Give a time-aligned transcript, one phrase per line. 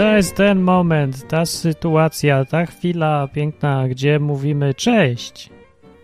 [0.00, 5.50] to jest ten moment, ta sytuacja, ta chwila piękna, gdzie mówimy cześć.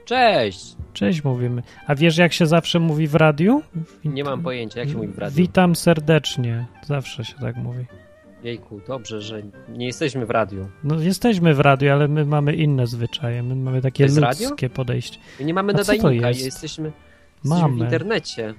[0.05, 0.77] Cześć!
[0.93, 1.63] Cześć mówimy.
[1.87, 3.63] A wiesz, jak się zawsze mówi w radiu?
[4.05, 5.37] Nie mam pojęcia, jak się mówi w radiu.
[5.37, 6.67] Witam serdecznie.
[6.83, 7.85] Zawsze się tak mówi.
[8.43, 10.69] Jejku, dobrze, że nie jesteśmy w radiu.
[10.85, 13.43] No jesteśmy w radiu, ale my mamy inne zwyczaje.
[13.43, 14.69] My mamy takie ludzkie radio?
[14.75, 15.19] podejście.
[15.41, 16.45] My nie mamy A nadajnika, jest?
[16.45, 16.93] jesteśmy, jesteśmy
[17.45, 17.85] w Mamy.
[17.85, 18.55] internecie.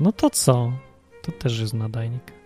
[0.00, 0.72] No to co?
[1.22, 2.41] To też jest nadajnik.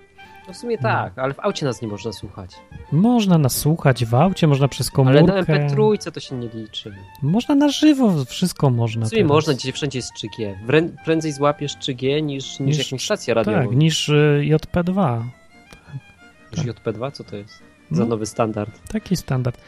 [0.48, 2.50] No w sumie tak, ale w aucie nas nie można słuchać.
[2.92, 5.22] Można nas słuchać w aucie, można przez Ale komórkę.
[5.22, 6.94] na MP3 to się nie liczy.
[7.22, 9.06] Można na żywo, wszystko można.
[9.06, 9.32] W sumie teraz.
[9.32, 10.54] można, dzisiaj wszędzie jest 3G.
[10.66, 13.58] Wrę- Prędzej złapiesz 3G niż, niż, Niż- jakąś stację radiową.
[13.68, 15.22] Tak, niż y, JP2.
[16.56, 17.62] Niż JP2, co to jest?
[17.90, 18.08] Za No.
[18.08, 18.88] nowy standard.
[18.92, 19.60] Taki standard.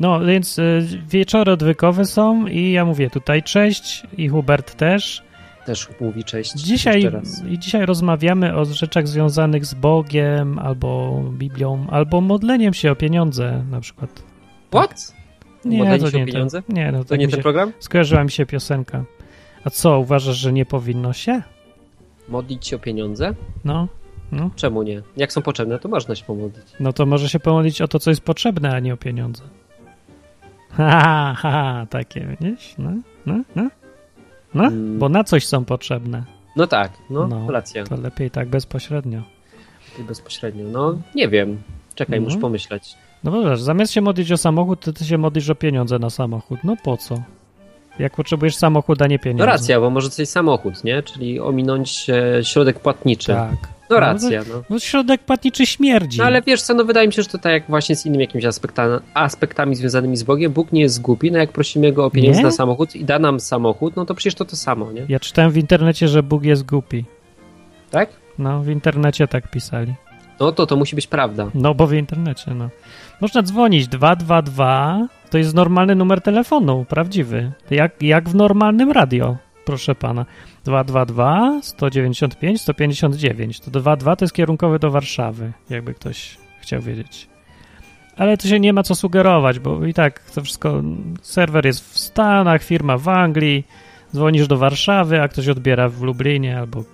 [0.00, 5.22] No, więc y, wieczory odwykowe są i ja mówię tutaj cześć i Hubert też.
[5.68, 6.52] Też mówi cześć.
[6.54, 7.10] Dzisiaj,
[7.58, 13.80] dzisiaj rozmawiamy o rzeczach związanych z Bogiem, albo Biblią, albo modleniem się o pieniądze na
[13.80, 14.22] przykład.
[14.70, 15.14] What?
[15.64, 16.62] Nie, Modlenie to się o nie pieniądze?
[16.62, 17.72] To, nie, no, To tak nie ten się, program?
[17.78, 19.04] skojarzyła mi się piosenka.
[19.64, 21.42] A co, uważasz, że nie powinno się?
[22.28, 23.34] Modlić się o pieniądze?
[23.64, 23.88] No,
[24.32, 24.50] no.
[24.56, 25.02] Czemu nie?
[25.16, 26.66] Jak są potrzebne, to można się pomodlić.
[26.80, 29.42] No to może się pomodlić o to, co jest potrzebne, a nie o pieniądze.
[30.70, 32.74] Ha, ha, ha, takie, widzisz?
[32.78, 32.90] No,
[33.26, 33.68] no, no.
[34.54, 34.98] No, Mm.
[34.98, 36.24] bo na coś są potrzebne.
[36.56, 37.50] No tak, no, No.
[37.50, 37.84] racja.
[37.84, 39.22] To lepiej tak bezpośrednio.
[40.00, 40.64] I bezpośrednio.
[40.64, 41.62] No, nie wiem.
[41.94, 42.24] Czekaj, No.
[42.24, 42.94] muszę pomyśleć.
[43.24, 46.60] No wiesz, zamiast się modlić o samochód, to ty się modlisz o pieniądze na samochód.
[46.64, 47.22] No po co?
[47.98, 49.46] Jak potrzebujesz samochód, a nie pieniądze.
[49.46, 51.02] No racja, bo może coś samochód, nie?
[51.02, 53.32] Czyli ominąć e, środek płatniczy.
[53.32, 53.56] Tak.
[53.90, 54.62] No racja, no.
[54.70, 56.18] No środek płatniczy śmierdzi.
[56.18, 58.24] No ale wiesz co, no wydaje mi się, że to tak jak właśnie z innymi
[58.24, 62.10] jakimiś aspektami, aspektami związanymi z Bogiem, Bóg nie jest głupi, no jak prosimy Go o
[62.10, 62.44] pieniądze Nie?
[62.44, 65.06] na samochód i da nam samochód, no to przecież to to samo, nie?
[65.08, 67.04] Ja czytałem w internecie, że Bóg jest głupi.
[67.90, 68.08] Tak?
[68.38, 69.94] No, w internecie tak pisali.
[70.40, 71.50] No to to musi być prawda.
[71.54, 72.68] No, bo w internecie, no.
[73.20, 77.52] Można dzwonić 222, to jest normalny numer telefonu, prawdziwy.
[77.70, 80.26] Jak, jak w normalnym radio, proszę pana.
[80.68, 83.60] 222 195 159.
[83.60, 87.28] To 22 to jest kierunkowy do Warszawy, jakby ktoś chciał wiedzieć.
[88.16, 90.82] Ale to się nie ma co sugerować, bo i tak to wszystko,
[91.22, 93.66] serwer jest w Stanach, firma w Anglii,
[94.14, 96.84] dzwonisz do Warszawy, a ktoś odbiera w Lublinie albo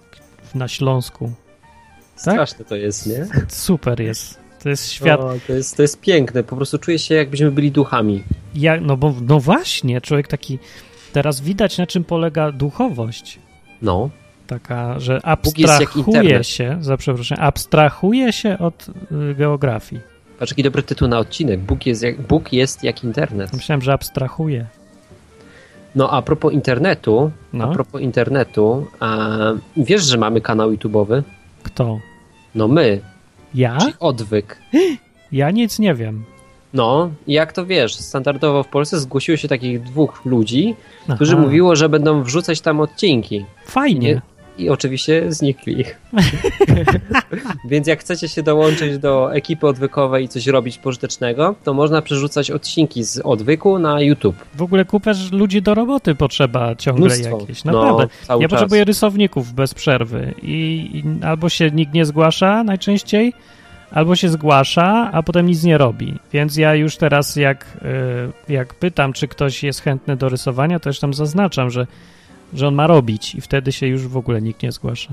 [0.54, 1.32] na Śląsku.
[2.14, 2.34] Tak?
[2.34, 3.26] Straszne to jest, nie?
[3.48, 4.40] Super jest.
[4.62, 7.72] To jest świat, O, to, jest, to jest piękne, po prostu czuję się jakbyśmy byli
[7.72, 8.24] duchami.
[8.54, 10.58] Ja, no bo no właśnie, człowiek taki.
[11.12, 13.38] Teraz widać na czym polega duchowość.
[13.84, 14.10] No.
[14.46, 16.96] Taka, że abstrahuje się, za
[17.38, 18.86] abstrahuje się od
[19.30, 20.02] y, geografii.
[20.38, 21.60] Patrz, jaki dobry tytuł na odcinek.
[21.60, 23.52] Bóg jest jak, Bóg jest jak internet.
[23.52, 24.66] Myślałem, że abstrahuje.
[25.94, 29.28] No a propos internetu, No, a propos internetu, a,
[29.76, 31.22] wiesz, że mamy kanał YouTube'owy?
[31.62, 31.98] kto?
[32.54, 33.00] No my,
[33.54, 33.78] Ja?
[33.78, 34.58] czyli odwyk.
[35.32, 36.24] Ja nic nie wiem.
[36.74, 40.74] No, i jak to wiesz, standardowo w Polsce zgłosiło się takich dwóch ludzi,
[41.04, 43.44] Aha, którzy mówiło, że będą wrzucać tam odcinki.
[43.66, 44.22] Fajnie.
[44.58, 45.84] I oczywiście znikli.
[47.70, 52.50] Więc jak chcecie się dołączyć do ekipy odwykowej i coś robić pożytecznego, to można przerzucać
[52.50, 54.36] odcinki z odwyku na YouTube.
[54.54, 57.38] W ogóle kupę ludzi do roboty potrzeba ciągle Mnóstwo.
[57.40, 57.64] jakieś.
[57.64, 58.08] No, Naprawdę.
[58.26, 58.60] cały ja czas.
[58.60, 63.32] potrzebuję rysowników bez przerwy i, i albo się nikt nie zgłasza najczęściej,
[63.94, 66.14] albo się zgłasza, a potem nic nie robi.
[66.32, 67.66] Więc ja już teraz jak,
[68.48, 71.86] y, jak pytam, czy ktoś jest chętny do rysowania, to już tam zaznaczam, że,
[72.54, 75.10] że on ma robić i wtedy się już w ogóle nikt nie zgłasza.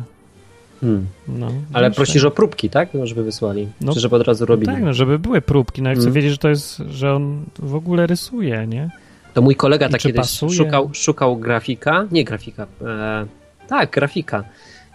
[0.81, 1.05] Hmm.
[1.27, 2.89] No, Ale więc prosisz o próbki, tak?
[2.93, 3.67] No, żeby wysłali.
[3.81, 4.73] No, Czy żeby od razu robili.
[4.73, 5.81] Tak, no, żeby były próbki.
[5.81, 6.13] No ja chcę Mm.
[6.13, 8.89] wiedzieć, że to jest, że on w ogóle rysuje, nie?
[9.33, 10.51] To mój kolega I tak kiedyś pasuje?
[10.53, 13.25] szukał, szukał grafika, nie grafika, e,
[13.67, 14.43] tak, grafika.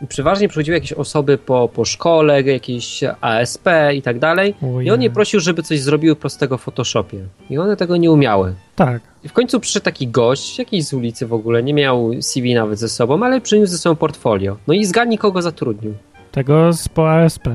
[0.03, 4.55] I przeważnie przychodziły jakieś osoby po, po szkole, jakieś ASP i tak dalej.
[4.84, 7.19] I on je prosił, żeby coś zrobiły prostego w Photoshopie.
[7.51, 8.55] I one tego nie umiały.
[8.77, 9.03] Tak.
[9.25, 12.79] I w końcu przyszedł taki gość, jakiś z ulicy w ogóle, nie miał CV nawet
[12.79, 14.56] ze sobą, ale przyniósł ze sobą portfolio.
[14.67, 15.94] No i zgadnij, kogo zatrudnił.
[16.32, 17.49] Tego z po ASP.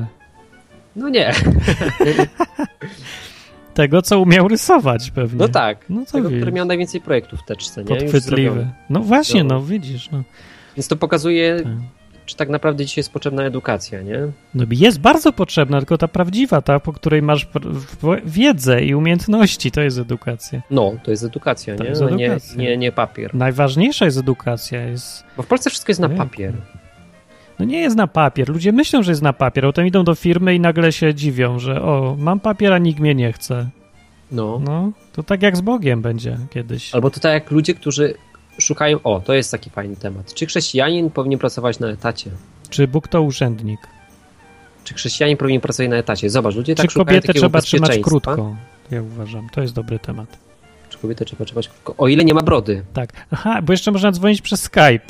[0.96, 1.32] No nie,
[3.74, 5.38] Tego, co umiał rysować pewnie.
[5.38, 5.78] no tak.
[5.88, 6.40] No to Tego, widzisz.
[6.42, 7.96] który miał najwięcej projektów w teczce, nie?
[7.96, 8.66] Podchwytliwy.
[8.90, 9.54] No właśnie, No.
[9.54, 10.22] no widzisz, no.
[10.76, 11.72] Więc to pokazuje, Tak.
[12.26, 14.18] Czy tak naprawdę dzisiaj jest potrzebna edukacja, nie?
[14.54, 14.64] no.
[14.70, 17.48] Jest bardzo potrzebna, tylko ta prawdziwa, ta, po której masz
[18.24, 20.62] wiedzę i umiejętności, to jest edukacja.
[20.70, 21.88] No, to jest edukacja, To nie?
[21.88, 22.56] jest No edukacja.
[22.56, 23.34] Nie, nie, nie papier.
[23.34, 25.24] Najważniejsza jest edukacja, jest...
[25.36, 26.24] Bo w Polsce wszystko jest na Ojejku.
[26.26, 26.52] papier.
[27.58, 28.48] No nie jest na papier.
[28.48, 31.82] Ludzie myślą, że jest na papier, potem idą do firmy i nagle się dziwią, że
[31.82, 33.68] o, mam papier, a nikt mnie nie chce.
[34.32, 34.60] No.
[34.64, 36.94] No, to tak jak z Bogiem będzie kiedyś.
[36.94, 38.14] Albo to tak jak ludzie, którzy
[38.58, 38.98] szukają.
[39.04, 40.34] O, to jest taki fajny temat.
[40.34, 42.30] Czy chrześcijanin powinien pracować na etacie?
[42.70, 43.80] Czy Bóg to urzędnik?
[44.84, 46.30] Czy chrześcijanie powinni pracować na etacie?
[46.30, 48.56] Zobacz, ludzie Czy tak szukają kobietę takiego trzeba trzymać krótko?
[48.90, 50.38] Ja uważam, to jest dobry temat.
[50.88, 51.94] Czy kobietę trzeba trzymać krótko?
[51.98, 52.84] O ile nie ma brody.
[52.92, 53.12] Tak.
[53.30, 55.06] Aha, bo jeszcze można dzwonić przez Skype.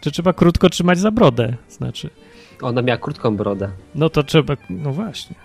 [0.00, 1.54] Czy trzeba krótko trzymać za brodę?
[1.68, 2.10] Znaczy,
[2.62, 3.68] Ona miała krótką brodę.
[3.94, 5.36] no to trzeba, no właśnie.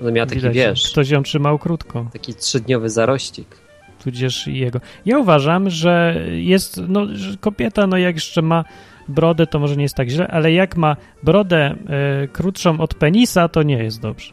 [0.00, 3.61] Ona miała taki, Widać, wiesz, Ktoś ją trzymał krótko, taki trzydniowy zarościk.
[4.04, 4.80] Tudzież jego.
[5.06, 8.64] Ja uważam, że jest, no, że kobieta, no jak jeszcze ma
[9.08, 13.48] brodę, to może nie jest tak źle, ale jak ma brodę e, krótszą od penisa,
[13.48, 14.32] to nie jest dobrze.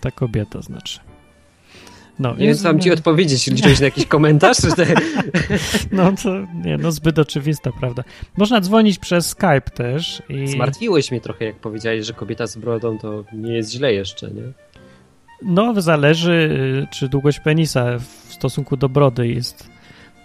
[0.00, 1.00] Ta kobieta znaczy.
[2.18, 3.46] No, Nie wiem, co mam ci odpowiedzieć.
[3.46, 4.56] Liczyłeś na jakiś komentarz?
[5.92, 8.04] No to nie, no zbyt oczywista, prawda.
[8.36, 10.46] Można dzwonić przez Skype też i...
[10.46, 14.42] Zmartwiłeś mnie trochę, jak powiedziałeś, że kobieta z brodą to nie jest źle jeszcze, nie?
[15.42, 16.32] No, zależy,
[16.84, 19.70] y, czy długość penisa w stosunku do brody jest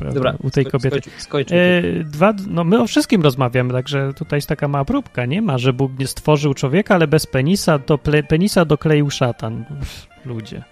[0.02, 1.02] prawda, Dobra, u tej kobiety.
[1.02, 1.58] Skończ, skończmy.
[1.58, 5.58] E, dwa, no my o wszystkim rozmawiamy, także tutaj jest taka mała próbka, nie ma,
[5.58, 9.66] że Bóg nie stworzył człowieka, ale bez penisa, to ple, penisa dokleił szatan.
[9.82, 10.64] Uff, ludzie.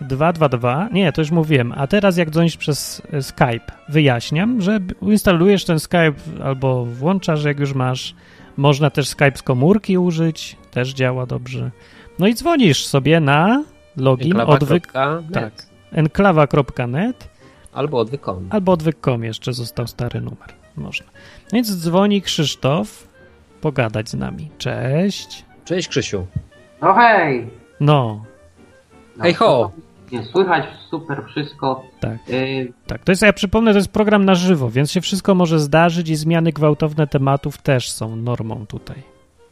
[0.00, 5.64] 222, nie, to już mówiłem, a teraz jak dzwonisz przez e, Skype, wyjaśniam, że instalujesz
[5.64, 6.14] ten Skype
[6.44, 8.14] albo włączasz, jak już masz.
[8.56, 11.70] Można też Skype z komórki użyć, też działa dobrze.
[12.18, 13.64] No i dzwonisz sobie na
[13.96, 15.66] login odwyk, Enklawa.net tak.
[15.92, 17.28] enklawa.net
[17.72, 18.46] Albo odwyk.com.
[18.50, 20.48] albo odwyk.com jeszcze został stary numer.
[20.76, 21.06] Można.
[21.52, 23.08] Więc dzwoni Krzysztof
[23.60, 24.50] pogadać z nami.
[24.58, 25.44] Cześć.
[25.64, 26.26] Cześć Krzysiu.
[26.82, 27.50] No hej!
[27.80, 28.24] No,
[29.16, 29.70] No, Hej ho!
[30.12, 31.82] Nie słychać super wszystko.
[32.00, 32.16] tak.
[32.30, 35.60] Y, Tak, to jest, ja przypomnę, to jest program na żywo, więc się wszystko może
[35.60, 39.02] zdarzyć i zmiany gwałtowne tematów też są normą tutaj.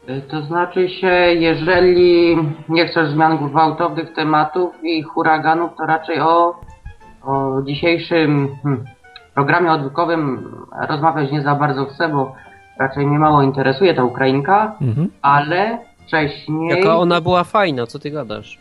[0.08, 1.08] Y, to znaczy się,
[1.38, 2.36] jeżeli
[2.68, 6.60] nie chcesz zmian gwałtownych tematów i huraganów, to raczej o,
[7.22, 8.84] o dzisiejszym hmm,
[9.34, 10.50] programie odwykowym
[10.88, 12.34] rozmawiać nie za bardzo chcę, bo
[12.78, 15.08] raczej mnie mało interesuje ta Ukrainka, Mhm.
[15.22, 18.58] ale wcześniej Jaka ona była fajna, co ty gadasz?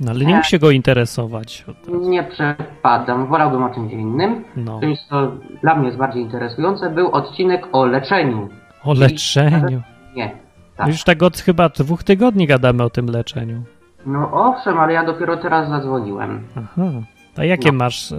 [0.00, 1.64] No ale nie musi się go interesować.
[1.88, 4.44] nie przepadam, wolałbym o czymś innym.
[4.56, 5.32] No, Czymś, co
[5.62, 8.48] dla mnie jest bardziej interesujące, był odcinek o leczeniu.
[8.84, 9.82] o leczeniu.
[10.16, 10.30] Nie,
[10.76, 10.88] tak.
[10.88, 13.62] Już tak od chyba dwóch tygodni gadamy o tym leczeniu.
[14.06, 16.42] No owszem, ale ja dopiero teraz zadzwoniłem.
[16.56, 16.90] Aha.
[17.38, 17.78] A jakie No.
[17.78, 18.16] masz e,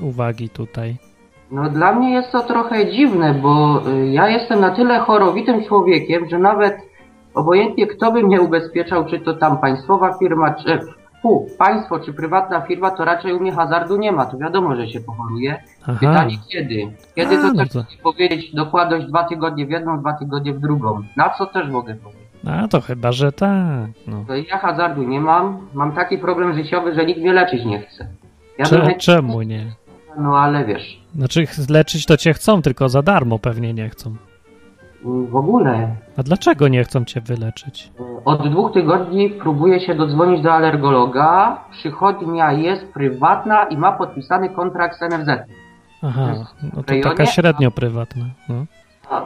[0.00, 0.96] uwagi tutaj?
[1.50, 6.28] No dla mnie jest to trochę dziwne, bo y, ja jestem na tyle chorowitym człowiekiem,
[6.28, 6.76] że nawet
[7.34, 10.80] obojętnie kto by mnie ubezpieczał, czy to tam państwowa firma, czy
[11.22, 14.26] fu, państwo, czy prywatna firma, to raczej u mnie hazardu nie ma.
[14.26, 15.62] To wiadomo, że się pochoruje.
[15.88, 15.96] Aha.
[16.00, 16.74] Pytanie kiedy?
[17.14, 20.52] Kiedy A, to no też to- mogę powiedzieć dokładność dwa tygodnie w jedną, dwa tygodnie
[20.52, 21.02] w drugą.
[21.16, 22.26] Na co też mogę powiedzieć.
[22.46, 23.90] A to chyba, że tak.
[24.06, 24.24] No.
[24.26, 25.58] To Ja hazardu nie mam.
[25.74, 28.06] Mam taki problem życiowy, że nikt mnie leczyć nie chce.
[28.58, 29.66] Ja Cze, czemu nie?
[30.18, 34.16] No ale wiesz, Znaczy leczyć to cię chcą, tylko za darmo pewnie nie chcą.
[35.04, 37.92] w ogóle A dlaczego nie chcą cię wyleczyć?
[38.24, 41.60] Od dwóch tygodni próbuję się dodzwonić do alergologa.
[41.70, 45.28] Przychodnia jest prywatna i ma podpisany kontrakt z NFZ.
[46.06, 48.24] Aha, no to rejonie, taka średnio prywatna.
[48.48, 48.64] No.
[49.10, 49.22] A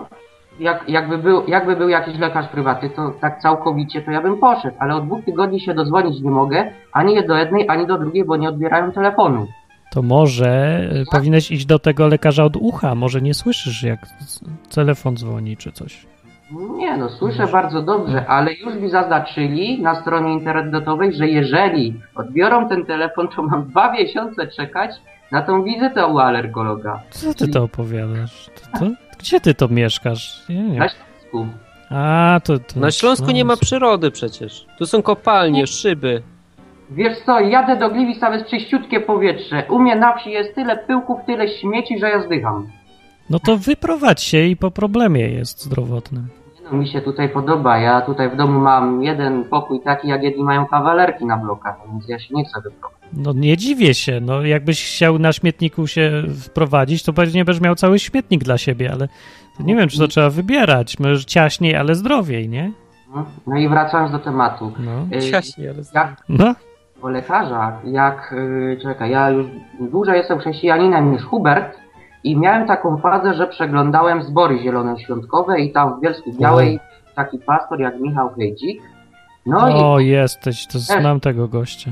[0.61, 4.77] Jak, jakby, był, jakby był jakiś lekarz prywatny, to tak całkowicie to ja bym poszedł,
[4.79, 8.37] ale od dwóch tygodni się dodzwonić nie mogę, ani do jednej, ani do drugiej, bo
[8.37, 9.47] nie odbierają telefonu.
[9.93, 13.99] To może y, powinieneś iść do tego lekarza od ucha, może nie słyszysz jak
[14.75, 16.07] telefon dzwoni czy coś.
[16.77, 22.69] Nie no, słyszę bardzo dobrze, ale już mi zaznaczyli na stronie internetowej, że jeżeli odbiorą
[22.69, 24.91] ten telefon, to mam dwa miesiące czekać
[25.33, 27.03] na tą wizytę u alergologa.
[27.11, 28.51] Co ty to opowiadasz?
[28.73, 30.49] To, to, gdzie ty to mieszkasz?
[30.49, 30.77] Nie wiem.
[30.77, 31.47] Na Śląsku.
[31.91, 34.67] A, to, to Na Śląsku nie ma przyrody przecież.
[34.79, 36.23] Tu są kopalnie, szyby.
[36.91, 39.65] Wiesz co, jadę do Gliwic, tam jest czyściutkie powietrze.
[39.69, 42.69] U mnie na wsi jest tyle pyłków, tyle śmieci, że ja zdycham.
[43.31, 46.29] No to wyprowadź się i po problemie jest zdrowotnym.
[46.73, 47.79] Mi się tutaj podoba.
[47.79, 52.09] Ja tutaj w domu mam jeden pokój taki, jak jedni mają kawalerki na blokach, więc
[52.09, 53.01] ja się nie chcę wyprowadzić.
[53.13, 57.75] No nie dziwię się, no jakbyś chciał na śmietniku się wprowadzić, to pewnie będziesz miał
[57.75, 59.09] cały śmietnik dla siebie, ale
[59.57, 60.99] to nie wiem, czy to trzeba wybierać.
[60.99, 62.73] Może ciaśniej, ale zdrowiej, nie?
[63.15, 64.73] No, no i wracając do tematu.
[64.79, 65.17] No.
[65.19, 65.79] Y, Ciaśnie, ale...
[65.95, 66.55] Jak No,
[67.03, 69.47] o lekarzach, jak, yy, czekaj, ja już
[69.81, 71.77] dłużej jestem chrześcijaninem niż Hubert
[72.25, 76.81] i miałem taką fazę, że przeglądałem zbory zielonoświątkowe i tam w Bielsku Białej
[77.15, 78.83] taki pastor jak Michał Hejdzik.
[79.47, 81.91] No i o jesteś, to znam tego gościa.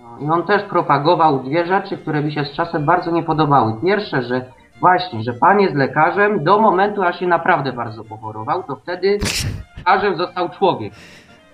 [0.00, 3.74] No, I on też propagował dwie rzeczy, które mi się z czasem bardzo nie podobały.
[3.82, 4.44] Pierwsze, że
[4.80, 9.18] właśnie, że pan jest lekarzem do momentu, aż się naprawdę bardzo pochorował, to wtedy
[9.78, 10.92] lekarzem został człowiek.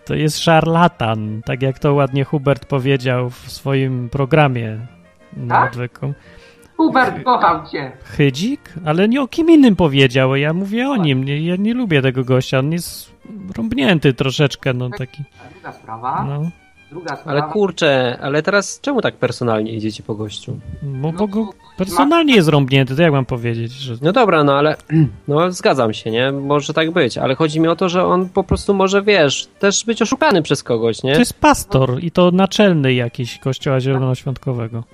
[0.07, 4.79] To jest szarlatan, tak jak to ładnie Hubert powiedział w swoim programie
[5.37, 5.71] na Tak?
[5.73, 6.13] odwyku.
[6.81, 7.93] Hubert, kocham cię.
[8.05, 8.61] Chydzik?
[8.85, 11.25] Ale nie o kim innym powiedział, ja mówię o nim.
[11.25, 13.13] Nie, ja nie lubię tego gościa, on jest
[13.57, 15.23] rąbnięty troszeczkę, no taki.
[15.53, 16.25] Druga sprawa.
[16.29, 16.51] No.
[16.91, 17.31] Druga sprawa.
[17.31, 20.59] Ale kurczę, ale teraz czemu tak personalnie idziecie po gościu?
[20.83, 23.95] Bo, bo go personalnie jest rąbnięty, to jak mam powiedzieć, że...
[24.03, 24.77] No dobra, no ale
[25.29, 26.33] no zgadzam się, nie?
[26.33, 29.85] Może tak być, ale chodzi mi o to, że on po prostu może, wiesz, też
[29.85, 31.13] być oszukany przez kogoś, nie?
[31.13, 34.85] To jest pastor i to naczelny jakiś kościoła zielonoświątkowego.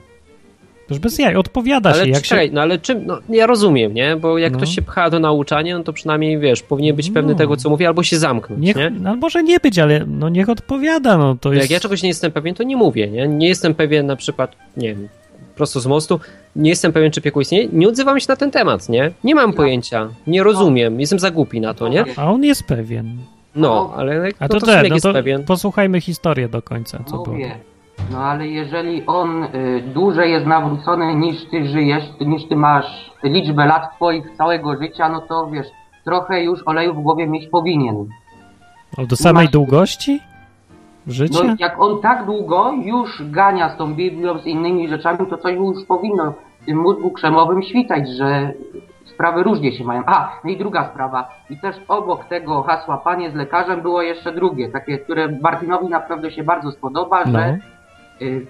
[0.88, 2.10] To już bez jaj, odpowiada ale się.
[2.10, 2.54] Jak czekaj, się...
[2.54, 4.16] no ale czym, no ja rozumiem, nie?
[4.16, 4.58] Bo jak No.
[4.58, 7.38] ktoś się pcha do nauczania, no to przynajmniej, wiesz, powinien być pewny No.
[7.38, 8.90] tego, co mówi, albo się zamknąć, Niech, nie?
[8.90, 11.62] no, może nie być, ale no niech odpowiada, no to jest...
[11.64, 13.28] Jak ja czegoś nie jestem pewien, to nie mówię, nie?
[13.28, 15.08] Nie jestem pewien na przykład, nie wiem,
[15.56, 16.20] prosto z mostu,
[16.56, 19.10] nie jestem pewien, czy piekło istnieje, nie odzywam się na ten temat, nie?
[19.24, 22.04] Nie mam pojęcia, nie rozumiem, jestem za głupi na to, nie?
[22.16, 23.16] A on jest pewien.
[23.54, 25.44] No, ale jak, A no to, to, te, no jest to pewien.
[25.44, 27.36] posłuchajmy historię do końca, co było.
[28.12, 33.66] No ale jeżeli on y, dłużej jest nawrócony niż ty żyjesz, niż ty masz liczbę
[33.66, 35.66] lat twoich całego życia, no to wiesz,
[36.04, 38.06] trochę już oleju w głowie mieć powinien.
[38.98, 39.50] Ale do samej Właśnie.
[39.52, 40.20] długości
[41.06, 41.38] życia?
[41.44, 45.54] No jak on tak długo już gania z tą Biblią, z innymi rzeczami, to coś
[45.54, 48.52] już powinno w tym mózgu krzemowym świtać, że
[49.04, 50.02] sprawy różnie się mają.
[50.06, 51.28] A, no i druga sprawa.
[51.50, 56.30] I też obok tego hasła panie z lekarzem było jeszcze drugie, takie, które Martinowi naprawdę
[56.30, 57.32] się bardzo spodoba, No.
[57.32, 57.58] że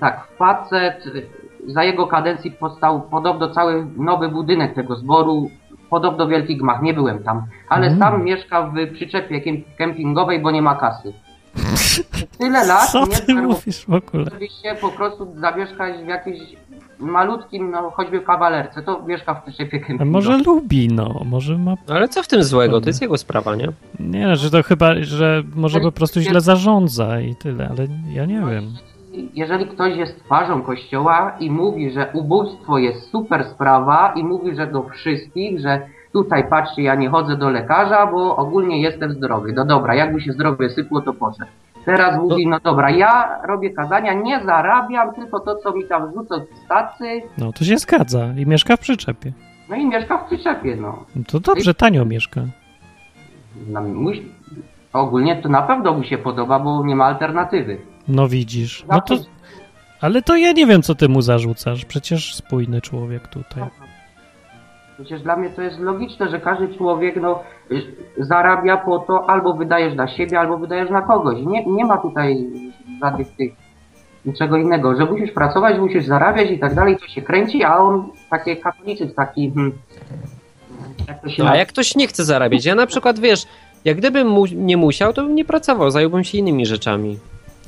[0.00, 1.26] tak, facet, y,
[1.66, 5.50] za jego kadencji powstał podobno cały nowy budynek tego zboru,
[5.90, 7.98] podobno wielki gmach, nie byłem tam, ale Mm.
[7.98, 11.12] sam mieszka w przyczepie kem- kempingowej, bo nie ma kasy.
[12.38, 14.24] Tyle lat Co nie ty zdarło, mówisz w ogóle?
[14.24, 16.38] żeby się po prostu zamieszkać w jakimś
[16.98, 20.12] malutkim, no choćby kawalerce, to mieszka w przyczepie A kempingowej.
[20.12, 21.74] może lubi, no, może ma...
[21.88, 22.80] Ale co w tym złego?
[22.80, 23.68] To jest jego sprawa, nie?
[24.00, 28.40] Nie, że to chyba, że może po prostu źle zarządza i tyle, ale ja nie
[28.50, 28.64] wiem.
[29.34, 34.66] Jeżeli ktoś jest twarzą kościoła i mówi, że ubóstwo jest super sprawa i mówi, że
[34.66, 39.52] do wszystkich, że tutaj patrzcie, ja nie chodzę do lekarza, bo ogólnie jestem zdrowy.
[39.52, 41.50] No dobra, jakby się zdrowie sypło, to poszedł.
[41.84, 46.34] Teraz mówi, no dobra, ja robię kazania, nie zarabiam, tylko to, co mi tam rzucą
[46.38, 49.32] z stacy, No, to się zgadza i mieszka w przyczepie.
[49.70, 51.04] no i mieszka w przyczepie, no.
[51.16, 52.40] No to dobrze, tanio mieszka.
[53.94, 54.22] Muś,
[54.92, 57.78] ogólnie to na pewno mu się podoba, bo nie ma alternatywy.
[58.08, 58.84] No widzisz.
[58.88, 59.14] No to...
[60.00, 61.84] Ale to ja nie wiem, co ty mu zarzucasz.
[61.84, 63.64] Przecież spójny człowiek tutaj.
[64.94, 67.82] Przecież dla mnie to jest logiczne, że każdy człowiek no, y,
[68.18, 71.38] zarabia po to, albo wydajesz na siebie, albo wydajesz na kogoś.
[71.46, 72.46] Nie, nie ma tutaj
[73.02, 73.52] żadnych tych
[74.24, 78.08] niczego innego, że musisz pracować, musisz zarabiać i tak dalej, to się kręci, a on
[78.30, 79.72] takie katolicyzm, taki hmm,
[81.08, 82.64] jak to się A jak ktoś nie chce zarabiać?
[82.64, 83.46] Ja na przykład, wiesz,
[83.84, 87.18] jak gdybym mu nie musiał, to bym nie pracował, zająłbym się innymi rzeczami.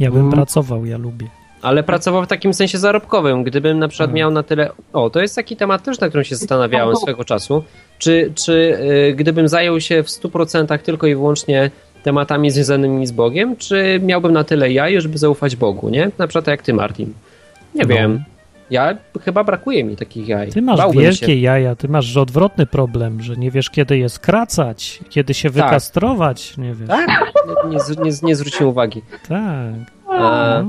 [0.00, 0.32] Ja bym Mm.
[0.32, 1.26] pracował, ja lubię.
[1.62, 3.44] Ale pracował w takim sensie zarobkowym.
[3.44, 4.70] Gdybym na przykład miał na tyle.
[4.92, 7.64] O, to jest taki temat też, na którym się zastanawiałem swego czasu.
[7.98, 8.52] Czy, czy
[9.10, 11.70] y, gdybym zajął się w 100% tylko i wyłącznie
[12.02, 16.10] tematami związanymi z Bogiem, czy miałbym na tyle jaj, żeby zaufać Bogu, nie?
[16.18, 17.12] Na przykład jak ty, Martin.
[17.74, 17.88] Nie No.
[17.88, 18.24] wiem.
[18.70, 20.48] Ja chyba brakuje mi takich jaj.
[20.52, 21.34] Ty masz Bałbym wielkie się.
[21.34, 26.74] jaja, ty masz odwrotny problem, że nie wiesz, kiedy je skracać, kiedy się wykastrować, nie
[26.74, 26.88] wiesz.
[26.88, 27.32] Tak?
[27.68, 29.02] Nie, nie, nie, zwróciłem uwagi.
[29.28, 29.38] Tak.
[30.10, 30.64] E, No.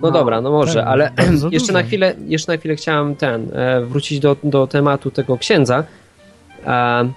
[0.00, 1.72] No dobra, no może, tak, ale jeszcze dużo.
[1.72, 5.84] na chwilę, jeszcze na chwilę chciałem ten, e, wrócić do, do tematu tego księdza.
[6.66, 7.08] E,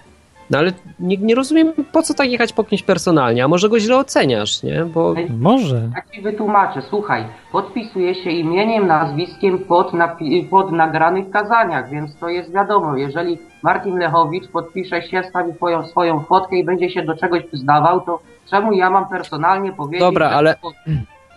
[0.50, 3.80] no ale nie, nie rozumiem, po co tak jechać po kimś personalnie, a może go
[3.80, 4.86] źle oceniasz, nie?
[4.86, 5.90] Bo Może.
[5.96, 12.30] Ja ci wytłumaczę, słuchaj, podpisuje się imieniem, nazwiskiem pod, napi- pod nagranych kazaniach, więc to
[12.30, 17.16] jest wiadomo, jeżeli Martin Lechowicz podpisze się, stawi swoją, swoją fotkę i będzie się do
[17.18, 20.00] czegoś przyznawał, to czemu ja mam personalnie powiedzieć...
[20.00, 20.56] Dobra, ale-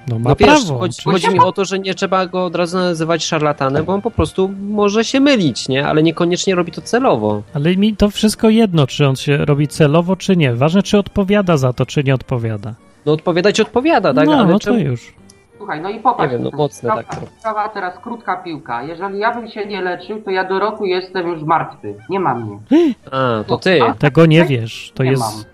[0.08, 0.78] No ma no wiesz, prawo.
[0.78, 4.02] chodzi, chodzi mi o to, że nie trzeba go od razu nazywać szarlatanem, bo on
[4.02, 5.86] po prostu może się mylić, nie?
[5.86, 7.42] Ale niekoniecznie robi to celowo.
[7.54, 10.54] Ale mi to wszystko jedno, czy on się robi celowo, czy nie.
[10.54, 12.74] Ważne, czy odpowiada za to, czy nie odpowiada.
[13.06, 14.26] No odpowiadać odpowiada, tak?
[14.26, 14.78] no, ale no to czemu...
[14.78, 15.14] już.
[15.56, 16.32] Słuchaj, no i popatrz.
[16.32, 18.82] Nie wiem, no mocne sprawa, tak sprawa teraz krótka piłka.
[18.82, 21.94] Jeżeli ja bym się nie leczył, to ja do roku jestem już martwy.
[22.10, 22.58] Nie ma mnie.
[23.10, 23.80] A, to ty.
[23.98, 24.92] Tego nie wiesz.
[24.94, 25.51] To Nie jest mam.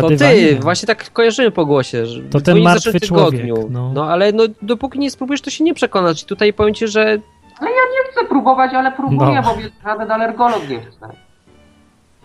[0.00, 2.06] To ty, właśnie tak kojarzymy po głosie.
[2.06, 3.68] Że To ten martwy człowiek, tygodniu.
[3.70, 3.90] no.
[3.94, 6.22] no ale no, dopóki nie spróbujesz, to się nie przekonasz.
[6.22, 7.18] I tutaj powiem ci, że
[7.62, 9.42] Nie chcę próbować, ale próbuję, No.
[9.42, 11.08] bo żaden alergolog nie chce.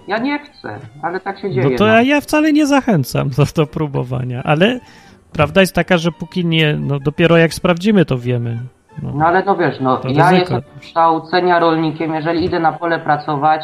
[0.08, 1.70] Ja nie chcę, ale tak się dzieje.
[1.70, 4.80] No to ja, ja wcale nie zachęcam do, do próbowania, ale
[5.34, 8.58] prawda jest taka, że póki nie, no dopiero jak sprawdzimy, to wiemy.
[9.04, 9.12] No.
[9.16, 10.54] No ale no wiesz, no To ja ryzyko.
[10.56, 13.62] jestem kształcenia rolnikiem, jeżeli idę na pole pracować,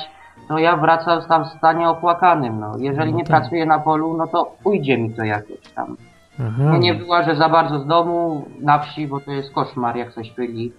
[0.47, 2.77] to ja wracam tam w stanie opłakanym, no.
[2.77, 3.39] Jeżeli No nie tak.
[3.39, 5.97] pracuję na polu, no to ujdzie mi to jakoś tam.
[6.39, 6.63] Aha.
[6.63, 10.29] No nie wyłażę za bardzo z domu na wsi, bo to jest koszmar, jak coś
[10.31, 10.71] pyli.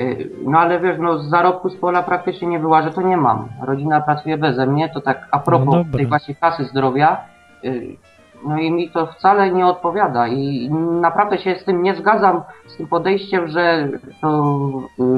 [0.00, 3.48] Y, no ale wiesz, no z zarobku z pola praktycznie nie wyłażę, to nie mam.
[3.62, 7.24] Rodzina pracuje beze mnie, to tak a propos No tej właśnie kasy zdrowia,
[7.64, 7.96] y,
[8.46, 10.70] no i mi to wcale nie odpowiada i
[11.00, 13.88] naprawdę się z tym nie zgadzam, z tym podejściem, że
[14.20, 14.58] to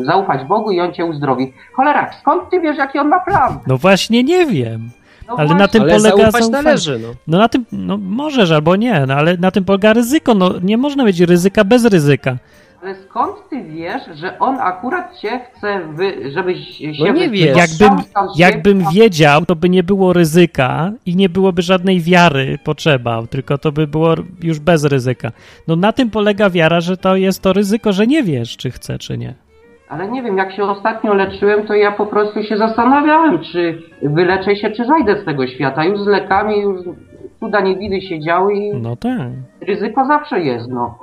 [0.01, 1.53] y, zaufać Bogu i On cię uzdrowi.
[1.73, 3.59] Cholera, skąd ty wiesz, jaki On ma plan?
[3.67, 4.91] No właśnie nie wiem.
[5.29, 5.69] No Ale na właśnie.
[5.69, 6.63] tym Ale polega zaufać zaufanie.
[6.65, 7.09] należy, no.
[7.27, 10.35] No na tym, no możesz albo nie, no ale na tym polega ryzyko.
[10.35, 12.37] No nie można mieć ryzyka bez ryzyka.
[12.85, 17.57] Ale skąd ty wiesz, że on akurat cię chce, wy, żebyś się No nie wiesz.
[17.57, 17.99] Jakbym,
[18.37, 23.73] jakbym wiedział, to by nie było ryzyka i nie byłoby żadnej wiary potrzeba, tylko to
[23.73, 25.33] by było już bez ryzyka.
[25.69, 28.99] No na tym polega wiara, że to jest to ryzyko, że nie wiesz, czy chce,
[28.99, 29.35] czy nie.
[29.89, 34.57] Ale nie wiem, jak się ostatnio leczyłem, to ja po prostu się zastanawiałem, czy wyleczę
[34.57, 35.85] się, czy zajdę z tego świata.
[35.85, 36.81] Już z lekami, już
[37.41, 39.29] cuda niewidy się działy i No tak.
[39.61, 40.99] ryzyko zawsze jest, no.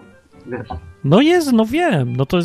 [0.48, 0.91] Wiesz.
[1.04, 2.16] No jest, no wiem.
[2.16, 2.38] No to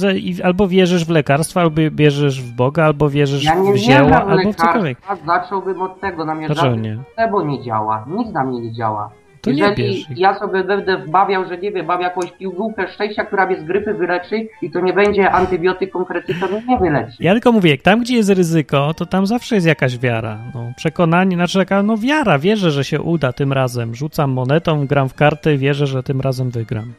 [0.45, 4.53] albo wierzysz w lekarstwo, albo wierzysz w Boga, albo wierzysz Ja nie w w albo
[4.53, 4.99] w cokolwiek.
[5.01, 6.99] lekarstwa, zacząłbym od tego, na mnie żadne nie?
[7.15, 9.11] placebo nie działa, nic na mnie nie działa.
[9.41, 10.19] To nie Jeżeli bierz ich.
[10.19, 13.95] ja sobie będę wbawiał, że nie wiem, mam jakąś pigułkę szczęścia, która mnie z grypy
[13.95, 17.17] wyleczy i to nie będzie antybiotyk konkretny, to mnie nie wyleczy.
[17.21, 20.39] Ja tylko mówię, tam gdzie jest ryzyko, to tam zawsze jest jakaś wiara.
[20.55, 23.95] No, przekonanie, znaczy taka no wiara, wierzę, że się uda tym razem.
[23.95, 26.93] Rzucam monetą, gram w karty, wierzę, że tym razem wygram.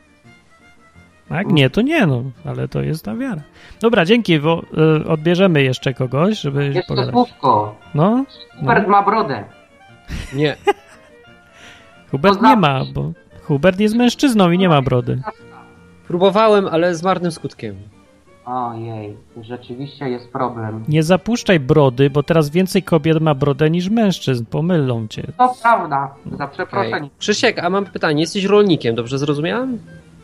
[1.30, 1.48] Tak?
[1.48, 3.42] Nie, to nie, no, ale to jest ta wiara.
[3.82, 4.64] Dobra, dzięki, bo
[5.02, 7.14] y, odbierzemy jeszcze kogoś, żeby Jeszcze pogadać.
[7.14, 7.76] słówko.
[7.96, 8.26] No, no.
[8.60, 9.44] Hubert ma brodę.
[10.34, 10.56] Nie.
[12.12, 13.12] Hubert nie ma, bo
[13.44, 15.22] Hubert jest mężczyzną i nie ma brody.
[16.08, 17.76] Próbowałem, ale z marnym skutkiem.
[18.46, 20.84] Ojej, rzeczywiście jest problem.
[20.88, 24.46] Nie zapuszczaj brody, bo teraz więcej kobiet ma brodę niż mężczyzn.
[24.46, 25.24] Pomylą cię.
[25.38, 27.10] To prawda, za przeproszeniem.
[27.20, 28.22] Krzysiek, a mam pytanie.
[28.22, 29.80] Jesteś rolnikiem, dobrze zrozumiałem?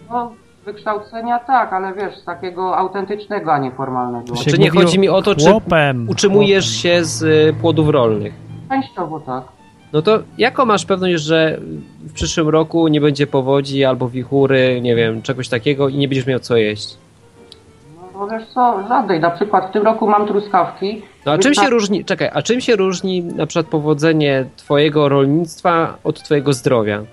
[0.09, 0.33] No,
[0.65, 4.35] wykształcenia tak, ale wiesz, z takiego autentycznego, a nie formalnego.
[4.35, 6.81] Czy nie chodzi mi o to, czy chłopem, Utrzymujesz chłopem.
[6.81, 8.33] się z y, płodów rolnych.
[8.69, 9.43] Częściowo tak.
[9.93, 11.57] No to jaką masz pewność, że
[11.99, 16.25] w przyszłym roku nie będzie powodzi albo wichury, nie wiem, czegoś takiego i nie będziesz
[16.27, 16.97] miał co jeść?
[18.13, 19.19] No wiesz co, żadnej.
[19.19, 21.01] Na przykład w tym roku mam truskawki.
[21.25, 25.97] No a czym się różni, czekaj, a czym się różni na przykład powodzenie twojego rolnictwa
[26.03, 27.03] od twojego zdrowia?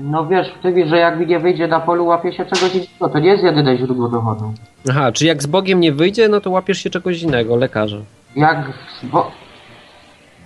[0.00, 3.08] No wiesz, ty wiesz, że jak nie wyjdzie na polu, łapie się czegoś innego.
[3.08, 4.52] To nie jest jedyne źródło dochodu.
[4.90, 7.96] Aha, czy jak z Bogiem nie wyjdzie, no to łapiesz się czegoś innego, lekarza.
[8.36, 8.72] Jak...
[9.02, 9.30] Bo...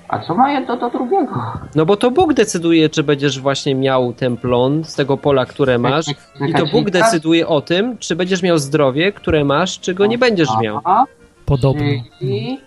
[0.09, 1.35] A co ma jedno do drugiego?
[1.75, 5.79] No bo to Bóg decyduje, czy będziesz właśnie miał ten plon z tego pola, które
[5.79, 6.07] masz
[6.49, 10.19] i to Bóg decyduje o tym, czy będziesz miał zdrowie, które masz, czy go nie
[10.19, 10.81] będziesz miał.
[10.85, 11.05] Aha,
[11.47, 11.85] Podobno.
[12.19, 12.61] Czyli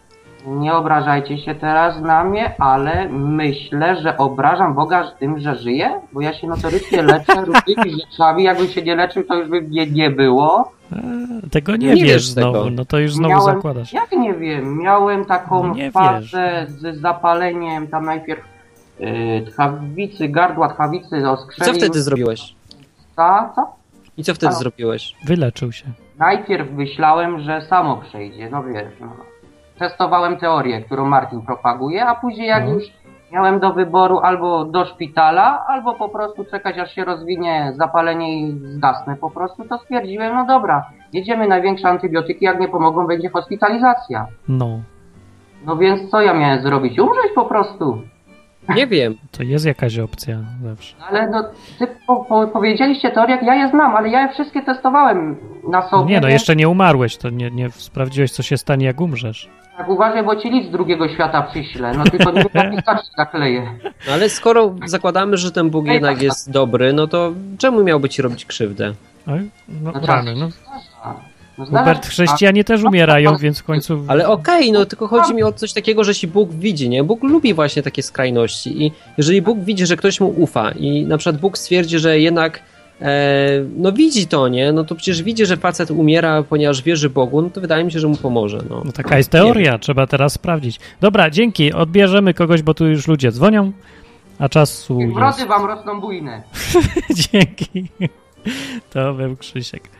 [0.47, 6.21] nie obrażajcie się teraz na mnie, ale myślę, że obrażam Boga tym, że żyję, bo
[6.21, 8.43] ja się notorycznie leczę różnymi rzeczami.
[8.43, 10.71] Jakbym się nie leczył, to już by mnie nie było.
[10.91, 10.95] A,
[11.51, 12.51] tego nie, Nie wiesz wiesz tego.
[12.51, 13.93] znowu, no to już znowu Miałem- zakładasz.
[13.93, 18.41] Jak nie wiem, miałem taką No nie fazę z zapaleniem, tam najpierw
[18.99, 21.71] yy, tchawicy, gardła tchawicy, I oskrzeli.
[21.71, 22.55] co wtedy zrobiłeś?
[23.15, 23.49] Co?
[23.55, 23.75] co?
[24.17, 24.55] I co wtedy A.
[24.55, 25.15] zrobiłeś?
[25.25, 25.85] Wyleczył się.
[26.19, 28.93] Najpierw myślałem, że samo przejdzie, no wiesz.
[29.01, 29.07] No.
[29.79, 32.73] Testowałem teorię, którą Martin propaguje, a później jak No.
[32.73, 32.83] już
[33.31, 38.51] miałem do wyboru albo do szpitala, albo po prostu czekać aż się rozwinie zapalenie i
[38.51, 44.25] zgasnę po prostu, to stwierdziłem, no dobra, jedziemy największe antybiotyki, jak nie pomogą, będzie hospitalizacja.
[44.47, 44.67] No,
[45.65, 46.99] No więc co ja miałem zrobić?
[46.99, 48.01] Umrzeć po prostu.
[48.69, 49.15] Nie wiem.
[49.31, 50.95] to jest jakaś opcja zawsze.
[51.09, 51.43] Ale no,
[51.79, 55.35] ty po, po, powiedzieliście teorię, ja je znam, ale ja je wszystkie testowałem
[55.69, 56.13] na sobie.
[56.13, 59.49] Nie, no jeszcze nie umarłeś, to nie, nie sprawdziłeś, co się stanie, jak umrzesz.
[59.77, 61.91] Tak, uważaj, bo ci nic z drugiego świata przyślę.
[61.97, 63.71] No tylko nie wiem, jak zakleję.
[64.07, 66.23] No ale skoro zakładamy, że ten Bóg jednak tak.
[66.23, 68.93] jest dobry, no to czemu miałby ci robić krzywdę?
[69.27, 69.49] Oj,
[69.83, 70.39] No, No rany, tak.
[70.39, 70.49] no.
[71.57, 74.03] No, Hubert, się- chrześcijanie też umierają, więc w końcu...
[74.07, 77.03] Ale okej, no tylko chodzi mi o coś takiego, że jeśli Bóg widzi, nie?
[77.03, 81.17] Bóg lubi właśnie takie skrajności i jeżeli Bóg widzi, że ktoś mu ufa i na
[81.17, 82.59] przykład Bóg stwierdzi, że jednak
[83.01, 84.71] e, no widzi to, nie?
[84.71, 87.99] No to przecież widzi, że facet umiera, ponieważ wierzy Bogu, no to wydaje mi się,
[87.99, 88.81] że mu pomoże, no.
[88.85, 90.79] No taka jest teoria, trzeba teraz sprawdzić.
[91.01, 93.71] Dobra, dzięki, odbierzemy kogoś, bo tu już ludzie dzwonią,
[94.39, 94.99] a czasu.
[95.15, 96.41] Brody wam rosną bujne.
[97.31, 97.89] Dzięki.
[98.93, 99.94] To był Krzysiek.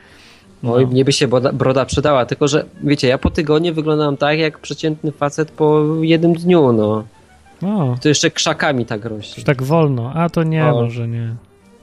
[0.63, 0.73] No.
[0.73, 4.39] Oj, mnie by się broda, broda przydała, tylko że wiecie, ja po tygodniu wyglądam tak
[4.39, 7.03] jak przeciętny facet po jednym dniu, no.
[7.63, 9.43] O, To jeszcze krzakami tak rośnie.
[9.43, 10.11] tak wolno.
[10.15, 10.81] A to nie, O.
[10.81, 11.35] może nie.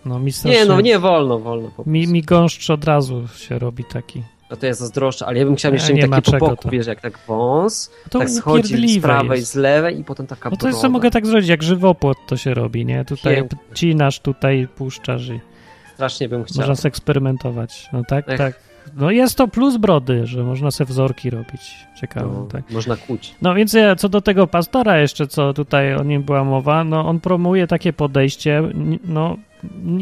[0.04, 0.64] No mi Nie, strasznie...
[0.66, 1.70] no nie wolno, wolno.
[1.86, 4.22] Mi, mi gąszcz od razu się robi taki.
[4.50, 6.62] No to ja zazdroszczę, ale ja bym chciał jeszcze nie mieć ma taki po boku,
[6.62, 6.70] to.
[6.70, 9.52] wiesz, jak tak wąs, To tak schodzi z prawej, jest.
[9.52, 10.76] z lewej i potem taka No to broda.
[10.76, 13.04] jeszcze mogę tak zrobić, jak żywopłot to się robi, nie?
[13.04, 15.40] Tutaj cinasz, tutaj puszczasz i
[15.94, 16.68] Strasznie bym chciał.
[16.68, 17.88] można eksperymentować.
[17.92, 18.38] No tak, Ech.
[18.38, 18.54] tak.
[18.94, 21.86] no jest to plus brody, że można se wzorki robić.
[22.00, 22.70] Ciekawe, no, tak.
[22.70, 23.34] Można kłuć.
[23.42, 27.08] No więc ja, co do tego pastora jeszcze, co tutaj o nim była mowa, no
[27.08, 28.62] on promuje takie podejście,
[29.04, 29.36] no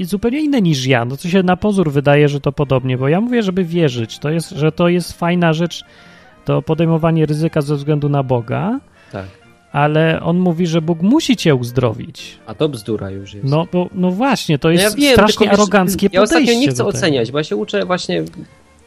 [0.03, 3.20] zupełnie inne niż ja, no co się na pozór wydaje, że to podobnie, bo ja
[3.20, 5.85] mówię, żeby wierzyć, to jest, że to jest fajna rzecz,
[6.44, 8.81] to podejmowanie ryzyka ze względu na Boga,
[9.12, 9.26] tak.
[9.72, 12.38] Ale on mówi, że Bóg musi cię uzdrowić.
[12.46, 13.46] A to bzdura już jest.
[13.46, 16.35] No, bo, no właśnie, to jest no ja wiem, strasznie aroganckie ja podejście.
[16.37, 18.24] Ja ostatnio nie chcę oceniać, bo ja się uczę właśnie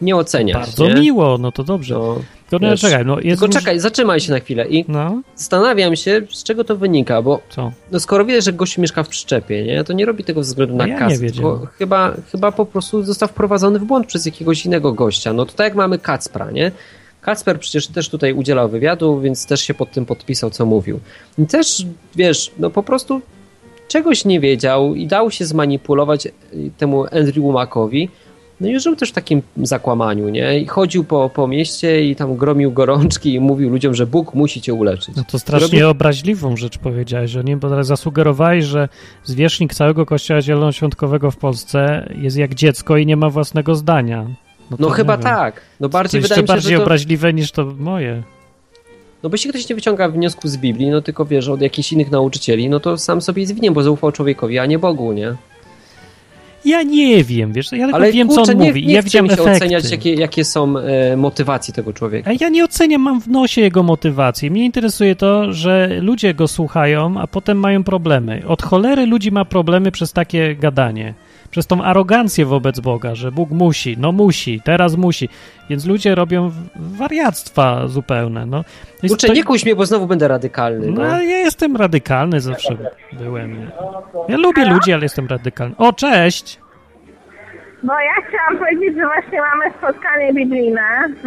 [0.01, 0.57] nie oceniać.
[0.57, 1.01] Bardzo nie?
[1.01, 1.93] miło, no to dobrze.
[1.93, 2.15] No,
[2.49, 5.21] to no, czekaj, no jest Tylko czekaj, zatrzymaj się na chwilę i no.
[5.35, 7.71] zastanawiam się, z czego to wynika, bo Co?
[7.91, 10.87] No skoro wiesz, że gościu mieszka w przyczepie, nie, to nie robi tego względu na
[10.87, 15.33] ja kasę, tylko chyba, chyba po prostu został wprowadzony w błąd przez jakiegoś innego gościa.
[15.33, 16.71] No to tak jak mamy Kacpra, nie?
[17.23, 20.99] Kacper przecież też tutaj udzielał wywiadu, więc też się pod tym podpisał, co mówił.
[21.37, 23.21] I też, wiesz, no po prostu
[23.87, 26.27] czegoś nie wiedział i dał się zmanipulować
[26.77, 28.09] temu Andrew Macowi,
[28.61, 30.59] no i żył też w takim zakłamaniu, nie?
[30.59, 34.61] I chodził po, po mieście i tam gromił gorączki i mówił ludziom, że Bóg musi
[34.61, 35.15] cię uleczyć.
[35.15, 35.91] No to strasznie Robi...
[35.91, 38.89] obraźliwą rzecz powiedziałeś, że nie, bo teraz zasugerowałeś, że
[39.23, 44.27] zwierzchnik całego kościoła zielonoświątkowego w Polsce jest jak dziecko i nie ma własnego zdania.
[44.71, 45.61] No, no chyba tak.
[45.79, 46.83] No bardziej to wydaje mi się, bardziej że to...
[46.83, 48.23] obraźliwe niż to moje.
[49.23, 52.11] No bo jeśli ktoś nie wyciąga wniosków z Biblii, no tylko wiesz, od jakichś innych
[52.11, 55.35] nauczycieli, no to sam sobie jest winien, bo zaufał człowiekowi, a nie Bogu, nie?
[56.65, 58.85] Ja nie wiem, wiesz, ja tylko Ale wiem, kurczę, co on nie, mówi.
[58.87, 59.51] Nie ja widziałem się efekty.
[59.51, 62.29] oceniać, jakie, jakie są e, motywacje tego człowieka.
[62.29, 64.51] A ja nie oceniam, mam w nosie jego motywacji.
[64.51, 68.43] Mnie interesuje to, że ludzie go słuchają, a potem mają problemy.
[68.47, 71.13] Od cholery ludzi ma problemy przez takie gadanie
[71.53, 75.29] przez tą arogancję wobec Boga, że Bóg musi, no musi, teraz musi.
[75.69, 78.45] Więc ludzie robią wariactwa zupełne.
[78.45, 78.63] No.
[79.07, 79.33] Kurczę, to...
[79.33, 80.87] nie kuś mnie, bo znowu będę radykalny.
[80.87, 82.77] No, no ja jestem radykalny, zawsze
[83.13, 83.71] byłem.
[84.29, 85.75] Ja lubię ludzi, ale jestem radykalny.
[85.77, 86.59] O, cześć!
[87.83, 91.23] Bo ja chciałam powiedzieć, że właśnie mamy spotkanie biblijne w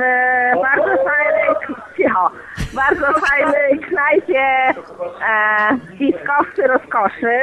[0.63, 1.49] bardzo fajnej,
[1.97, 2.31] cicho,
[2.75, 4.45] bardzo fajnej knajpie
[5.29, 7.41] e, Piskowcy Rozkoszy.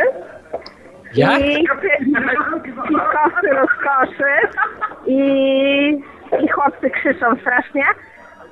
[1.15, 1.39] Jak?
[1.39, 1.67] I
[2.63, 4.32] piskowcy rozkoszy
[5.06, 5.19] i,
[6.43, 7.84] i chłopcy krzyczą strasznie.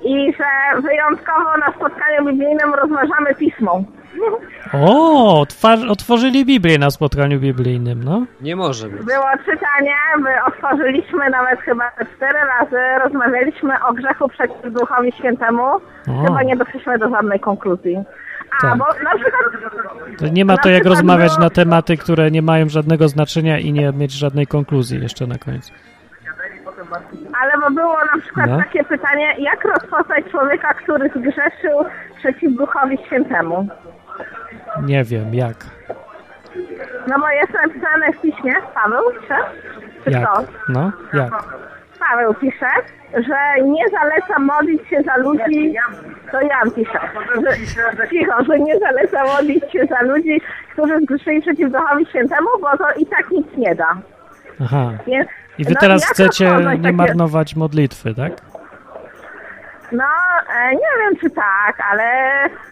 [0.04, 3.84] I że wyjątkowo na spotkaniu biblijnym rozważamy pismo.
[4.74, 5.46] O,
[5.90, 8.26] otworzyli Biblię na spotkaniu biblijnym, no.
[8.42, 9.02] Nie może być.
[9.06, 15.64] Było czytanie, my otworzyliśmy nawet chyba cztery razy, rozmawialiśmy o grzechu przeciw Duchowi Świętemu.
[15.64, 15.82] O.
[16.26, 18.04] Chyba nie doszliśmy do żadnej konkluzji.
[18.58, 18.78] A, tak.
[18.78, 19.42] bo na przykład...
[20.18, 21.44] To nie ma to jak rozmawiać było...
[21.44, 25.74] na tematy, które nie mają żadnego znaczenia i nie mieć żadnej konkluzji jeszcze na końcu.
[27.42, 28.58] Ale bo było na przykład no.
[28.58, 31.86] takie pytanie, jak rozpoznać człowieka, który zgrzeszył
[32.18, 33.68] przeciw Duchowi Świętemu?
[34.84, 35.56] Nie wiem, jak.
[37.08, 39.36] No bo jest napisane w piśmie, Paweł pisze?
[40.04, 40.24] Czy jak?
[40.24, 40.44] kto?
[40.70, 41.32] No, jak?
[42.10, 42.70] Paweł pisze,
[43.14, 45.74] że nie zaleca modlić się za ludzi,
[46.32, 47.00] to Jan pisze,
[47.98, 50.42] że, cicho, że nie zaleca modlić się za ludzi,
[50.74, 53.98] którzy zgrzeszyli przeciw Duchowi Świętemu, bo to i tak nic nie da.
[54.64, 54.92] Aha.
[55.08, 58.32] Więc, I wy no, teraz chcecie nie marnować modlitwy, tak?
[59.92, 60.04] No,
[60.56, 62.04] e, nie wiem czy tak, ale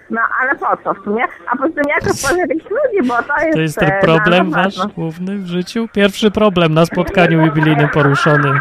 [0.10, 1.24] no, ale po co w sumie?
[1.52, 3.54] A poza tym jak rozpoznać takich ludzi, bo to jest...
[3.54, 5.88] To jest ten problem wasz główny w życiu?
[5.94, 8.60] Pierwszy problem na spotkaniu jubilejnym poruszony.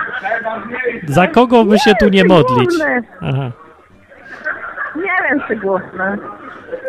[1.07, 2.71] Za kogo by się tu nie modlić?
[3.23, 3.51] Aha.
[4.97, 6.19] Nie wiem czy główny.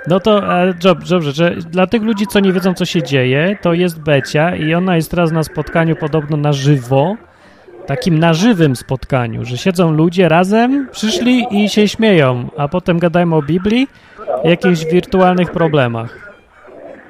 [0.08, 3.74] No to e, dobrze, że dla tych ludzi, co nie wiedzą, co się dzieje, to
[3.74, 7.16] jest Becia i ona jest teraz na spotkaniu podobno na żywo
[7.90, 13.34] takim na żywym spotkaniu, że siedzą ludzie razem, przyszli i się śmieją, a potem gadają
[13.34, 13.88] o Biblii
[14.44, 16.30] jakichś wirtualnych problemach.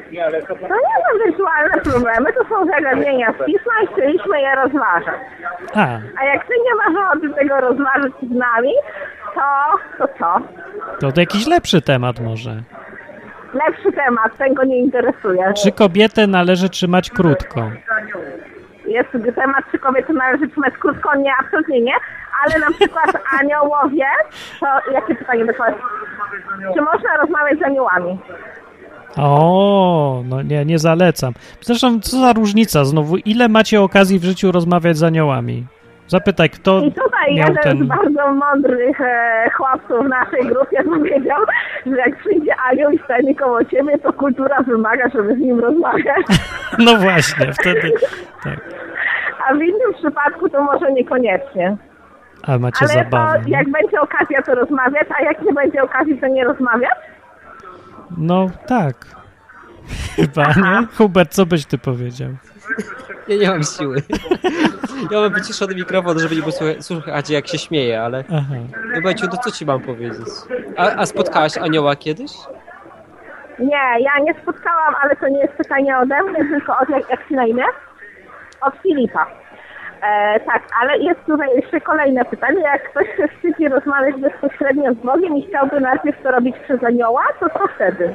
[0.10, 5.22] To nie są wirtualne problemy, to są zagadnienia z pisma i chcieliśmy je rozważać.
[5.74, 5.86] A,
[6.20, 8.74] a jak ty nie masz ochoty tego rozważyć z nami,
[9.36, 10.42] to, to co?
[11.00, 12.52] To, to jakiś lepszy temat może.
[13.54, 15.54] Lepszy temat, ten go nie interesuje.
[15.64, 17.72] Czy kobietę należy trzymać krótko?
[18.90, 21.94] Jest temat, czy kobiety należy trzymać krótko, nie, absolutnie nie,
[22.46, 24.06] ale na przykład aniołowie,
[24.60, 25.82] to jakie pytanie dokładnie?
[26.76, 28.20] Czy można rozmawiać z aniołami?
[29.18, 31.34] O, no nie, nie zalecam.
[31.62, 35.66] Zresztą, co za różnica znowu, ile macie okazji w życiu rozmawiać z aniołami?
[36.10, 37.86] Zapytaj, kto I tutaj miał jeden ten...
[37.86, 41.42] z bardzo mądrych e, chłopców w naszej grupie powiedział,
[41.86, 46.26] że jak przyjdzie anioł i stanie koło ciebie, to kultura wymaga, żeby z nim rozmawiać.
[46.80, 47.92] No właśnie, wtedy
[48.44, 48.60] tak.
[49.50, 51.78] A w innym przypadku to może niekoniecznie.
[52.48, 53.40] A macie Ale zabawę.
[53.40, 53.58] to, no?
[53.58, 56.98] jak będzie okazja, to rozmawiać, a jak nie będzie okazji, to nie rozmawiać?
[58.18, 58.96] No tak.
[60.16, 60.80] Chyba, Aha.
[60.82, 60.88] nie?
[60.98, 62.30] Hubert, co byś ty powiedział?
[63.28, 63.96] Ja nie mam siły.
[65.12, 68.24] Ja mam wyciszony mikrofon, żeby nie było słuchać jak się śmieje, ale...
[68.34, 68.56] Aha.
[68.96, 70.28] No Beciu, to co ci mam powiedzieć?
[70.78, 72.32] A, a spotkałaś anioła kiedyś?
[73.60, 77.28] Nie, ja nie spotkałam, ale to nie jest pytanie ode mnie, tylko od jak, jak
[77.28, 77.64] się na imię?
[78.62, 79.28] Od Filipa.
[80.02, 82.62] E, tak, ale jest tutaj jeszcze kolejne pytanie.
[82.62, 87.24] Jak ktoś się wstydzi rozmawiać bezpośrednio z Bogiem i chciałby najpierw to robić przez anioła,
[87.40, 88.14] to co wtedy?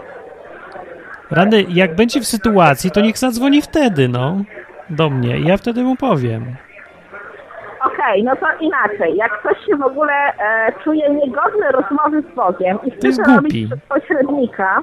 [1.30, 4.36] Rany, jak będzie w sytuacji, to niech zadzwoni wtedy, no,
[4.90, 6.56] do mnie ja wtedy mu powiem.
[7.86, 9.16] Okej, okay, no to inaczej.
[9.16, 13.66] Jak ktoś się w ogóle e, czuje niegodny rozmowy z Bogiem i chce to robić
[13.66, 14.82] przez pośrednika,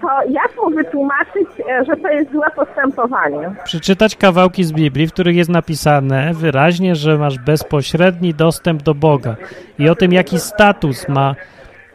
[0.00, 3.54] to jak mu wytłumaczyć, e, że to jest złe postępowanie?
[3.64, 9.36] Przeczytać kawałki z Biblii, w których jest napisane wyraźnie, że masz bezpośredni dostęp do Boga
[9.78, 11.34] i o tym, jaki status ma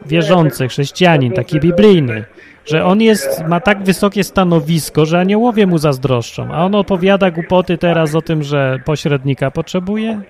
[0.06, 2.24] wierzący chrześcijanin, taki biblijny,
[2.66, 7.78] że on jest, ma tak wysokie stanowisko, że aniołowie mu zazdroszczą, a on opowiada głupoty
[7.78, 10.20] teraz o tym, że pośrednika potrzebuje?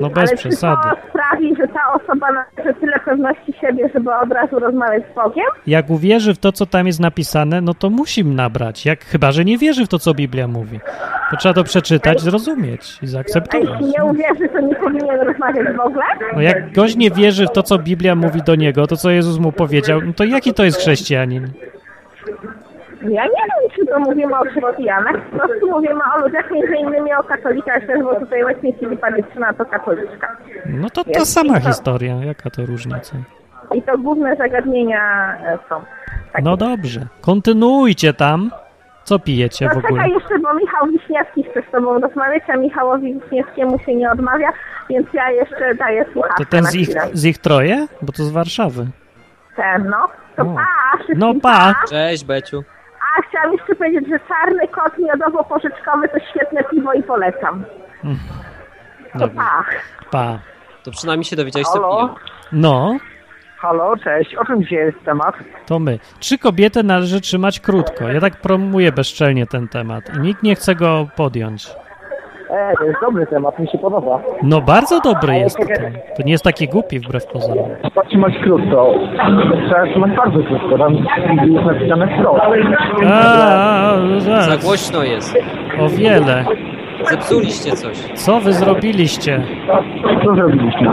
[0.00, 0.82] No bez Ale przesady.
[0.82, 2.44] to sprawi, że ta osoba ma
[2.80, 5.44] tyle pewności siebie, żeby od razu rozmawiać z Bogiem?
[5.66, 8.86] Jak uwierzy w to, co tam jest napisane, no to musi nabrać.
[8.86, 10.80] Jak, chyba, że nie wierzy w to, co Biblia mówi.
[11.30, 13.68] To trzeba to przeczytać, zrozumieć i zaakceptować.
[13.68, 16.04] A jeśli nie uwierzy, to nie powinien rozmawiać w ogóle?
[16.34, 19.38] No jak gość nie wierzy w to, co Biblia mówi do niego, to co Jezus
[19.38, 21.48] mu powiedział, no to jaki to jest chrześcijanin?
[23.02, 27.14] Ja nie wiem, czy to mówimy o chrześcijanach, po prostu mówimy o ludziach, między innymi
[27.14, 30.36] o katolikach też, bo tutaj właśnie Filipa Dziewczyna to katoliczka.
[30.66, 31.66] No to ta sama to...
[31.66, 33.16] historia, jaka to różnica?
[33.74, 35.82] I to główne zagadnienia e, są.
[36.32, 36.44] Takie.
[36.44, 38.50] No dobrze, kontynuujcie tam.
[39.04, 40.02] Co pijecie no, w ogóle?
[40.02, 44.52] Czekaj jeszcze, bo Michał Wiśniewski chce z tobą rozmawiać, a Michałowi Wiśniewskiemu się nie odmawia,
[44.90, 47.86] więc ja jeszcze daję słuchawkę To ten z ich, z ich troje?
[48.02, 48.86] Bo to z Warszawy.
[49.56, 50.08] Ten, no.
[50.36, 50.54] To o.
[50.54, 51.74] pa, No pa.
[51.88, 52.64] Cześć, Beciu.
[53.18, 57.64] A chciałam jeszcze powiedzieć, że czarny kot miodowo-porzeczkowy to świetne piwo i polecam.
[58.02, 58.18] Hmm.
[59.18, 59.64] To pa.
[60.10, 60.38] Pa.
[60.82, 62.14] To przynajmniej się dowiedziałeś, co piją.
[62.52, 62.96] No.
[63.56, 64.34] Halo, cześć.
[64.34, 65.34] O czym dzisiaj jest temat?
[65.66, 65.98] To my.
[66.20, 68.08] Czy kobietę należy trzymać krótko?
[68.08, 71.70] Ja tak promuję bezczelnie ten temat i nikt nie chce go podjąć.
[72.52, 74.20] E, to jest dobry temat, mi się podoba.
[74.42, 75.62] No bardzo dobry jest to.
[76.16, 77.68] To nie jest taki głupi wbrew pozorom.
[77.82, 78.94] Trzeba trzymać krótko.
[79.68, 80.78] Trzeba trzymać bardzo krótko.
[80.78, 82.42] Tam jest napisane wprost.
[84.48, 85.36] Za głośno jest.
[85.80, 86.44] O wiele.
[87.10, 87.96] Zepsuliście coś.
[88.14, 89.42] Co wy zrobiliście?
[90.24, 90.92] Co zrobiliśmy?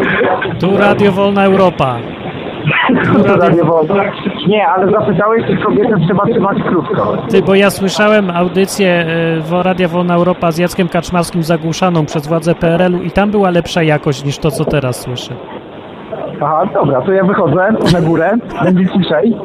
[0.59, 1.97] Tu Radio Wolna Europa.
[3.25, 3.85] Radio...
[4.47, 7.17] Nie, ale zapytałeś, czy kobietę trzeba trzymać krótko.
[7.29, 9.05] Ty, bo ja słyszałem audycję
[9.39, 13.83] w Radia Wolna Europa z Jackiem Kaczmarskim zagłuszaną przez władze PRL-u i tam była lepsza
[13.83, 15.33] jakość niż to, co teraz słyszę.
[16.41, 19.35] Aha, dobra, to ja wychodzę na górę, będzie ciszej.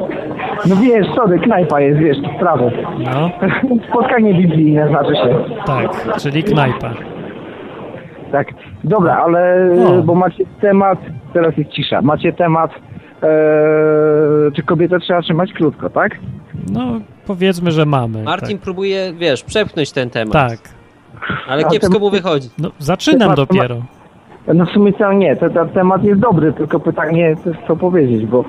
[0.69, 2.71] No wiesz, sorry, knajpa jest, wiesz, prawo.
[2.99, 3.29] No.
[3.89, 5.35] Spotkanie biblijne znaczy się.
[5.65, 6.93] Tak, czyli knajpa.
[8.31, 8.47] Tak,
[8.83, 10.01] dobra, ale no.
[10.01, 10.99] bo macie temat,
[11.33, 12.71] teraz jest cisza, macie temat
[13.25, 16.11] Eee, czy kobietę trzeba trzymać krótko, tak?
[16.71, 18.23] No, powiedzmy, że mamy.
[18.23, 18.63] Martin tak.
[18.63, 20.33] próbuje, wiesz, przepchnąć ten temat.
[20.33, 20.59] Tak.
[21.47, 22.49] Ale kiepsko mu wychodzi.
[22.57, 23.81] No, zaczynam dopiero.
[24.53, 28.25] No w sumie to nie, ten, ten temat jest dobry, tylko pytanie to co powiedzieć,
[28.25, 28.45] bo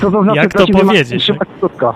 [0.00, 1.32] co to znaczy, Jak to powiedzieć?
[1.60, 1.94] Krótko.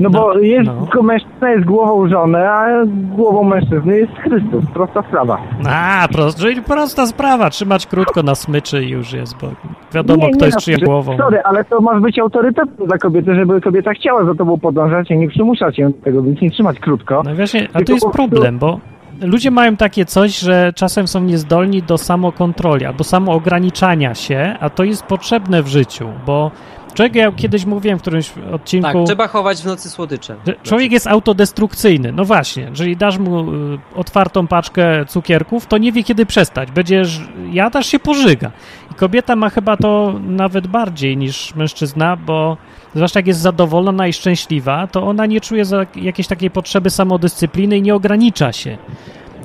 [0.00, 0.82] No, no bo jest, no.
[0.82, 4.64] tylko mężczyzna jest głową żony, a głową mężczyzny jest Chrystus.
[4.74, 5.38] Prosta sprawa.
[5.68, 7.50] A, prost, czyli prosta sprawa.
[7.50, 9.48] Trzymać krótko na smyczy i już jest, bo
[9.94, 11.16] wiadomo, nie, kto nie jest no, czyją głową.
[11.16, 15.14] Sorry, ale to masz być autorytetem dla kobiety, żeby kobieta chciała za tobą podążać, a
[15.14, 17.22] nie przymuszać ją do tego, więc nie trzymać krótko.
[17.24, 18.80] No właśnie, a to jest problem, bo
[19.20, 24.84] ludzie mają takie coś, że czasem są niezdolni do samokontroli albo samoograniczania się, a to
[24.84, 26.50] jest potrzebne w życiu, bo
[26.94, 28.92] Człowiek, ja kiedyś mówiłem w którymś odcinku...
[28.92, 30.36] Tak, trzeba chować w nocy słodycze.
[30.62, 32.12] człowiek jest autodestrukcyjny.
[32.12, 36.70] No właśnie, jeżeli dasz mu y, otwartą paczkę cukierków, to nie wie, kiedy przestać.
[36.70, 37.20] Będziesz...
[37.52, 38.50] Jadasz się pożyga.
[38.90, 42.56] I kobieta ma chyba to nawet bardziej niż mężczyzna, bo
[42.94, 45.64] zwłaszcza jak jest zadowolona i szczęśliwa, to ona nie czuje
[45.96, 48.78] jakiejś takiej potrzeby samodyscypliny i nie ogranicza się.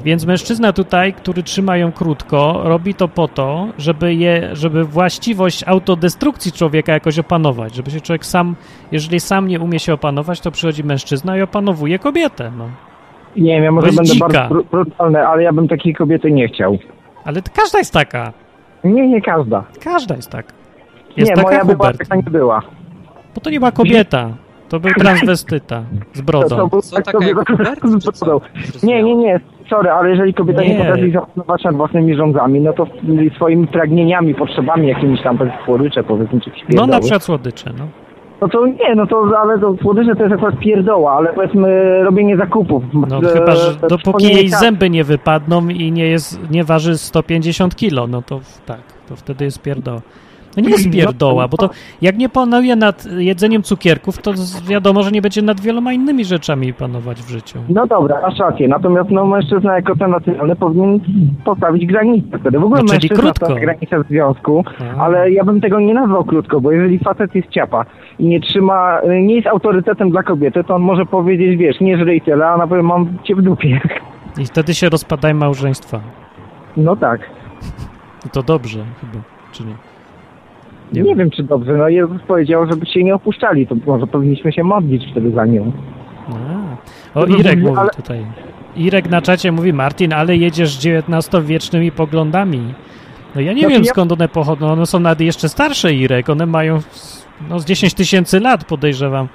[0.03, 5.63] Więc mężczyzna tutaj, który trzyma ją krótko, robi to po to, żeby, je, żeby właściwość
[5.67, 7.75] autodestrukcji człowieka jakoś opanować.
[7.75, 8.55] Żeby się człowiek sam,
[8.91, 12.51] jeżeli sam nie umie się opanować, to przychodzi mężczyzna i opanowuje kobietę.
[12.57, 12.69] No.
[13.35, 14.27] Nie wiem, ja może będę dzika.
[14.27, 16.77] bardzo brutalny, ale ja bym takiej kobiety nie chciał.
[17.25, 18.33] Ale każda jest taka.
[18.83, 19.63] Nie, nie każda.
[19.83, 20.45] Każda jest tak.
[21.17, 22.61] Jest nie, taka moja była, taka nie była.
[23.35, 24.29] Bo to nie była kobieta.
[24.69, 26.49] To był transwestyta z brodą.
[26.49, 28.45] To, to był, Co, tak, taka jak Hubert, z brodą.
[28.83, 32.73] Nie, nie, nie, sorry, ale jeżeli kobieta nie, nie potrafi zapanować nad własnymi rządzami, no
[32.73, 32.87] to
[33.35, 37.87] swoimi pragnieniami, potrzebami jakimiś tam słodycze powiedzmy, czy No na przykład słodycze, no.
[38.41, 42.37] No to nie, no to, ale to słodycze to jest akurat pierdoła, ale powiedzmy robienie
[42.37, 42.83] zakupów.
[42.93, 47.75] No e, chyba, że dopóki jej zęby nie wypadną i nie jest, nie waży 150
[47.75, 50.01] kilo, no to tak, to wtedy jest pierdoła.
[50.57, 51.69] No nie jest pierdoła, bo to
[52.01, 54.33] jak nie panuje nad jedzeniem cukierków, to
[54.67, 57.59] wiadomo, że nie będzie nad wieloma innymi rzeczami panować w życiu.
[57.69, 58.67] No dobra, masz rację.
[58.67, 60.99] Natomiast no, mężczyzna jako ten nacjonalny powinien
[61.45, 62.59] postawić granicę wtedy.
[62.59, 63.47] W ogóle no, mężczyzna krótko.
[63.47, 64.63] to granica w związku,
[64.97, 65.03] A.
[65.03, 67.85] ale ja bym tego nie nazwał krótko, bo jeżeli facet jest ciapa
[68.19, 72.21] i nie trzyma, nie jest autorytetem dla kobiety, to on może powiedzieć, wiesz, nie żryj
[72.21, 73.81] tyle, a na pewno mam cię w dupie.
[74.37, 75.99] I wtedy się rozpadają małżeństwa.
[76.77, 77.21] No tak.
[78.31, 79.92] To dobrze chyba, czy nie?
[80.93, 81.73] Nie, nie wiem, czy dobrze.
[81.73, 85.71] No Jezus powiedział, żeby się nie opuszczali, to może powinniśmy się modlić wtedy za nią.
[87.15, 87.19] A.
[87.19, 87.89] O, Irek mówi ale...
[87.89, 88.25] tutaj.
[88.75, 92.73] Irek na czacie mówi, Martin, ale jedziesz XIX-wiecznymi poglądami.
[93.35, 93.91] No ja nie znaczy wiem, ja...
[93.91, 94.67] skąd one pochodzą.
[94.67, 96.29] One są nawet jeszcze starsze, Irek.
[96.29, 96.79] One mają
[97.49, 99.27] no, z 10 tysięcy lat, podejrzewam,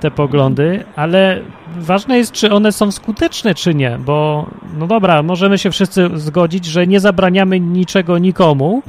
[0.00, 1.40] te poglądy, ale
[1.78, 4.46] ważne jest, czy one są skuteczne, czy nie, bo
[4.78, 8.82] no dobra, możemy się wszyscy zgodzić, że nie zabraniamy niczego nikomu,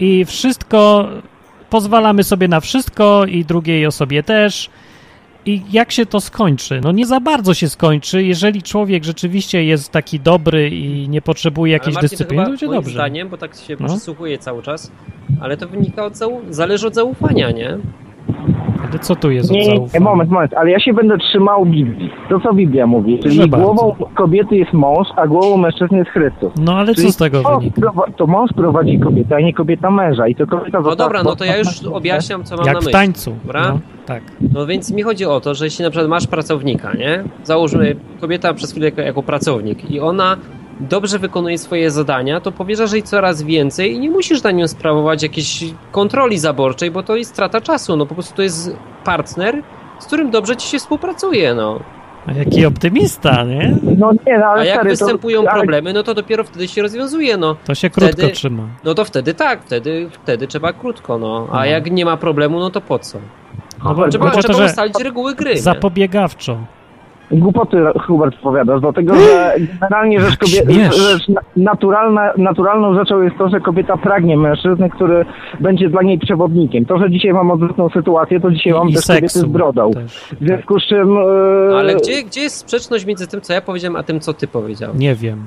[0.00, 1.08] i wszystko,
[1.70, 4.70] pozwalamy sobie na wszystko i drugiej osobie też.
[5.46, 6.80] I jak się to skończy?
[6.84, 11.72] No nie za bardzo się skończy, jeżeli człowiek rzeczywiście jest taki dobry i nie potrzebuje
[11.72, 12.94] jakiejś Marcin, dyscypliny, to będzie moim dobrze.
[12.94, 13.88] zdaniem, bo tak się no.
[13.88, 14.92] przysłuchuje cały czas,
[15.40, 16.16] ale to wynika od
[16.50, 17.78] zależy od zaufania, nie?
[18.90, 20.04] Ale co tu jest nie, od zaufania?
[20.04, 22.10] Moment, moment, ale ja się będę trzymał Biblii.
[22.28, 23.18] To co Biblia mówi?
[23.18, 24.14] Czyli Proszę głową bardzo.
[24.14, 26.52] kobiety jest mąż, a głową mężczyzny jest Chrystus.
[26.60, 27.92] No ale Czyli co z tego to, wynika?
[28.16, 30.28] To mąż prowadzi kobietę, a nie kobieta męża.
[30.28, 32.90] I to kobieta No dobra, no to ja już objaśniam, co mam Jak na myśli.
[32.90, 33.34] w tańcu.
[33.44, 33.68] Dobra?
[33.72, 34.22] No, tak.
[34.52, 37.24] No więc mi chodzi o to, że jeśli na przykład masz pracownika, nie?
[37.44, 40.36] Załóżmy, kobieta przez chwilę jako, jako pracownik i ona
[40.80, 45.22] dobrze wykonuje swoje zadania, to powierzasz jej coraz więcej i nie musisz na nią sprawować
[45.22, 47.96] jakiejś kontroli zaborczej, bo to jest strata czasu.
[47.96, 49.62] No po prostu to jest partner,
[49.98, 51.80] z którym dobrze ci się współpracuje, no.
[52.36, 53.76] Jaki optymista, nie?
[53.98, 56.82] No nie, no, ale A jak stary, występują to, problemy, no to dopiero wtedy się
[56.82, 57.56] rozwiązuje, no.
[57.64, 58.62] To się krótko wtedy, trzyma.
[58.84, 61.48] No to wtedy tak, wtedy, wtedy trzeba krótko, no.
[61.50, 61.64] A no.
[61.64, 63.18] jak nie ma problemu, no to po co?
[63.84, 65.58] No, bo, trzeba, trzeba to, ustalić reguły gry.
[65.58, 66.52] Zapobiegawczo.
[66.52, 66.77] Nie?
[67.30, 73.60] Głupoty Hubert powiadasz, dlatego że generalnie rzecz, kobieta, rzecz naturalna, naturalną rzeczą jest to, że
[73.60, 75.24] kobieta pragnie mężczyzny, który
[75.60, 76.84] będzie dla niej przewodnikiem.
[76.84, 79.90] To, że dzisiaj mam odwrotną sytuację, to dzisiaj I, mam i też kobiety z brodą.
[79.90, 80.34] Też.
[80.40, 81.16] W związku z czym...
[81.16, 81.78] E...
[81.78, 84.98] Ale gdzie, gdzie jest sprzeczność między tym, co ja powiedziałem, a tym, co ty powiedziałeś?
[84.98, 85.46] Nie wiem.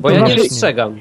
[0.00, 0.36] Bo to ja znaczy...
[0.36, 0.94] nie dostrzegam.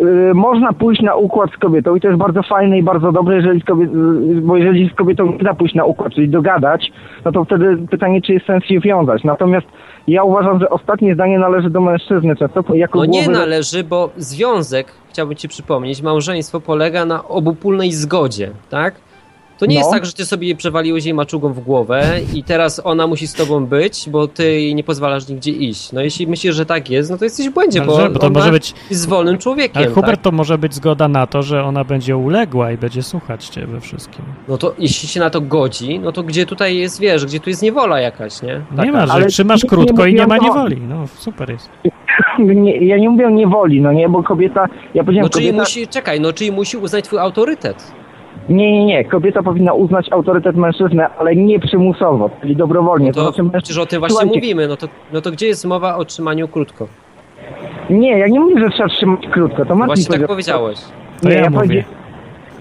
[0.00, 3.36] Y, można pójść na układ z kobietą i to jest bardzo fajne i bardzo dobre,
[3.36, 6.92] jeżeli z kobiet, y, bo jeżeli z kobietą nie da pójść na układ, czyli dogadać,
[7.24, 9.24] no to wtedy pytanie, czy jest sens się wiązać.
[9.24, 9.66] Natomiast
[10.08, 12.64] ja uważam, że ostatnie zdanie należy do mężczyzny często.
[12.74, 13.20] Jako no głowy...
[13.20, 18.94] nie należy, bo związek, chciałbym ci przypomnieć, małżeństwo polega na obopólnej zgodzie, tak?
[19.58, 19.80] To nie no.
[19.80, 23.26] jest tak, że ty sobie jej przewaliłeś jej maczugą w głowę i teraz ona musi
[23.26, 25.92] z tobą być, bo ty jej nie pozwalasz nigdzie iść.
[25.92, 28.50] No jeśli myślisz, że tak jest, no to jesteś w błędzie, bo, bo to może
[28.50, 29.82] być jest wolnym człowiekiem.
[29.82, 30.20] Ale Hubert tak?
[30.24, 33.80] to może być zgoda na to, że ona będzie uległa i będzie słuchać cię we
[33.80, 34.24] wszystkim.
[34.48, 37.50] No to jeśli się na to godzi, no to gdzie tutaj jest, wiesz, gdzie tu
[37.50, 38.62] jest niewola jakaś, nie?
[38.70, 38.84] Taka.
[38.84, 40.76] Nie ma, że Ale trzymasz nie, krótko nie i nie ma niewoli.
[40.88, 41.70] No super jest.
[42.38, 45.62] Nie, ja nie mówię o niewoli, no nie, bo kobieta, ja powiedziałem No czyli kobieta...
[45.62, 47.92] musi, czekaj, no czyli musi uznać twój autorytet.
[48.48, 49.04] Nie, nie, nie.
[49.04, 53.06] Kobieta powinna uznać autorytet mężczyzny, ale nie przymusowo, czyli dobrowolnie.
[53.06, 53.58] No to, to znaczy mężczyzn...
[53.58, 54.40] przecież o tym właśnie Słuchajcie.
[54.40, 54.68] mówimy.
[54.68, 56.86] No to, no to gdzie jest mowa o trzymaniu krótko?
[57.90, 59.64] Nie, ja nie mówię, że trzeba trzymać krótko.
[59.64, 60.78] To Martin Właśnie tak powiedziałeś.
[61.22, 61.84] To nie, ja, ja mówię.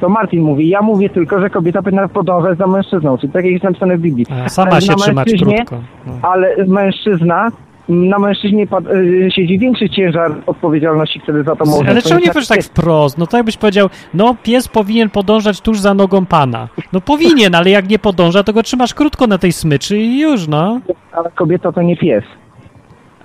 [0.02, 0.70] To Martin mówi.
[0.70, 4.02] Ja mówię tylko, że kobieta powinna podążać za mężczyzną, czyli tak jak jest napisane w
[4.02, 4.26] Biblii.
[4.46, 5.76] A sama się trzymać krótko.
[6.08, 6.14] No.
[6.22, 7.52] Ale mężczyzna
[7.90, 11.90] na mężczyźnie y, siedzi większy ciężar odpowiedzialności wtedy za to może.
[11.90, 13.18] Ale czemu nie powiesz tak wprost?
[13.18, 16.68] No to jakbyś powiedział, no pies powinien podążać tuż za nogą pana.
[16.94, 20.48] No powinien, ale jak nie podąża, to go trzymasz krótko na tej smyczy i już,
[20.48, 20.80] no.
[21.12, 22.24] Ale kobieta to nie pies.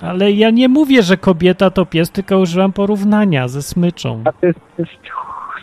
[0.01, 4.23] Ale ja nie mówię, że kobieta to pies, tylko używam porównania ze smyczą.
[4.25, 4.93] A to jest, to jest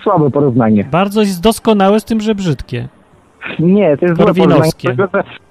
[0.03, 0.83] słabe porównanie.
[0.83, 2.87] Bardzo jest doskonałe z tym, że brzydkie.
[3.59, 4.95] Nie, to jest Korwinowskie.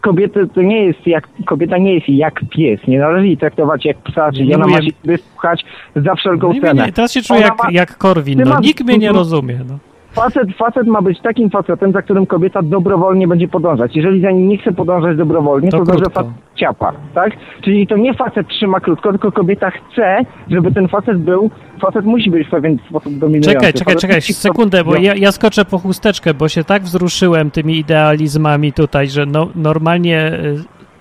[0.01, 2.81] Kobiety to nie jest jak, kobieta nie jest jak pies.
[2.89, 4.91] Nie należy jej traktować jak psa, czyli ona ma się
[5.31, 5.65] słuchać
[5.97, 6.87] za wszelką no cenę.
[6.87, 8.43] Nie, teraz się czuję jak, ma, jak Korwin.
[8.45, 9.61] No, nikt mnie nie rozumie.
[9.69, 9.79] No.
[10.17, 13.97] Facet, facet ma być takim facetem, za którym kobieta dobrowolnie będzie podążać.
[13.97, 17.33] Jeżeli za nim nie chce podążać dobrowolnie, to, to znaczy, że facet ciapa, tak?
[17.65, 20.19] Czyli to nie facet trzyma krótko, tylko kobieta chce,
[20.51, 21.51] żeby ten facet był,
[21.81, 23.53] facet musi być w pewien sposób dominujący.
[23.53, 27.51] Czekaj, czekaj, facet czekaj, sekundę, bo ja, ja skoczę po chusteczkę, bo się tak wzruszyłem
[27.51, 30.33] tymi idealizmami tutaj, że no, normalnie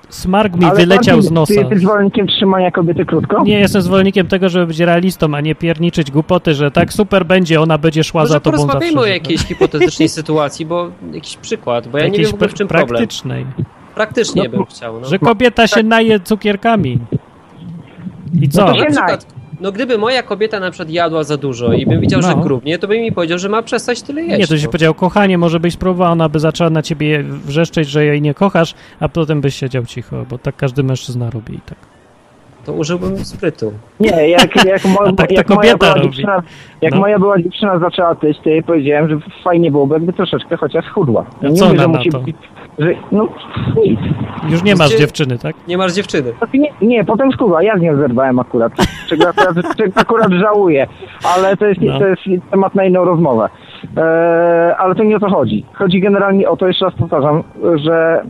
[0.10, 1.54] smark mi Ale wyleciał z nosa.
[1.54, 3.44] Ty jesteś zwolennikiem trzymania kobiety krótko?
[3.44, 7.62] Nie, jestem zwolennikiem tego, żeby być realistą, a nie pierniczyć głupoty, że tak super będzie,
[7.62, 8.80] ona będzie szła Może za tobą zawsze.
[8.80, 13.46] Może o jakiejś hipotetycznej sytuacji, bo jakiś przykład, bo ja nie wiem w, czym praktycznej.
[13.46, 13.66] problem.
[13.96, 14.44] Praktycznej.
[14.44, 15.00] no, bym chciał.
[15.00, 15.08] No.
[15.08, 17.00] Że kobieta się naje cukierkami.
[18.42, 18.66] I co?
[18.66, 19.26] No, na przykład,
[19.60, 22.28] no gdyby moja kobieta na przykład jadła za dużo i bym widział, no.
[22.28, 24.40] że grubnie, to by mi powiedział, że ma przestać tyle jeść.
[24.40, 24.72] Nie, to się no.
[24.72, 28.74] powiedział, kochanie, może byś spróbował, ona by zaczęła na ciebie wrzeszczeć, że jej nie kochasz,
[29.00, 31.95] a potem byś siedział cicho, bo tak każdy mężczyzna robi i tak.
[32.66, 33.74] To użyłbym sprytu.
[34.00, 36.44] Nie, jak, jak, mo, tak jak moja była dziewczyna,
[36.82, 37.00] jak no.
[37.00, 41.26] moja była dziewczyna zaczęła tyć, to jej powiedziałem, że fajnie byłoby, jakby troszeczkę chociaż chudła.
[41.42, 42.36] Ja nie co mówię, że musi być
[42.80, 43.28] że, no,
[43.86, 44.00] nic.
[44.50, 45.56] Już nie masz dziewczyny, tak?
[45.68, 46.34] Nie masz dziewczyny.
[46.38, 48.74] Znaczy, nie, nie, potem skuwa, ja z nią zerwałem akurat,
[49.10, 50.88] czego akurat, czego akurat żałuję,
[51.36, 52.00] ale to jest, no.
[52.00, 53.50] to jest temat na inną rozmowę.
[53.98, 55.66] E, ale to nie o to chodzi.
[55.74, 57.44] Chodzi generalnie o to, jeszcze raz powtarzam,
[57.76, 58.26] że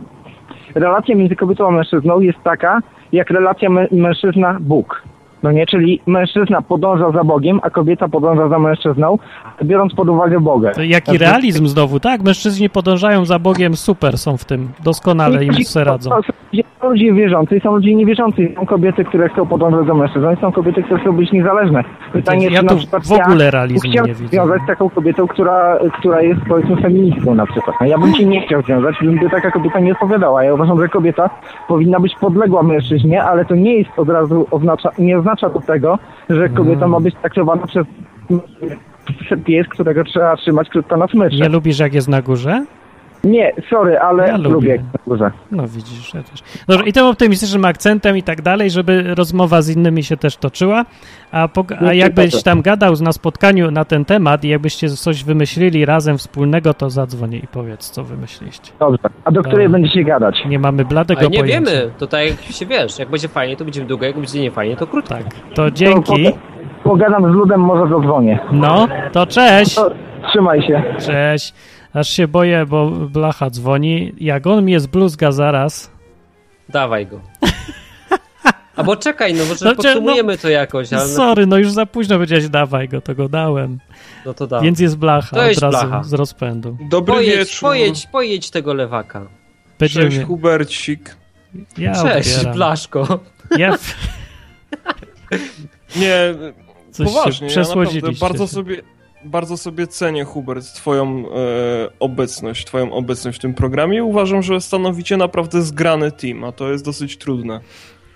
[0.74, 2.80] relacja między kobietą a mężczyzną jest taka,
[3.12, 5.02] jak relacja mężczyzna-Bóg.
[5.42, 9.18] No nie, czyli mężczyzna podąża za Bogiem, a kobieta podąża za mężczyzną,
[9.64, 10.70] biorąc pod uwagę Boga.
[10.72, 12.22] To jaki znaczy, realizm znowu, tak?
[12.22, 16.10] Mężczyźni podążają za Bogiem, super są w tym, doskonale im se radzą.
[16.80, 20.52] Są ludzie wierzący, są ludzie niewierzący, są kobiety, które chcą podążać za mężczyzną i są
[20.52, 21.84] kobiety, które chcą być niezależne.
[22.12, 24.28] Pytanie, ja czy na przykład w ogóle realizmu nie widzę.
[24.28, 27.76] związać z taką kobietą, która, która jest powiedzmy feministką na przykład.
[27.80, 30.44] No, ja bym cię nie chciał związać, gdyby taka kobieta nie odpowiadała.
[30.44, 31.30] Ja uważam, że kobieta
[31.68, 35.98] powinna być podległa mężczyźnie, ale to nie jest od razu oznacza, nie oznacza to tego,
[36.30, 37.02] że kobieta ma mm.
[37.02, 37.86] być traktowana przez
[39.44, 41.36] pies, którego trzeba trzymać krótko na smyczy.
[41.36, 42.64] Nie lubisz, jak jest na górze?
[43.26, 44.50] Nie, sorry, ale ja lubię.
[44.50, 45.30] lubię górze.
[45.50, 46.42] No widzisz, ja też.
[46.68, 50.84] Dobrze, i tym optymistycznym akcentem i tak dalej, żeby rozmowa z innymi się też toczyła,
[51.32, 55.84] a, po, a jakbyś tam gadał na spotkaniu na ten temat i jakbyście coś wymyślili
[55.84, 58.72] razem wspólnego, to zadzwonię i powiedz, co wymyśliście.
[58.80, 60.36] Dobrze, a do której będziecie gadać?
[60.48, 61.70] Nie mamy bladego Ale nie pojęcia.
[61.70, 64.50] wiemy, to tak jak się wiesz, jak będzie fajnie, to będziemy długo, jak będzie nie
[64.50, 65.14] fajnie, to krótko.
[65.14, 65.24] Tak,
[65.54, 66.24] to dzięki.
[66.24, 66.38] To,
[66.84, 68.38] pogadam z ludem, może zadzwonię.
[68.52, 69.74] No, to cześć.
[69.74, 69.90] To,
[70.30, 70.82] trzymaj się.
[71.06, 71.54] Cześć.
[71.96, 74.12] Aż się boję, bo Blacha dzwoni.
[74.20, 75.90] Jak on mnie zbluzga zaraz...
[76.68, 77.20] Dawaj go.
[78.76, 80.92] Albo czekaj, no może no, podsumujemy no, to jakoś.
[80.92, 81.08] Ale...
[81.08, 83.78] Sorry, no już za późno powiedziałeś dawaj go, to go dałem.
[84.26, 84.64] No to dałem.
[84.64, 86.02] Więc jest blacha to jest od razu blacha.
[86.02, 86.76] z rozpędu.
[86.90, 87.60] Dobry pojedź, wieczór.
[87.60, 89.26] Pojedź, pojedź tego lewaka.
[89.78, 90.10] Będziemy...
[90.10, 91.16] Cześć Hubercik.
[91.78, 92.54] Ja Cześć, odbieram.
[92.54, 93.20] Blaszko.
[93.58, 93.78] Ja...
[95.96, 96.34] Nie,
[96.90, 98.82] Coś poważnie, ja naprawdę bardzo sobie
[99.26, 101.32] bardzo sobie cenię, Hubert, twoją e,
[102.00, 104.04] obecność, twoją obecność w tym programie.
[104.04, 107.60] Uważam, że stanowicie naprawdę zgrany team, a to jest dosyć trudne.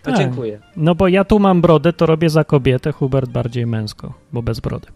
[0.02, 0.18] To tak.
[0.18, 0.60] dziękuję.
[0.76, 4.60] No bo ja tu mam brodę, to robię za kobietę, Hubert bardziej męsko, bo bez
[4.60, 4.86] brody.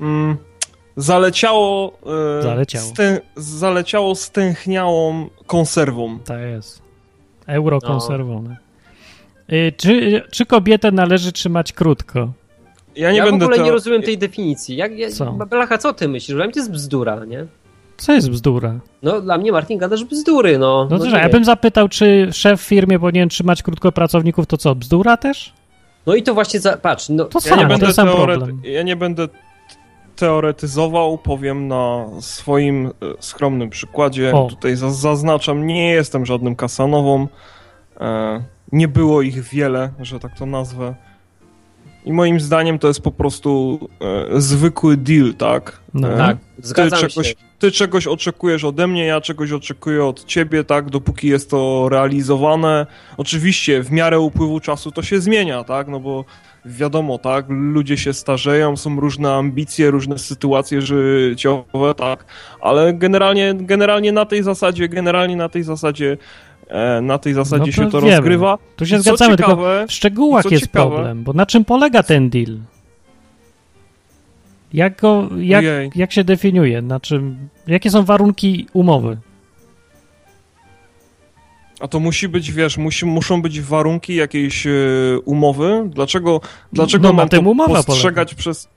[0.00, 0.36] Mm,
[0.96, 1.98] zaleciało,
[2.38, 2.86] e, zaleciało.
[2.86, 6.18] Stę, zaleciało stęchniałą konserwą.
[6.18, 6.82] Tak jest.
[7.46, 8.42] Eurokonserwą.
[8.42, 8.56] No.
[9.56, 12.32] Y, czy, czy kobietę należy trzymać krótko?
[12.96, 13.64] Ja, nie ja będę w ogóle to...
[13.64, 14.76] nie rozumiem tej definicji.
[14.76, 15.32] Jak, ja, co?
[15.32, 16.36] Blacha, co ty myślisz?
[16.36, 17.46] Dla mnie to jest bzdura, nie?
[17.96, 18.74] Co jest bzdura?
[19.02, 20.88] No, dla mnie Martin gadasz bzdury, no.
[20.90, 24.74] No, no ja bym zapytał, czy szef w firmie powinien trzymać krótko pracowników, to co,
[24.74, 25.52] bzdura też?
[26.06, 26.76] No i to właśnie, za...
[26.76, 27.24] patrz, no...
[27.24, 28.38] To ja, nie będę sam teore...
[28.62, 29.28] ja nie będę
[30.16, 32.90] teoretyzował, powiem na swoim e,
[33.20, 34.34] skromnym przykładzie.
[34.34, 34.46] O.
[34.48, 37.28] Tutaj zaznaczam, nie jestem żadnym kasanową.
[38.00, 38.42] E,
[38.72, 40.94] nie było ich wiele, że tak to nazwę.
[42.06, 45.80] I moim zdaniem to jest po prostu e, zwykły deal, tak?
[45.94, 46.12] No.
[46.12, 47.34] E, tak, zgadzam ty czegoś, się.
[47.58, 50.90] Ty czegoś oczekujesz ode mnie, ja czegoś oczekuję od ciebie, tak?
[50.90, 52.86] Dopóki jest to realizowane.
[53.16, 55.88] Oczywiście w miarę upływu czasu to się zmienia, tak?
[55.88, 56.24] No bo
[56.64, 57.46] wiadomo, tak?
[57.48, 62.24] Ludzie się starzeją, są różne ambicje, różne sytuacje życiowe, tak?
[62.60, 66.16] Ale generalnie, generalnie na tej zasadzie, generalnie na tej zasadzie
[67.02, 68.16] na tej zasadzie no się to wiemy.
[68.16, 68.58] rozgrywa.
[68.76, 72.30] Tu się zgadzamy, ciekawe, tylko w szczegółach jest ciekawe, problem, bo na czym polega ten
[72.30, 72.58] deal?
[74.72, 75.64] Jak, go, jak,
[75.96, 76.82] jak się definiuje?
[76.82, 79.18] Na czym, jakie są warunki umowy?
[81.80, 85.90] A to musi być, wiesz, musi, muszą być warunki jakiejś y, umowy.
[85.94, 86.40] Dlaczego,
[86.72, 88.38] dlaczego no, mam to postrzegać polega.
[88.38, 88.68] przez...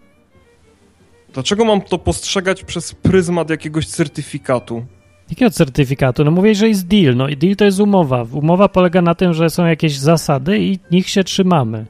[1.33, 4.85] Dlaczego mam to postrzegać przez pryzmat jakiegoś certyfikatu?
[5.29, 6.23] Jakiego certyfikatu?
[6.23, 7.15] No mówię, że jest deal.
[7.15, 8.25] No i deal to jest umowa.
[8.31, 11.85] Umowa polega na tym, że są jakieś zasady i nich się trzymamy.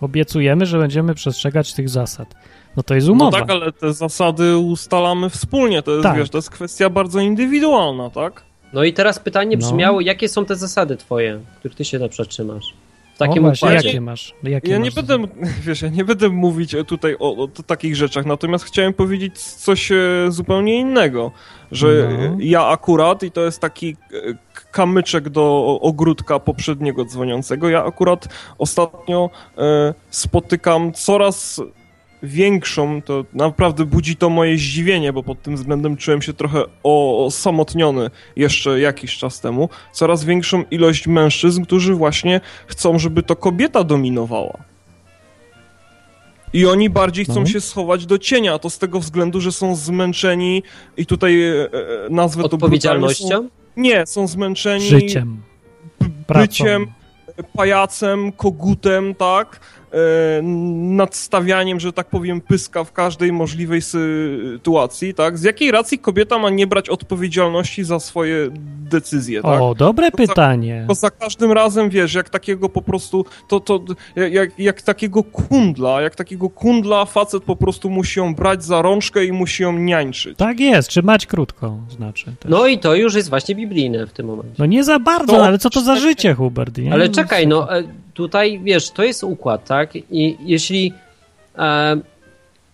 [0.00, 2.34] Obiecujemy, że będziemy przestrzegać tych zasad.
[2.76, 3.38] No to jest umowa.
[3.38, 5.82] No tak, ale te zasady ustalamy wspólnie.
[5.82, 6.16] To jest, tak.
[6.16, 8.42] wiesz, to jest kwestia bardzo indywidualna, tak?
[8.72, 9.66] No i teraz pytanie no.
[9.66, 10.06] brzmiało, no.
[10.06, 12.74] jakie są te zasady twoje, których ty się na trzymasz?
[13.14, 14.34] W takim o, właśnie, Jakie masz?
[14.42, 15.28] Jakie ja masz nie będę,
[15.66, 19.96] wiesz, ja nie będę mówić tutaj o, o, takich rzeczach, natomiast chciałem powiedzieć coś e,
[20.28, 21.30] zupełnie innego,
[21.72, 22.36] że no.
[22.40, 23.96] ja akurat, i to jest taki
[24.70, 27.68] kamyczek do ogródka poprzedniego dzwoniącego.
[27.68, 31.60] Ja akurat ostatnio e, spotykam coraz
[32.24, 38.10] większą, to naprawdę budzi to moje zdziwienie, bo pod tym względem czułem się trochę osamotniony
[38.36, 39.68] jeszcze jakiś czas temu.
[39.92, 44.58] Coraz większą ilość mężczyzn, którzy właśnie chcą, żeby to kobieta dominowała.
[46.52, 47.46] I oni bardziej chcą no.
[47.46, 50.62] się schować do cienia, to z tego względu, że są zmęczeni
[50.96, 51.68] i tutaj e, e
[52.10, 53.28] nazwę to Odpowiedzialnością?
[53.28, 55.42] Są, nie, są zmęczeni życiem,
[56.28, 56.86] byciem,
[57.56, 59.60] pajacem, kogutem, tak?
[59.94, 65.38] E, nadstawianiem, że tak powiem, pyska w każdej możliwej sytuacji, tak?
[65.38, 68.50] Z jakiej racji kobieta ma nie brać odpowiedzialności za swoje
[68.90, 69.60] decyzje, tak?
[69.60, 70.80] O, dobre to pytanie.
[70.82, 73.80] Za, to za każdym razem, wiesz, jak takiego po prostu, to, to
[74.16, 79.24] jak, jak takiego kundla, jak takiego kundla facet po prostu musi ją brać za rączkę
[79.24, 80.38] i musi ją niańczyć.
[80.38, 82.24] Tak jest, trzymać krótko, znaczy.
[82.24, 82.50] Też.
[82.50, 84.54] No i to już jest właśnie biblijne w tym momencie.
[84.58, 86.78] No nie za bardzo, to, ale co to za życie, Hubert?
[86.78, 86.92] Nie?
[86.92, 87.68] Ale czekaj, no
[88.14, 89.96] tutaj, wiesz, to jest układ, tak?
[89.96, 90.92] I jeśli
[91.58, 91.96] e,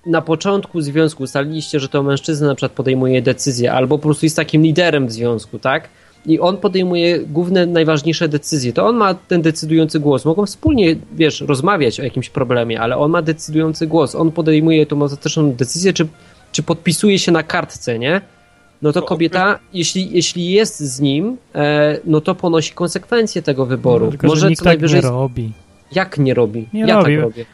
[0.06, 4.36] na początku związku ustaliliście, że to mężczyzna na przykład podejmuje decyzję, albo po prostu jest
[4.36, 5.88] takim liderem w związku, tak?
[6.26, 10.24] I on podejmuje główne, najważniejsze decyzje, to on ma ten decydujący głos.
[10.24, 14.14] Mogą wspólnie, wiesz, rozmawiać o jakimś problemie, ale on ma decydujący głos.
[14.14, 16.06] On podejmuje tą ostateczną decyzję, czy,
[16.52, 18.20] czy podpisuje się na kartce, nie?
[18.82, 24.04] No to kobieta, jeśli, jeśli jest z nim, e, no to ponosi konsekwencje tego wyboru.
[24.04, 25.02] No, tylko, Może nikt co tak najwyżej.
[25.02, 25.52] Nie robi.
[25.92, 26.68] Jak nie robi?
[26.72, 27.14] Nie ja robi.
[27.14, 27.44] tak robię.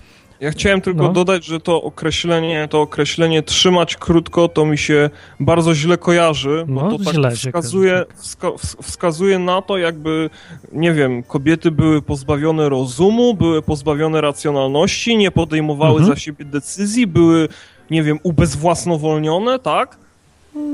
[0.40, 1.12] Ja chciałem tylko no.
[1.12, 5.10] dodać, że to określenie, to określenie trzymać krótko to mi się
[5.40, 8.48] bardzo źle kojarzy, bo no, to tak wskazuje, wska
[8.82, 10.30] wskazuje na to, jakby,
[10.72, 16.14] nie wiem, kobiety były pozbawione rozumu, były pozbawione racjonalności, nie podejmowały mhm.
[16.14, 17.48] za siebie decyzji, były,
[17.90, 19.98] nie wiem, ubezwłasnowolnione, tak?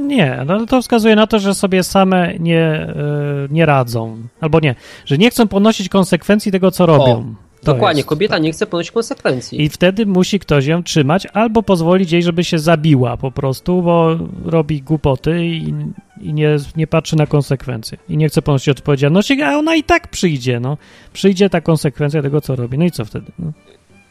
[0.07, 4.17] Nie, no to wskazuje na to, że sobie same nie, yy, nie radzą.
[4.41, 4.75] Albo nie,
[5.05, 7.13] że nie chcą ponosić konsekwencji tego, co robią.
[7.13, 8.43] O, dokładnie, jest, kobieta tak.
[8.43, 9.63] nie chce ponosić konsekwencji.
[9.63, 14.19] I wtedy musi ktoś ją trzymać, albo pozwolić jej, żeby się zabiła po prostu, bo
[14.45, 15.75] robi głupoty i,
[16.21, 17.99] i nie, nie patrzy na konsekwencje.
[18.09, 20.77] I nie chce ponosić odpowiedzialności, a ona i tak przyjdzie, no.
[21.13, 22.79] Przyjdzie ta konsekwencja tego, co robi.
[22.79, 23.33] No i co wtedy?
[23.39, 23.53] No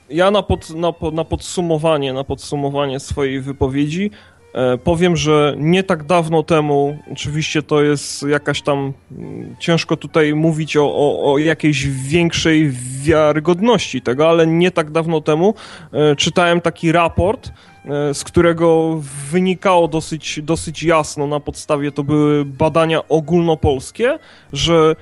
[0.10, 4.41] ja na, pod, na, na, podsumowanie, na podsumowanie swojej wypowiedzi E,
[4.84, 10.78] powiem, że nie tak dawno temu, oczywiście to jest jakaś tam, mm, ciężko tutaj mówić
[10.78, 12.72] o, o, o jakiejś większej
[13.02, 15.54] wiarygodności tego, ale nie tak dawno temu
[15.94, 17.52] e, czytałem taki raport,
[17.86, 19.00] e, z którego
[19.32, 24.20] wynikało dosyć, dosyć jasno, na podstawie to były badania ogólnopolskie,
[24.54, 24.96] że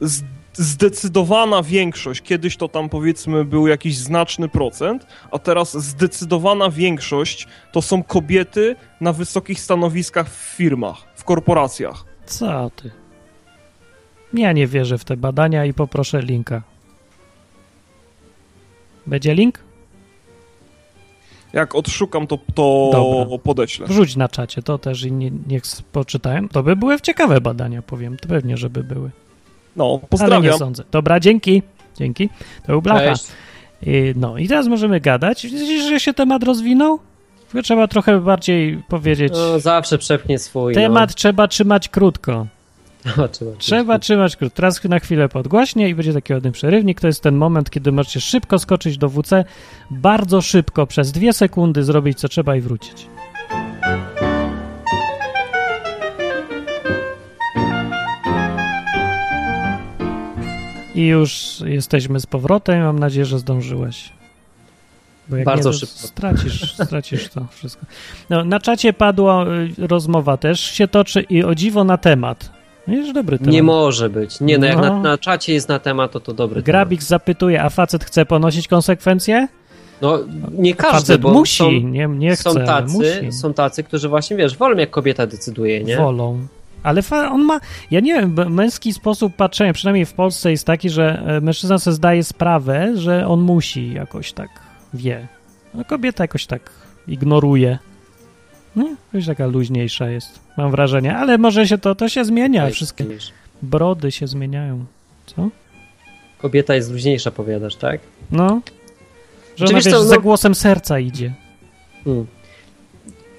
[0.00, 0.22] z
[0.52, 7.82] zdecydowana większość, kiedyś to tam powiedzmy był jakiś znaczny procent, a teraz zdecydowana większość to
[7.82, 12.04] są kobiety na wysokich stanowiskach w firmach, w korporacjach.
[12.26, 12.90] Co ty?
[14.34, 16.62] Ja nie wierzę w te badania i poproszę linka.
[19.06, 19.58] Będzie link?
[21.52, 23.38] Jak odszukam, to, to Dobra.
[23.38, 23.86] podeślę.
[23.86, 26.48] Wrzuć na czacie, to też i nie, niech poczytałem.
[26.48, 28.16] To by były ciekawe badania, powiem.
[28.16, 29.10] To pewnie, żeby były.
[29.76, 30.42] No, pozdrawiam.
[30.42, 30.84] Ale nie sądzę.
[30.92, 31.62] Dobra, dzięki.
[31.96, 32.28] Dzięki.
[32.62, 33.14] To był Blacha.
[33.86, 35.46] I, no i teraz możemy gadać.
[35.46, 36.98] Widzisz, że się temat rozwinął?
[37.52, 39.32] Tylko trzeba trochę bardziej powiedzieć.
[39.32, 40.74] No, zawsze przepchnie swój.
[40.74, 41.14] Temat no.
[41.14, 42.46] trzeba trzymać krótko.
[43.16, 44.56] No, trzeba, trzeba trzymać krótko.
[44.56, 47.00] Teraz na chwilę podgłaśnie i będzie taki ładny przerywnik.
[47.00, 49.44] To jest ten moment, kiedy możecie szybko skoczyć do WC,
[49.90, 53.06] bardzo szybko, przez dwie sekundy zrobić co trzeba i wrócić.
[60.94, 62.82] I już jesteśmy z powrotem.
[62.82, 64.12] Mam nadzieję, że zdążyłeś.
[65.44, 65.98] Bardzo nie, szybko.
[65.98, 67.86] Stracisz, stracisz to wszystko.
[68.30, 69.46] No, na czacie padła
[69.78, 72.50] y, rozmowa też, się toczy i o dziwo na temat.
[72.86, 73.52] No jest dobry temat.
[73.52, 74.40] Nie może być.
[74.40, 74.82] Nie, no, jak no.
[74.82, 77.08] Na, na czacie jest na temat, to to dobry Grabik temat.
[77.08, 79.48] zapytuje, a facet chce ponosić konsekwencje?
[80.02, 80.18] No,
[80.52, 83.32] nie każdy, facet bo musi, są, nie, nie chce, są tacy, musi.
[83.32, 85.96] są tacy, którzy właśnie, wiesz, wolą jak kobieta decyduje, nie?
[85.96, 86.46] Wolą.
[86.82, 87.60] Ale on ma,
[87.90, 91.94] ja nie wiem, męski sposób patrzenia, przynajmniej w Polsce jest taki, że e, mężczyzna sobie
[91.94, 94.50] zdaje sprawę, że on musi jakoś tak,
[94.94, 95.28] wie.
[95.80, 96.70] A kobieta jakoś tak
[97.08, 97.78] ignoruje.
[98.76, 101.16] No, jakoś taka luźniejsza jest, mam wrażenie.
[101.16, 103.04] Ale może się to, to się zmienia, wszystkie
[103.62, 104.84] brody się zmieniają.
[105.26, 105.48] Co?
[106.38, 108.00] Kobieta jest luźniejsza, powiadasz, tak?
[108.30, 108.60] No.
[109.56, 110.02] Że ona, wiesz, co, no...
[110.04, 111.32] za głosem serca idzie.
[112.04, 112.26] Hmm.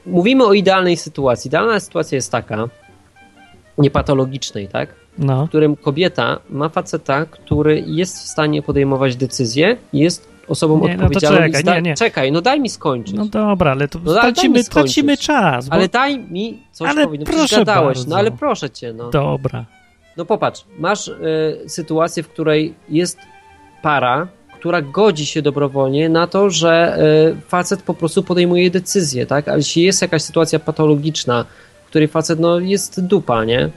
[0.05, 1.47] Mówimy o idealnej sytuacji.
[1.47, 2.69] Idealna sytuacja jest taka,
[3.77, 4.89] niepatologicznej, tak?
[5.17, 5.45] No.
[5.45, 11.39] W którym kobieta ma faceta, który jest w stanie podejmować decyzje, jest osobą nie, odpowiedzialną.
[11.39, 11.95] No to czekaj, nie, nie.
[11.95, 13.15] czekaj, no daj mi skończyć.
[13.15, 15.69] No dobra, ale to no, tracimy, tracimy czas.
[15.69, 15.73] Bo...
[15.73, 17.27] Ale daj mi coś ale powiedzieć.
[17.27, 18.09] No, proszę bardzo.
[18.09, 18.93] no ale proszę cię.
[18.93, 19.09] No.
[19.09, 19.65] Dobra.
[20.17, 21.13] No popatrz, masz y,
[21.67, 23.17] sytuację, w której jest
[23.81, 24.27] para,
[24.59, 26.97] która godzi się dobrowolnie na to, że
[27.37, 29.47] y, facet po prostu podejmuje decyzję, tak?
[29.47, 31.45] Ale jeśli jest jakaś sytuacja patologiczna,
[31.93, 33.69] której facet no, jest dupa, nie?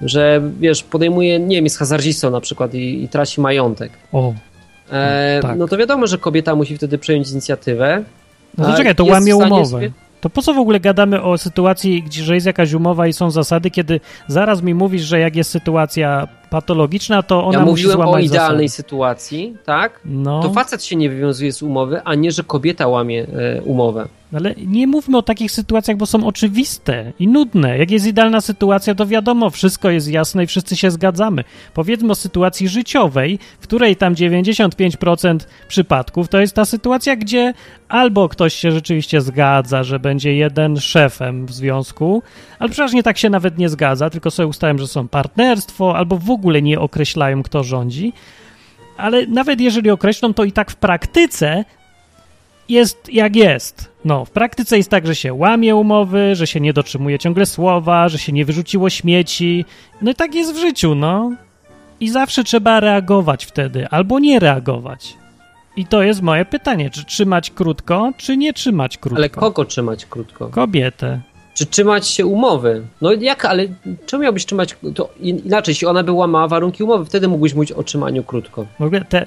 [0.00, 3.92] Że wiesz, podejmuje, nie wiem, jest hazardzistą na przykład i, i traci majątek.
[4.12, 4.34] O.
[4.90, 5.58] E, tak.
[5.58, 8.04] No to wiadomo, że kobieta musi wtedy przejąć inicjatywę.
[8.58, 9.66] No to czekaj, to łamie umowę.
[9.66, 9.90] Sobie...
[10.20, 13.30] To po co w ogóle gadamy o sytuacji, gdzie, że jest jakaś umowa i są
[13.30, 18.14] zasady, kiedy zaraz mi mówisz, że jak jest sytuacja patologiczna, to ona ja musi złamać
[18.14, 18.82] o idealnej zasady.
[18.82, 20.00] sytuacji, tak?
[20.04, 20.42] No.
[20.42, 24.08] To facet się nie wywiązuje z umowy, a nie, że kobieta łamie e, umowę.
[24.34, 27.78] Ale nie mówmy o takich sytuacjach, bo są oczywiste i nudne.
[27.78, 31.44] Jak jest idealna sytuacja, to wiadomo, wszystko jest jasne i wszyscy się zgadzamy.
[31.74, 37.54] Powiedzmy o sytuacji życiowej, w której tam 95% przypadków to jest ta sytuacja, gdzie
[37.88, 42.22] albo ktoś się rzeczywiście zgadza, że będzie jeden szefem w związku,
[42.58, 46.30] ale przeważnie tak się nawet nie zgadza, tylko sobie ustałem, że są partnerstwo, albo w
[46.30, 48.12] ogóle nie określają, kto rządzi.
[48.96, 51.64] Ale nawet jeżeli określą, to i tak w praktyce
[52.72, 53.92] jest jak jest.
[54.04, 58.08] No, w praktyce jest tak, że się łamie umowy, że się nie dotrzymuje ciągle słowa,
[58.08, 59.64] że się nie wyrzuciło śmieci.
[60.02, 61.32] No i tak jest w życiu, no.
[62.00, 65.16] I zawsze trzeba reagować wtedy, albo nie reagować.
[65.76, 69.16] I to jest moje pytanie, czy trzymać krótko, czy nie trzymać krótko?
[69.16, 70.48] Ale kogo trzymać krótko?
[70.48, 71.20] Kobietę.
[71.54, 72.86] Czy trzymać się umowy?
[73.00, 73.66] No jak, ale
[74.06, 77.82] czemu miałbyś trzymać, to inaczej, jeśli ona by łamała warunki umowy, wtedy mógłbyś mówić o
[77.82, 78.66] trzymaniu krótko.
[78.78, 79.26] W ogóle te,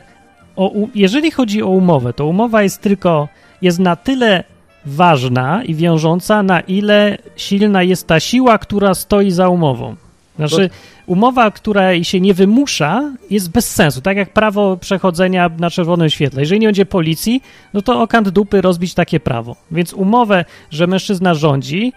[0.55, 3.27] o, jeżeli chodzi o umowę, to umowa jest tylko,
[3.61, 4.43] jest na tyle
[4.85, 9.95] ważna i wiążąca, na ile silna jest ta siła, która stoi za umową.
[10.35, 10.69] Znaczy,
[11.05, 14.01] umowa, która się nie wymusza, jest bez sensu.
[14.01, 16.41] Tak jak prawo przechodzenia na czerwonym świetle.
[16.41, 17.41] Jeżeli nie będzie policji,
[17.73, 19.55] no to o kant dupy rozbić takie prawo.
[19.71, 21.93] Więc umowę, że mężczyzna rządzi,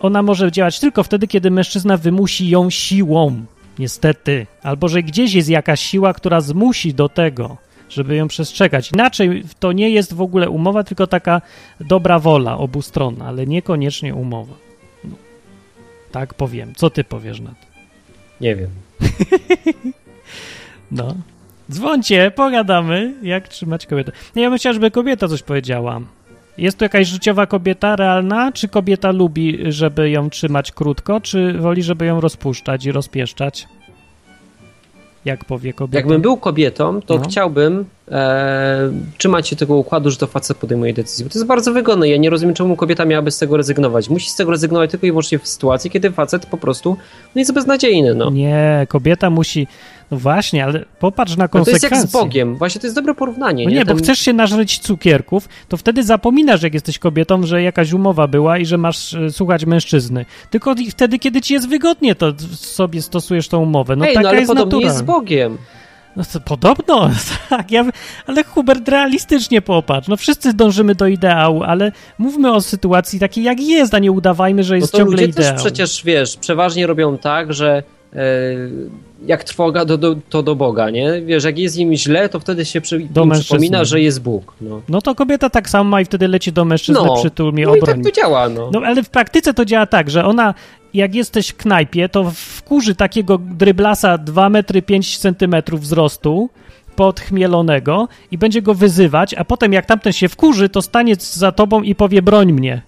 [0.00, 3.44] ona może działać tylko wtedy, kiedy mężczyzna wymusi ją siłą.
[3.78, 4.46] Niestety.
[4.62, 7.56] Albo że gdzieś jest jakaś siła, która zmusi do tego
[7.90, 8.92] żeby ją przestrzegać.
[8.92, 11.42] Inaczej to nie jest w ogóle umowa, tylko taka
[11.80, 14.54] dobra wola obustronna, ale niekoniecznie umowa.
[15.04, 15.16] No,
[16.12, 16.74] tak powiem.
[16.74, 17.66] Co ty powiesz na to?
[18.40, 18.70] Nie wiem.
[20.90, 21.14] no.
[21.70, 24.12] Dzwońcie, pogadamy, jak trzymać kobietę.
[24.34, 26.00] Ja bym chciał, żeby kobieta coś powiedziała.
[26.58, 31.82] Jest to jakaś życiowa kobieta realna, czy kobieta lubi, żeby ją trzymać krótko, czy woli,
[31.82, 33.68] żeby ją rozpuszczać i rozpieszczać?
[35.24, 35.98] Jak powie kobieta.
[35.98, 37.24] Jakbym był kobietą, to no.
[37.24, 41.24] chciałbym e, trzymać się tego układu, że to facet podejmuje decyzję.
[41.24, 42.08] Bo to jest bardzo wygodne.
[42.08, 44.08] Ja nie rozumiem, czemu kobieta miałaby z tego rezygnować.
[44.08, 46.96] Musi z tego rezygnować tylko i wyłącznie w sytuacji, kiedy facet po prostu
[47.34, 48.14] no, jest beznadziejny.
[48.14, 48.30] No.
[48.30, 49.66] Nie, kobieta musi
[50.10, 51.88] no właśnie, ale popatrz na konsekwencje.
[51.88, 52.56] No to jest jak z Bogiem.
[52.56, 53.64] Właśnie to jest dobre porównanie.
[53.64, 53.84] No nie, nie?
[53.84, 58.58] bo chcesz się nażyć cukierków, to wtedy zapominasz, jak jesteś kobietą, że jakaś umowa była
[58.58, 60.26] i że masz e, słuchać mężczyzny.
[60.50, 63.96] Tylko wtedy, kiedy ci jest wygodnie, to sobie stosujesz tą umowę.
[63.96, 64.88] No Ej, taka no ale jest podobnie natura.
[64.88, 65.58] jest z Bogiem.
[66.16, 67.10] No to podobno,
[67.48, 67.84] tak, ja,
[68.26, 70.08] ale Hubert, realistycznie popatrz.
[70.08, 74.64] No wszyscy dążymy do ideału, ale mówmy o sytuacji takiej, jak jest, a nie udawajmy,
[74.64, 75.52] że jest no to ciągle ludzie ideał.
[75.52, 77.82] też przecież, wiesz, przeważnie robią tak, że
[79.26, 81.22] jak trwoga, to do, to do Boga, nie?
[81.22, 84.54] Wiesz, jak jest im źle, to wtedy się przy, przypomina, że jest Bóg.
[84.60, 84.82] No.
[84.88, 87.72] no to kobieta tak samo ma i wtedy leci do mężczyzny, no, przytul mnie no
[87.72, 88.00] obroni.
[88.00, 88.70] i tak to działa, no.
[88.72, 88.80] no.
[88.84, 90.54] ale w praktyce to działa tak, że ona
[90.94, 96.50] jak jesteś w knajpie, to wkurzy takiego dryblasa 2 metry 5 centymetrów wzrostu,
[96.96, 101.82] podchmielonego i będzie go wyzywać, a potem jak tamten się wkurzy, to stanie za tobą
[101.82, 102.82] i powie broń mnie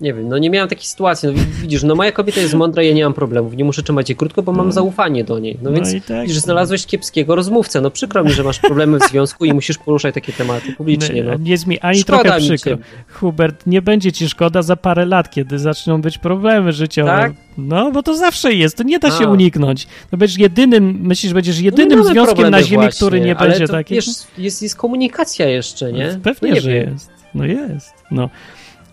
[0.00, 1.28] nie wiem, no nie miałem takiej sytuacji.
[1.28, 3.56] No, widzisz, no moja kobieta jest mądra, ja nie mam problemów.
[3.56, 4.72] Nie muszę trzymać jej krótko, bo mam no.
[4.72, 5.58] zaufanie do niej.
[5.62, 6.22] No, no więc tak.
[6.22, 7.80] widzisz, znalazłeś kiepskiego rozmówcę.
[7.80, 11.22] No przykro mi, że masz problemy w związku i musisz poruszać takie tematy publicznie.
[11.22, 11.34] No.
[11.34, 12.76] Nie jest mi ani szkoda trochę przykro.
[13.08, 17.10] Hubert, nie będzie ci szkoda za parę lat, kiedy zaczną być problemy życiowe.
[17.10, 17.32] Tak?
[17.58, 19.30] No, bo to zawsze jest, to nie da się A.
[19.30, 19.86] uniknąć.
[20.12, 23.94] No będziesz jedynym, myślisz, będziesz jedynym no związkiem na ziemi, właśnie, który nie będzie taki.
[23.94, 26.12] Jest, jest, jest komunikacja jeszcze, nie?
[26.12, 26.92] No, pewnie, no, że wiem.
[26.92, 27.10] jest.
[27.34, 27.94] No jest.
[28.10, 28.30] No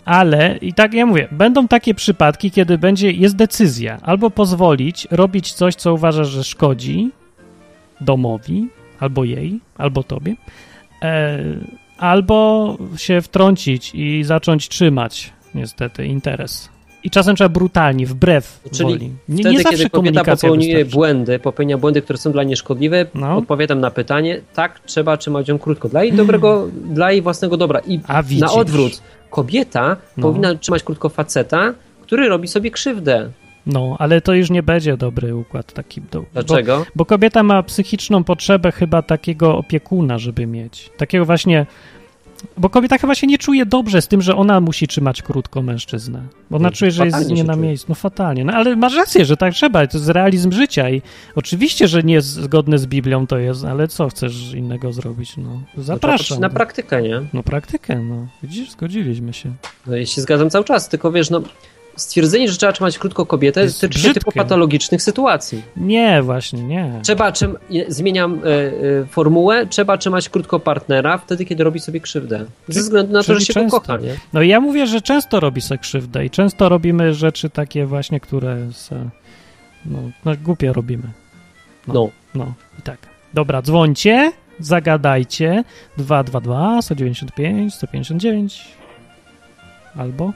[0.08, 5.52] ale i tak ja mówię, będą takie przypadki, kiedy będzie, jest decyzja albo pozwolić robić
[5.52, 7.10] coś, co uważasz, że szkodzi
[8.00, 8.68] domowi,
[9.00, 10.34] albo jej, albo tobie,
[11.02, 11.38] e,
[11.98, 16.68] albo się wtrącić i zacząć trzymać, niestety, interes.
[17.04, 19.12] I czasem trzeba brutalnie, wbrew Czyli woli.
[19.28, 20.96] Nie, wtedy, nie zawsze kiedy kobieta popełniuje wystarczy.
[20.96, 23.36] błędy, popełnia błędy, które są dla niej szkodliwe, no.
[23.36, 25.88] odpowiadam na pytanie, tak, trzeba trzymać ją krótko.
[25.88, 27.80] Dla jej dobrego, dla jej własnego dobra.
[27.80, 28.00] I
[28.38, 30.22] na odwrót, kobieta no.
[30.22, 33.30] powinna trzymać krótko faceta, który robi sobie krzywdę.
[33.66, 36.00] No, ale to już nie będzie dobry układ taki.
[36.00, 36.78] Do, Dlaczego?
[36.78, 40.90] Bo, bo, kobieta ma psychiczną potrzebę chyba takiego opiekuna, żeby mieć.
[40.96, 41.66] Takiego właśnie
[42.56, 46.22] Bo kobieta chyba się nie czuje dobrze z tym, że ona musi trzymać krótko mężczyznę.
[46.50, 47.86] Bo ona czuje, że jest nie na miejscu.
[47.88, 48.44] No fatalnie.
[48.44, 49.86] No ale masz rację, że tak trzeba.
[49.86, 51.02] To jest realizm życia i
[51.34, 55.36] oczywiście, że nie jest zgodne z Biblią to jest, ale co chcesz innego zrobić?
[55.36, 56.36] No zapraszam.
[56.36, 57.22] No na praktykę, nie?
[57.32, 58.26] No praktykę, no.
[58.42, 59.52] Widzisz, zgodziliśmy się.
[59.86, 61.42] No ja się zgadzam cały czas, tylko wiesz, no
[62.00, 65.62] stwierdzenie, że trzeba trzymać krótko kobietę jest tyczy się typu patologicznych sytuacji.
[65.76, 67.00] Nie, właśnie, nie.
[67.02, 67.56] Trzeba, czym,
[67.88, 72.44] zmieniam y, y, formułę, trzeba trzymać krótko partnera wtedy, kiedy robi sobie krzywdę.
[72.68, 73.80] Ze względu na to, że się często.
[73.80, 74.14] kocha, nie?
[74.32, 78.72] No ja mówię, że często robi sobie krzywdę i często robimy rzeczy takie właśnie, które
[78.72, 79.10] se,
[79.86, 81.08] no, no głupie robimy.
[81.86, 82.10] No, no.
[82.34, 82.98] No, i tak.
[83.34, 85.64] Dobra, dzwońcie, zagadajcie
[85.96, 88.64] 222 195 159
[89.96, 90.32] albo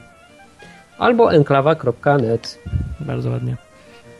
[0.97, 2.59] albo enklawa.net.
[2.99, 3.57] Bardzo ładnie.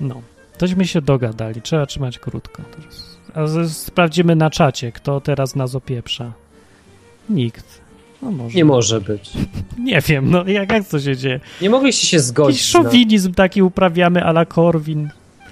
[0.02, 0.22] No,
[0.58, 1.62] tośmy się dogadali.
[1.62, 2.64] Trzeba trzymać krótko.
[3.34, 6.32] A sprawdzimy na czacie, kto teraz nas opieprza.
[7.30, 7.82] Nikt.
[8.22, 8.58] No może.
[8.58, 9.32] Nie może być.
[9.80, 11.40] Nie wiem, no jak, jak to się dzieje?
[11.62, 12.60] Nie mogliście się zgodzić.
[12.60, 13.36] Jakiś szowinizm no.
[13.36, 15.10] taki uprawiamy ala Korwin.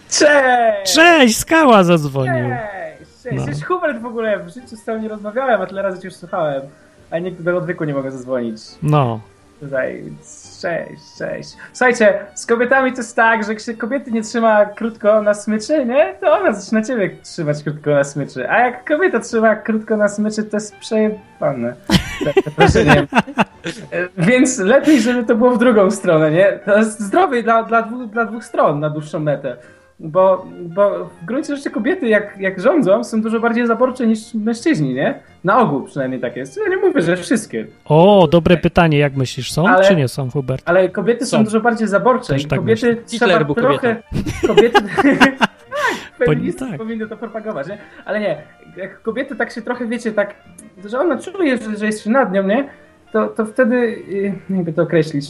[0.09, 0.95] Cześć!
[0.95, 2.49] Cześć, Skała zadzwonił.
[2.49, 2.81] Cześć!
[3.23, 3.45] Cześć, no.
[3.45, 4.43] Cześć Hubert w ogóle.
[4.43, 6.61] W życiu z tobą nie rozmawiałem, a tyle razy cię już słuchałem.
[7.11, 8.61] A nikt do odwyku nie mogę zadzwonić.
[8.83, 9.19] No.
[9.59, 10.03] Tutaj
[10.61, 11.57] Cześć, cześć.
[11.73, 15.85] Słuchajcie, z kobietami to jest tak, że jak się kobiety nie trzyma krótko na smyczy,
[15.85, 16.15] nie?
[16.21, 18.49] To ona zaczyna ciebie trzymać krótko na smyczy.
[18.49, 21.73] A jak kobieta trzyma krótko na smyczy, to jest przejebane.
[22.57, 23.07] Wrażenie.
[24.17, 26.59] Więc lepiej, żeby to było w drugą stronę, nie?
[26.65, 29.57] To jest zdrowie dla, dla, dwóch, dla dwóch stron na dłuższą metę.
[29.99, 34.93] Bo, bo w gruncie rzeczy kobiety, jak, jak rządzą, są dużo bardziej zaborcze niż mężczyźni,
[34.93, 35.19] nie?
[35.43, 36.59] Na ogół przynajmniej tak jest.
[36.63, 37.67] Ja nie mówię, że wszystkie.
[37.85, 38.97] O, dobre pytanie.
[38.97, 40.61] Jak myślisz, są ale, czy nie są, Hubert?
[40.65, 43.03] Ale kobiety są, są dużo bardziej zaborcze Też tak kobiety myślę.
[43.05, 44.03] trzeba Hitler trochę...
[44.47, 44.81] Kobiety...
[46.19, 46.77] tak, feministy tak.
[46.77, 47.77] powinny to propagować, nie?
[48.05, 48.43] Ale nie,
[48.77, 50.35] jak kobiety tak się trochę, wiecie, tak,
[50.85, 52.69] że ona czuje, że, że jest nad nią, nie?
[53.11, 55.25] To, to wtedy, y, jakby to określić,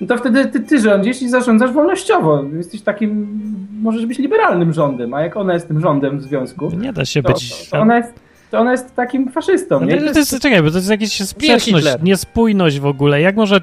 [0.00, 2.44] no to wtedy ty, ty rządzisz i zarządzasz wolnościowo.
[2.56, 3.40] Jesteś takim,
[3.82, 7.22] możesz być liberalnym rządem, a jak ona jest tym rządem w związku, nie da się
[7.22, 7.64] to, być.
[7.64, 8.25] To, to ona jest
[8.58, 9.80] ona jest takim faszystą.
[9.80, 10.12] No, nie?
[10.12, 13.20] To jest, czekaj, bo to jest jakaś sprzeczność, niespójność w ogóle.
[13.20, 13.60] Jak można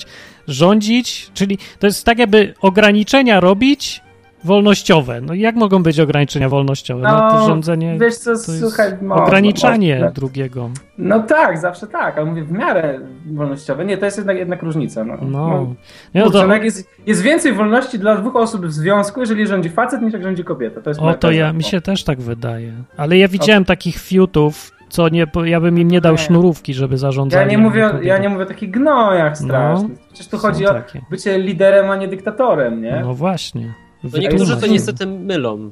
[0.47, 4.03] rządzić, czyli to jest tak jakby ograniczenia robić,
[4.43, 5.21] wolnościowe.
[5.21, 7.03] No jak mogą być ograniczenia wolnościowe?
[7.03, 10.69] No, no to rządzenie wiesz co, słuchaj, ograniczanie no, drugiego.
[10.97, 13.85] No tak, zawsze tak, ale mówię w miarę wolnościowe.
[13.85, 15.03] Nie, to jest jednak, jednak różnica.
[15.03, 15.17] No.
[15.21, 15.27] no.
[15.29, 15.75] no.
[16.13, 16.55] no kurczę, to...
[16.55, 20.43] jest, jest więcej wolności dla dwóch osób w związku, jeżeli rządzi facet, niż jak rządzi
[20.43, 20.81] kobieta.
[20.81, 22.73] To jest o, to ja, mi się też tak wydaje.
[22.97, 23.65] Ale ja widziałem o.
[23.65, 26.17] takich fiutów, co nie, ja bym im nie dał nie.
[26.17, 27.41] sznurówki, żeby zarządzać.
[27.41, 29.91] Ja nie mówię, ja nie mówię o takich gnojach strasznych.
[29.91, 30.99] No, Przecież tu chodzi takie.
[30.99, 32.99] o bycie liderem, a nie dyktatorem, nie?
[33.01, 33.73] No właśnie.
[34.03, 35.71] No niektórzy to niestety mylą.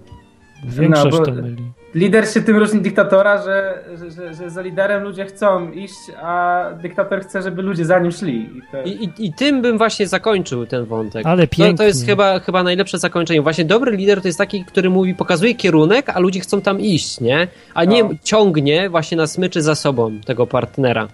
[0.65, 1.71] Większość no, to myli.
[1.95, 6.63] Lider się tym różni dyktatora, że, że, że, że, za liderem ludzie chcą iść, a
[6.81, 8.49] dyktator chce, żeby ludzie za nim szli.
[8.57, 8.81] I, to...
[8.83, 11.25] I, i, I, tym bym właśnie zakończył ten wątek.
[11.25, 11.73] Ale pięknie.
[11.73, 13.41] To, to jest chyba, chyba najlepsze zakończenie.
[13.41, 17.19] Właśnie dobry lider to jest taki, który mówi, pokazuje kierunek, a ludzie chcą tam iść,
[17.19, 17.47] nie?
[17.73, 18.09] A nie no.
[18.23, 21.07] ciągnie właśnie na smyczy za sobą tego partnera.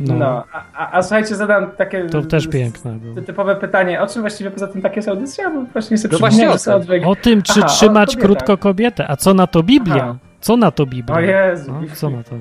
[0.00, 2.06] No, no a, a, a, słuchajcie, zadam takie.
[2.06, 4.02] To też piękne Typowe pytanie.
[4.02, 5.50] O czym właściwie poza tym takie jest audycja?
[5.50, 7.04] Bo właśnie sobie no właśnie o, tym.
[7.04, 9.10] o tym, czy Aha, trzymać krótko kobietę.
[9.10, 10.02] A co na to Biblia?
[10.02, 10.16] Aha.
[10.40, 11.16] Co na to Biblia?
[11.16, 11.72] O Jezu.
[11.72, 12.36] No, co na to?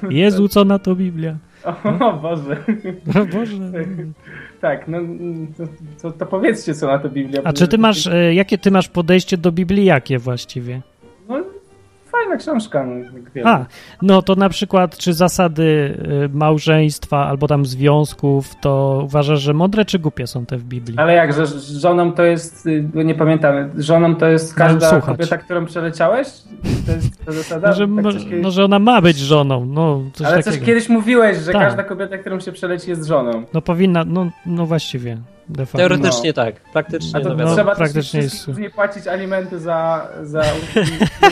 [0.10, 1.36] Jezu, co na to Biblia?
[1.84, 2.08] No.
[2.08, 2.56] O Boże.
[3.20, 3.56] O Boże.
[4.60, 4.98] Tak, no
[5.58, 5.64] to,
[6.02, 7.40] to, to, powiedzcie, co na to Biblia.
[7.44, 10.82] A czy ty masz, e, jakie ty masz podejście do Biblii, jakie właściwie?
[12.22, 12.86] No fajna książka.
[13.34, 13.66] No, A,
[14.02, 15.62] no to na przykład, czy zasady
[16.24, 20.98] y, małżeństwa albo tam związków, to uważasz, że mądre czy głupie są te w Biblii?
[20.98, 21.46] Ale jak, że
[21.80, 26.28] żoną to jest, y, nie pamiętam, żoną to jest każda kobieta, którą przeleciałeś?
[26.86, 27.68] To jest ta zasada?
[27.68, 28.42] No, że, tak kiedyś...
[28.42, 29.66] no, że ona ma być żoną.
[29.66, 30.56] No, coś Ale takiego.
[30.56, 31.62] coś kiedyś mówiłeś, że tak.
[31.62, 33.42] każda kobieta, którą się przeleci jest żoną.
[33.54, 35.18] No powinna, no, no właściwie.
[35.72, 36.34] Teoretycznie no.
[36.34, 37.20] tak, praktycznie.
[37.20, 38.58] A to no, trzeba praktycznie jest...
[38.58, 40.42] nie płacić alimenty za, za,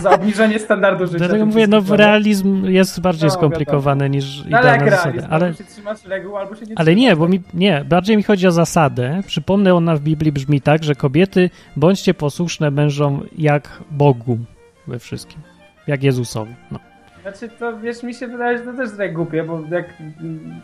[0.02, 1.18] za obniżenie standardu życia.
[1.18, 4.14] Dlatego mówię, no realizm jest bardziej no, skomplikowany wiadomo.
[4.14, 7.28] niż no, ale jak realizm, ale się trzymać reguł, albo się nie Ale nie, bo
[7.28, 9.20] mi, nie, bardziej mi chodzi o zasadę.
[9.26, 14.38] Przypomnę, ona w Biblii brzmi tak, że kobiety bądźcie posłuszne mężom jak Bogu
[14.86, 15.40] we wszystkim.
[15.86, 16.54] Jak Jezusowi.
[16.70, 16.89] No.
[17.36, 19.86] Znaczy to, wiesz, mi się wydaje, że to też tak głupie, bo jak,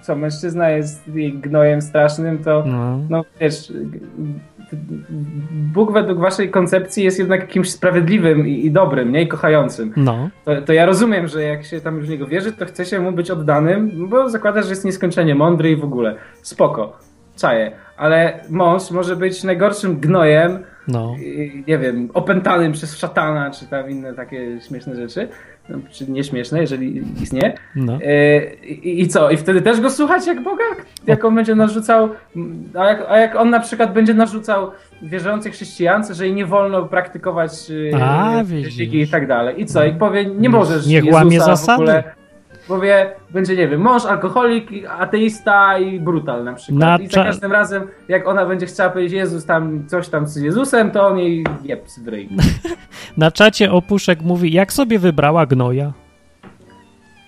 [0.01, 3.73] co, mężczyzna jest gnojem strasznym, to, no, no wiesz,
[5.53, 9.23] Bóg według waszej koncepcji jest jednak kimś sprawiedliwym i, i dobrym, nie?
[9.23, 9.93] I kochającym.
[9.97, 10.31] No.
[10.45, 13.01] To, to, ja rozumiem, że jak się tam już w niego wierzy, to chce się
[13.01, 16.17] mu być oddanym, bo zakłada, że jest nieskończenie mądry i w ogóle.
[16.43, 16.99] Spoko.
[17.37, 17.73] Czaję.
[17.97, 20.59] Ale mąż może być najgorszym gnojem,
[20.89, 21.17] no.
[21.69, 25.29] nie wiem, opętanym przez szatana, czy tam inne takie śmieszne rzeczy.
[25.69, 27.55] No, czy nieśmieszne, jeżeli istnieje.
[27.75, 27.99] No.
[28.05, 29.31] E, i, I co?
[29.31, 30.64] I wtedy też go słuchać jak Boga?
[31.07, 32.09] Jak on będzie narzucał,
[32.75, 34.71] a jak, a jak on na przykład będzie narzucał
[35.03, 37.51] wierzącej chrześcijance, że jej nie wolno praktykować
[38.01, 38.43] a,
[38.93, 39.61] i tak dalej.
[39.61, 39.85] I co?
[39.85, 41.79] I powie, nie możesz Niech Jezusa łamie zasady.
[41.79, 42.16] w ogóle
[42.69, 46.81] Powie, będzie, nie wiem, mąż, alkoholik, ateista i brutal na przykład.
[46.81, 50.37] Na I za każdym razem, jak ona będzie chciała powiedzieć Jezus tam, coś tam z
[50.37, 52.29] Jezusem, to on jej jeb w ryj.
[53.17, 55.93] Na czacie Opuszek mówi, jak sobie wybrała gnoja?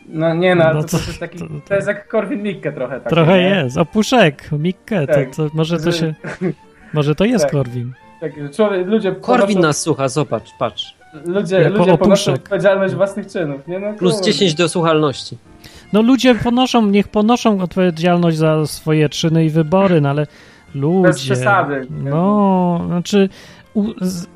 [0.09, 3.01] No nie no, no to, to, to, jest taki, to, jest jak Korwin Mikke trochę.
[3.01, 3.49] Taki, trochę nie?
[3.49, 3.79] jest.
[3.79, 5.37] Opuszek, Mikke, tak.
[5.37, 6.15] to, może to się...
[6.93, 7.53] Może to jest tak.
[7.53, 7.93] Korwin.
[8.21, 10.98] Tak, człowiek, ludzie Korwin nas słucha, zobacz, patrz.
[11.25, 13.69] Ludzie, ludzie ponoszą odpowiedzialność własnych czynów.
[13.69, 13.79] Nie?
[13.79, 15.39] No, Plus 10 do słuchalności.
[15.93, 20.27] No ludzie ponoszą, niech ponoszą odpowiedzialność za swoje czyny i wybory, no ale
[20.75, 21.09] ludzie...
[21.09, 21.87] Bez przesady.
[21.91, 23.29] No, znaczy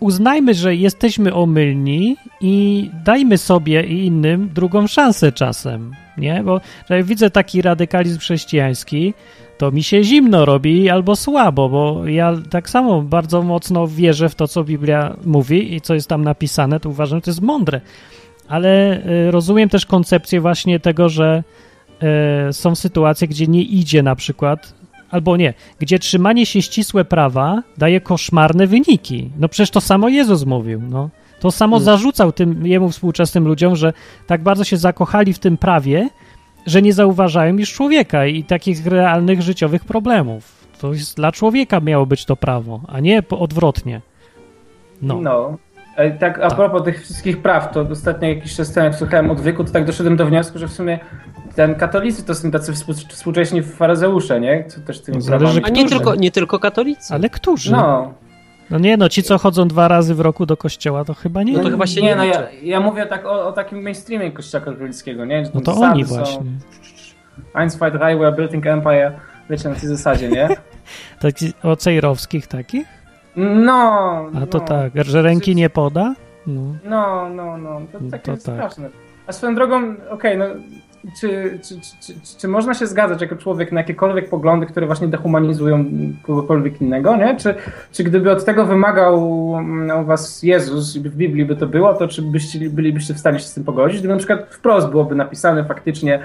[0.01, 6.43] uznajmy, że jesteśmy omylni i dajmy sobie i innym drugą szansę czasem, nie?
[6.43, 9.15] Bo jak widzę taki radykalizm chrześcijański,
[9.59, 14.35] to mi się zimno robi albo słabo, bo ja tak samo bardzo mocno wierzę w
[14.35, 17.81] to, co Biblia mówi i co jest tam napisane, to uważam, że to jest mądre.
[18.49, 21.45] Ale y, rozumiem też koncepcję właśnie tego, że
[22.49, 24.75] y, są sytuacje, gdzie nie idzie na przykład,
[25.11, 29.31] albo nie, gdzie trzymanie się ścisłe prawa daje koszmarne wyniki.
[29.39, 31.11] No przecież to samo Jezus mówił, no.
[31.41, 31.85] To samo hmm.
[31.85, 33.93] zarzucał tym jemu współczesnym ludziom, że
[34.27, 36.09] tak bardzo się zakochali w tym prawie,
[36.67, 40.67] że nie zauważają już człowieka i takich realnych życiowych problemów.
[40.81, 44.01] To jest dla człowieka miało być to prawo, a nie odwrotnie.
[45.03, 45.21] No.
[45.21, 45.57] no.
[46.21, 46.57] Tak, a tak.
[46.57, 50.17] propos tych wszystkich praw, to ostatnio jakiś czas temu, jak słuchałem odwyku, to tak doszedłem
[50.17, 50.99] do wniosku, że w sumie
[51.55, 52.73] ten katolicy to są tacy
[53.09, 54.65] współcześni faryzeusze, nie?
[54.69, 57.15] Co też tymi no, A nie tylko, nie tylko katolicy.
[57.15, 57.73] Ale którzy?
[57.73, 58.15] No.
[58.73, 61.53] No nie, no ci, co chodzą dwa razy w roku do kościoła, to chyba nie.
[61.53, 64.33] No to chyba się nie, nie no ja, ja mówię tak o, o, takim mainstreamie
[64.33, 65.45] kościoła katolickiego, nie?
[65.55, 66.45] No to oni właśnie.
[67.55, 69.13] Eins, zwei, drei, we are building empire.
[69.51, 70.49] Wiecie, na tej zasadzie, nie?
[71.21, 72.87] Taki, o cejrowskich takich?
[73.37, 73.73] No.
[74.43, 74.65] A to no.
[74.65, 76.15] tak, że ręki nie poda?
[76.47, 77.59] No, no, no.
[77.59, 77.81] no.
[77.93, 78.41] To, no takie to tak.
[78.41, 78.91] straszne.
[79.27, 80.45] A swoją drogą, okej, okay, no
[81.21, 85.85] czy, czy, czy, czy, można się zgadzać jako człowiek na jakiekolwiek poglądy, które właśnie dehumanizują
[86.23, 87.37] kogokolwiek innego, nie?
[87.37, 87.55] Czy,
[87.93, 89.31] czy gdyby od tego wymagał
[90.01, 93.45] u was Jezus, w Biblii by to było, to czy byście, bylibyście w stanie się
[93.45, 93.99] z tym pogodzić?
[93.99, 96.21] Gdyby na przykład wprost byłoby napisane faktycznie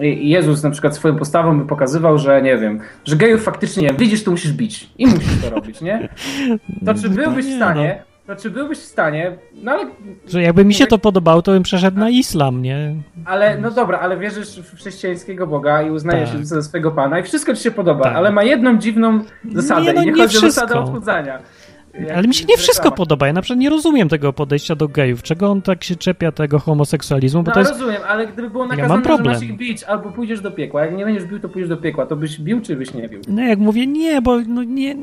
[0.00, 4.24] Jezus na przykład swoją postawą by pokazywał, że nie wiem, że gejów faktycznie nie widzisz,
[4.24, 6.08] to musisz bić i musisz to robić, nie?
[6.86, 8.34] To czy byłbyś w stanie no.
[8.34, 9.86] No czy byłbyś w stanie, no ale...
[10.26, 12.94] Że jakby mi się to podobało, to bym przeszedł na islam, nie?
[13.24, 16.38] Ale, no dobra, ale wierzysz w chrześcijańskiego Boga i uznajesz tak.
[16.38, 18.16] się za swojego Pana i wszystko ci się podoba, tak.
[18.16, 19.20] ale ma jedną dziwną
[19.52, 20.64] zasadę nie, no, i nie, nie chodzi wszystko.
[20.64, 21.38] o zasadę odchudzania.
[22.14, 23.26] Ale mi się nie wszystko podoba.
[23.26, 25.22] Ja na przykład nie rozumiem tego podejścia do gejów.
[25.22, 27.42] Czego on tak się czepia tego homoseksualizmu?
[27.42, 27.72] Bo no, to jest...
[27.72, 29.34] rozumiem, ale gdyby było nakazane, ja mam problem.
[29.34, 30.84] że masz ich bić albo pójdziesz do piekła.
[30.84, 32.06] Jak nie będziesz bił, to pójdziesz do piekła.
[32.06, 33.20] To byś bił, czy byś nie bił?
[33.28, 34.96] No jak mówię, nie, bo no, nie,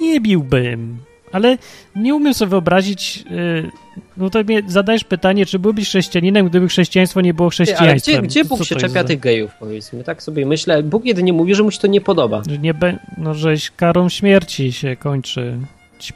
[0.00, 0.98] nie biłbym.
[1.32, 1.58] Ale
[1.96, 3.70] nie umiem sobie wyobrazić, yy,
[4.16, 8.14] no to mnie zadajesz pytanie, czy byłbyś chrześcijaninem, gdyby chrześcijaństwo nie było chrześcijaństwem.
[8.14, 10.04] Ale gdzie, gdzie Bóg się czepia tych gejów, powiedzmy?
[10.04, 10.82] Tak sobie myślę.
[10.82, 12.42] Bóg jedynie mówi, że mu się to nie podoba.
[12.50, 15.58] Że nie be, no, żeś karą śmierci się kończy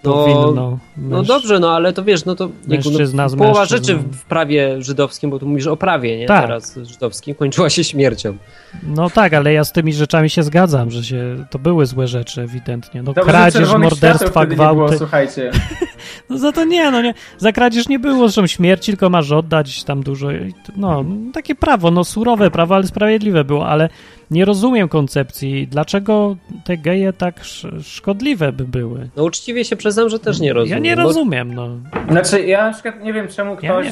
[0.04, 0.78] no, powinno.
[0.96, 5.30] No dobrze, no ale to wiesz, no to mężczyzna no, połowa rzeczy w prawie żydowskim,
[5.30, 6.26] bo tu mówisz o prawie, nie?
[6.26, 6.42] Tak.
[6.42, 8.36] Teraz żydowskim, kończyła się śmiercią.
[8.82, 12.42] No tak, ale ja z tymi rzeczami się zgadzam, że się, to były złe rzeczy
[12.42, 13.02] ewidentnie.
[13.02, 14.74] No Dobrze, kradzież, morderstwa, gwałty.
[14.74, 15.50] Było, słuchajcie.
[16.30, 17.14] no za to nie, no nie.
[17.38, 20.28] Za kradzież nie było zresztą śmierci, tylko masz oddać tam dużo.
[20.76, 23.88] No, takie prawo, no surowe prawo, ale sprawiedliwe było, ale
[24.30, 27.40] nie rozumiem koncepcji, dlaczego te geje tak
[27.82, 29.08] szkodliwe by były.
[29.16, 30.84] No uczciwie się przyznam, że też nie rozumiem.
[30.84, 31.68] Ja nie rozumiem, no.
[32.10, 33.86] Znaczy, ja na przykład nie wiem, czemu ktoś,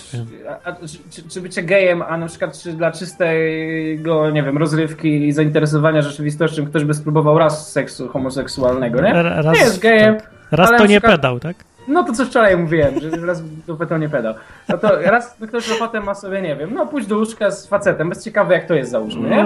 [0.45, 0.77] ja a, a,
[1.11, 6.03] czy, czy bycie gejem, a na przykład czy dla czystego, nie wiem, rozrywki i zainteresowania
[6.03, 9.13] rzeczywistością ktoś by spróbował raz seksu homoseksualnego, nie?
[9.13, 10.17] Raz, nie jest gejem.
[10.17, 10.31] Tak.
[10.51, 11.68] Raz to nie pedał, tak?
[11.89, 14.35] No to co wczoraj mówiłem, że raz dupę to nie pedał.
[14.69, 18.09] No to raz ktoś potem ma sobie, nie wiem, no pójść do łóżka z facetem,
[18.09, 19.45] bez ciekawe jak to jest załóżmy, nie?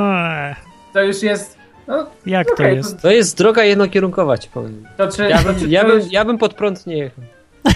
[0.92, 1.58] To już jest.
[1.86, 2.96] No, Jak okay, to jest?
[2.96, 3.02] To...
[3.02, 4.88] to jest droga jednokierunkowa, ci powiem.
[4.96, 7.24] To czy, ja, bym, ja, bym, ja bym pod prąd nie jechał.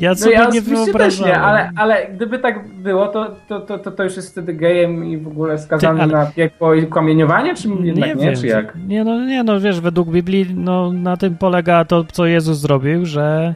[0.00, 1.28] Ja sobie no ja nie wyobrażam.
[1.28, 5.16] Nie, ale, ale gdyby tak było, to, to, to, to już jest wtedy gejem i
[5.16, 6.12] w ogóle skazany Ty, ale...
[6.12, 8.74] na piekło i kamieniowanie, czy jednak nie, nie czy jak?
[8.88, 13.06] Nie no, nie, no wiesz, według Biblii no, na tym polega to, co Jezus zrobił,
[13.06, 13.54] że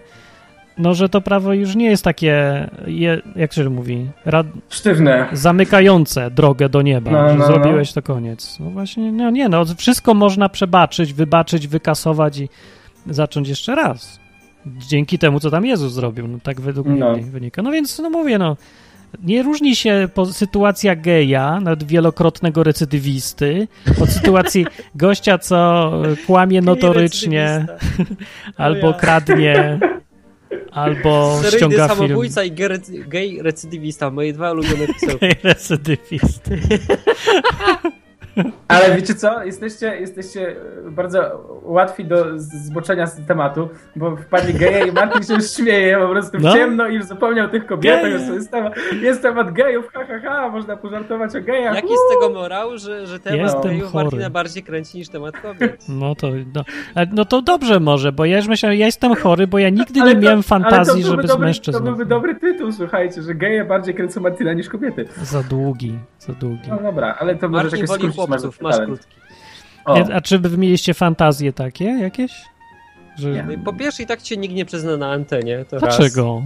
[0.79, 4.47] no, że to prawo już nie jest takie, je, jak się mówi, rad...
[4.69, 8.03] sztywne, zamykające drogę do nieba, no, że no, zrobiłeś no.
[8.03, 8.59] to koniec.
[8.61, 12.49] No właśnie, no nie, no wszystko można przebaczyć, wybaczyć, wykasować i
[13.07, 14.21] zacząć jeszcze raz.
[14.67, 17.13] Dzięki temu, co tam Jezus zrobił, no tak według no.
[17.13, 17.63] mnie wynika.
[17.63, 18.57] No więc, no mówię, no,
[19.23, 23.69] nie różni się sytuacja geja, nawet wielokrotnego recydywisty,
[24.03, 25.93] od sytuacji gościa, co
[26.27, 27.67] kłamie notorycznie,
[28.57, 29.79] albo kradnie,
[30.71, 31.99] albo Seryjny ściąga film.
[31.99, 32.53] samobójca i
[33.09, 35.19] gej recydywista, moje dwa ulubione pisy.
[35.21, 36.61] Gej recydywisty.
[38.69, 39.45] Ale wiecie co?
[39.45, 41.21] Jesteście, jesteście bardzo
[41.63, 46.39] łatwi do zboczenia z tematu, bo wpadli geje i Martin się już śmieje po prostu
[46.39, 46.53] w no.
[46.53, 50.77] ciemno i już zapomniał tych kobietach, jest temat, jest temat gejów, ha, ha, ha, można
[50.77, 51.75] pożartować o gejach.
[51.75, 54.05] Jaki z tego morał, że, że temat Jestem gejów chory.
[54.05, 55.87] Martina bardziej kręci niż temat kobiet?
[55.89, 56.65] No to, no,
[57.13, 60.15] no to dobrze może, bo ja już myślałem, ja jestem chory, bo ja nigdy nie
[60.15, 61.81] to, miałem fantazji, żeby dobry, z mężczyzną.
[61.81, 65.09] To byłby dobry tytuł, słuchajcie, że geje bardziej kręcą Martina niż kobiety.
[65.23, 66.71] Za długi, za długi.
[66.71, 68.13] No dobra, ale to może Marcin woli
[68.61, 69.17] masz krótki.
[69.89, 72.33] Nie, a czy wy mieliście fantazje takie jakieś?
[73.19, 73.47] Że...
[73.65, 75.65] Po pierwsze i tak cię nikt nie przyzna na antenie.
[75.65, 76.43] To Dlaczego?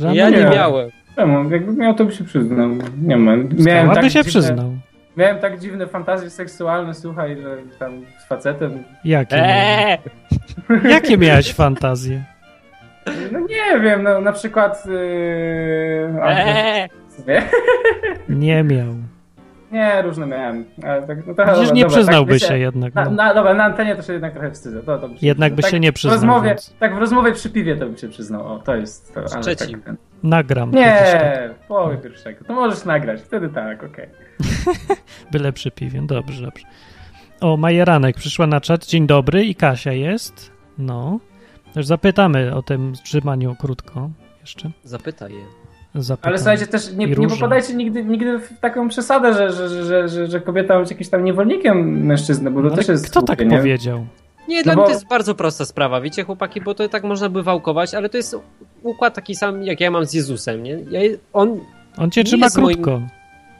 [0.00, 0.14] Raz.
[0.14, 0.90] Ja nie, miałem.
[1.16, 1.50] Czemu?
[1.50, 2.70] Jakby miał, to by się przyznał.
[3.02, 3.36] Nie ma.
[3.36, 4.72] Miałem tak by się dziwne, przyznał.
[5.16, 8.84] Miałem tak dziwne fantazje seksualne, słuchaj, że tam z facetem.
[9.04, 9.36] Jakie?
[9.36, 9.98] Eee!
[10.94, 12.24] Jakie miałeś fantazje?
[13.32, 14.86] No nie wiem, no na przykład...
[14.86, 16.22] Yy...
[16.22, 16.88] Eee!
[18.28, 18.94] Nie miał.
[19.72, 20.64] Nie, różne miałem.
[20.82, 22.94] Ale tak, no trochę, Przecież nie dobra, przyznałby tak, się jednak.
[22.94, 23.04] No.
[23.04, 24.82] Na, na, dobra, na antenie to się jednak trochę wstydzę.
[24.82, 26.18] To, to jednak by tak, się nie przyznał.
[26.18, 28.46] W rozmowie, tak, w rozmowie przy piwie to by się przyznał.
[28.46, 29.20] O, to jest to.
[29.20, 29.56] Ale.
[29.56, 29.68] Tak,
[30.22, 30.70] Nagram.
[30.70, 32.44] Nie, w połowie pierwszego.
[32.44, 34.08] To możesz nagrać, wtedy tak, okej.
[34.40, 34.96] Okay.
[35.32, 36.64] Byle przy piwie, dobrze, dobrze.
[37.40, 38.86] O, Majeranek przyszła na czat.
[38.86, 40.52] Dzień dobry i Kasia jest.
[40.78, 41.20] No.
[41.74, 44.10] Też zapytamy o tym trzymaniu krótko
[44.40, 44.70] jeszcze.
[44.84, 45.67] Zapytaj je.
[46.02, 46.28] Zapytam.
[46.28, 50.26] Ale słuchajcie, też nie, nie popadajcie nigdy, nigdy w taką przesadę, że, że, że, że,
[50.26, 53.58] że kobieta jest jakimś tam niewolnikiem mężczyzny, bo to też jest Kto tak nie?
[53.58, 54.06] powiedział?
[54.48, 54.80] Nie, no dla bo...
[54.80, 58.08] mnie to jest bardzo prosta sprawa, wiecie chłopaki, bo to tak można by wałkować, ale
[58.08, 58.36] to jest
[58.82, 60.78] układ taki sam, jak ja mam z Jezusem, nie?
[60.90, 61.00] Ja,
[61.32, 61.60] on,
[61.96, 62.90] on cię trzyma krótko.
[62.90, 63.08] Moim...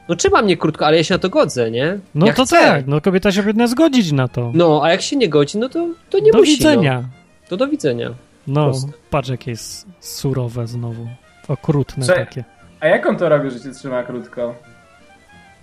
[0.09, 1.99] No trzyma mnie krótko, ale ja się na to godzę, nie?
[2.15, 2.55] No ja to chcę.
[2.55, 4.51] tak, no kobieta się powinna zgodzić na to.
[4.53, 6.51] No, a jak się nie godzi, no to, to nie do musi.
[6.51, 7.01] Do widzenia.
[7.01, 7.07] No.
[7.49, 8.13] To do widzenia.
[8.47, 8.91] No, Proste.
[9.09, 11.07] patrz jakie jest surowe znowu.
[11.49, 12.43] Okrutne Prze takie.
[12.79, 14.55] A jak on to robi, że się trzyma krótko?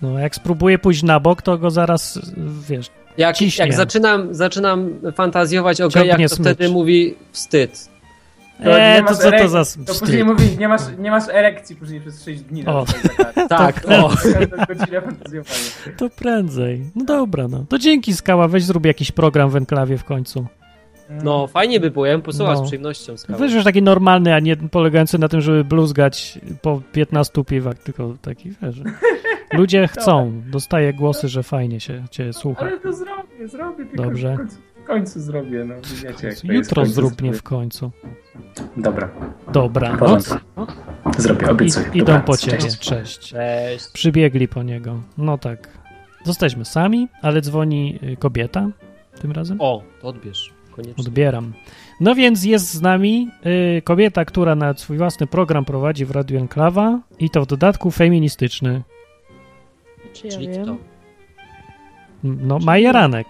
[0.01, 2.19] No, jak spróbuję pójść na bok, to go zaraz,
[2.69, 6.47] wiesz, Jak, jak zaczynam, zaczynam fantazjować o gejach, to smycz.
[6.55, 7.89] wtedy mówi wstyd.
[8.63, 12.01] To eee, to co to za To później mówi, nie masz, nie masz erekcji później
[12.01, 12.65] przez 6 dni.
[12.67, 12.85] O.
[13.49, 14.09] tak, o.
[15.97, 16.91] To prędzej.
[16.95, 17.65] No dobra, no.
[17.69, 20.45] To dzięki, Skała, weź zrób jakiś program w Enklawie w końcu.
[21.23, 22.63] No, fajnie by było, ja bym posłuchał no.
[22.63, 23.17] z przyjemnością.
[23.17, 23.39] Skałę.
[23.39, 28.13] Wiesz, już taki normalny, a nie polegający na tym, żeby bluzgać po 15 piwach, tylko
[28.21, 28.81] taki, wiesz,
[29.53, 32.61] ludzie chcą, dostaję głosy, że fajnie się cię słucha.
[32.61, 34.33] Ale to zrobię, zrobię, tylko Dobrze.
[34.33, 37.91] W końcu, w końcu zrobię, no wiecie, jak Jutro zrób mnie w końcu.
[38.77, 39.09] Dobra.
[39.53, 39.97] Dobra.
[40.57, 40.67] No.
[41.17, 41.85] Zrobię, obiecuję.
[41.93, 42.79] I, idą po ciebie, cześć.
[42.79, 43.19] cześć.
[43.19, 43.91] Cześć.
[43.91, 45.01] Przybiegli po niego.
[45.17, 45.77] No tak.
[46.23, 48.69] Zostaliśmy sami, ale dzwoni y, kobieta
[49.21, 49.57] tym razem.
[49.61, 50.56] O, to odbierz.
[50.77, 51.03] Koniecznie.
[51.03, 51.53] Odbieram.
[51.99, 53.29] No więc jest z nami
[53.77, 57.91] y, kobieta, która na swój własny program prowadzi w Radiu Enklawa i to w dodatku
[57.91, 58.81] feministyczny.
[60.13, 60.63] Czy ja Czyli wiem?
[60.63, 60.77] kto?
[62.23, 63.27] No, Majeranek.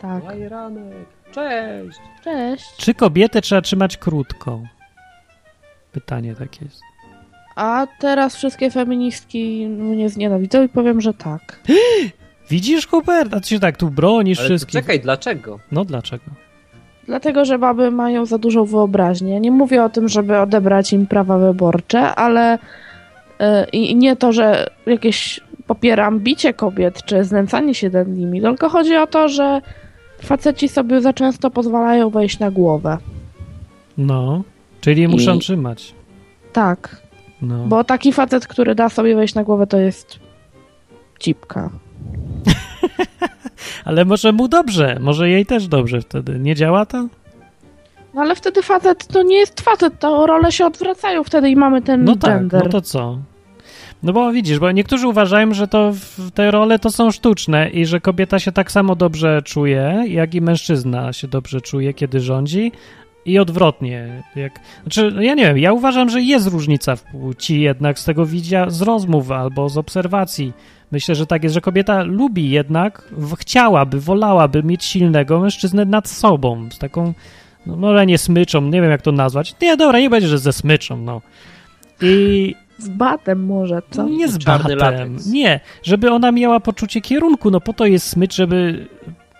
[0.00, 0.24] Tak.
[0.24, 1.06] Majeranek.
[1.32, 1.98] Cześć.
[2.24, 2.76] Cześć.
[2.76, 4.60] Czy kobietę trzeba trzymać krótko?
[5.92, 6.80] Pytanie takie jest.
[7.56, 11.60] A teraz wszystkie feministki mnie znienawidzą i powiem, że tak.
[12.50, 13.34] Widzisz, Hubert?
[13.34, 14.80] A ty się tak tu bronisz Ale wszystkich.
[14.80, 15.58] Czekaj, dlaczego?
[15.72, 16.24] No dlaczego?
[17.06, 19.40] Dlatego, że baby mają za dużą wyobraźnię.
[19.40, 22.58] Nie mówię o tym, żeby odebrać im prawa wyborcze, ale
[23.40, 28.68] yy, i nie to, że jakieś popieram bicie kobiet czy znęcanie się nad nimi, tylko
[28.68, 29.60] chodzi o to, że
[30.22, 32.98] faceci sobie za często pozwalają wejść na głowę.
[33.98, 34.42] No,
[34.80, 35.38] czyli muszą I...
[35.38, 35.94] trzymać.
[36.52, 37.02] Tak.
[37.42, 37.66] No.
[37.66, 40.18] Bo taki facet, który da sobie wejść na głowę, to jest
[41.20, 41.70] cipka.
[43.84, 46.38] Ale może mu dobrze, może jej też dobrze wtedy.
[46.38, 47.08] Nie działa to?
[48.14, 51.82] No ale wtedy facet to nie jest facet, to role się odwracają wtedy i mamy
[51.82, 52.64] ten no tak, gender.
[52.64, 53.18] No to co?
[54.02, 55.92] No bo widzisz, bo niektórzy uważają, że to
[56.34, 60.40] te role to są sztuczne i że kobieta się tak samo dobrze czuje, jak i
[60.40, 62.72] mężczyzna się dobrze czuje, kiedy rządzi,
[63.24, 64.22] i odwrotnie.
[64.36, 64.52] Jak,
[64.82, 68.26] znaczy, no ja nie wiem, ja uważam, że jest różnica w płci jednak z tego
[68.26, 70.52] widzia, z rozmów albo z obserwacji.
[70.94, 76.68] Myślę, że tak jest, że kobieta lubi jednak, chciałaby, wolałaby mieć silnego mężczyznę nad sobą,
[76.70, 77.14] z taką,
[77.66, 79.54] no może nie smyczą, nie wiem jak to nazwać.
[79.62, 81.20] Nie, dobra, nie będzie, że ze smyczą, no.
[82.02, 82.54] I...
[82.78, 84.08] Z batem może, co?
[84.08, 85.60] Nie z batem, nie.
[85.82, 88.86] Żeby ona miała poczucie kierunku, no po to jest smycz, żeby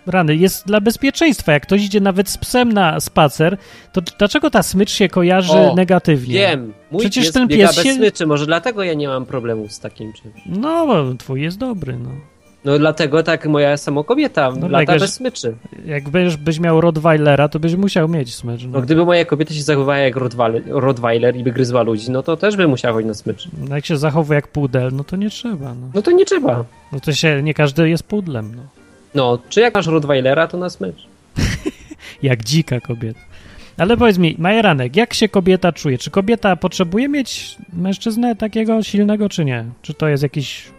[0.06, 1.52] rany, jest dla bezpieczeństwa.
[1.52, 3.56] Jak ktoś idzie nawet z psem na spacer,
[3.92, 6.34] to dlaczego ta smycz się kojarzy o, negatywnie?
[6.34, 7.82] Wiem, mój Przecież pies ten pies się...
[7.82, 10.34] bez smyczy, może dlatego ja nie mam problemu z takim czymś.
[10.46, 12.10] No, bo twój jest dobry, no.
[12.64, 15.56] No dlatego tak moja samokobieta no, lata jak, bez smyczy.
[15.86, 18.64] Jak byś, byś miał Rottweilera, to byś musiał mieć smycz.
[18.64, 18.70] No.
[18.72, 20.14] no gdyby moja kobieta się zachowała jak
[20.66, 23.48] Rottweiler i by gryzła ludzi, no to też by musiała chodzić na smycz.
[23.68, 25.74] No jak się zachowuje jak pudel, no to nie trzeba.
[25.74, 26.64] No, no to nie trzeba.
[26.92, 28.83] No to się, nie każdy jest pudlem, no.
[29.14, 31.06] No, czy jak masz Rottweilera, to na smycz.
[32.22, 33.20] jak dzika kobieta.
[33.76, 35.98] Ale powiedz mi, Majeranek, jak się kobieta czuje?
[35.98, 39.64] Czy kobieta potrzebuje mieć mężczyznę takiego silnego, czy nie?
[39.82, 40.70] Czy to jest jakiś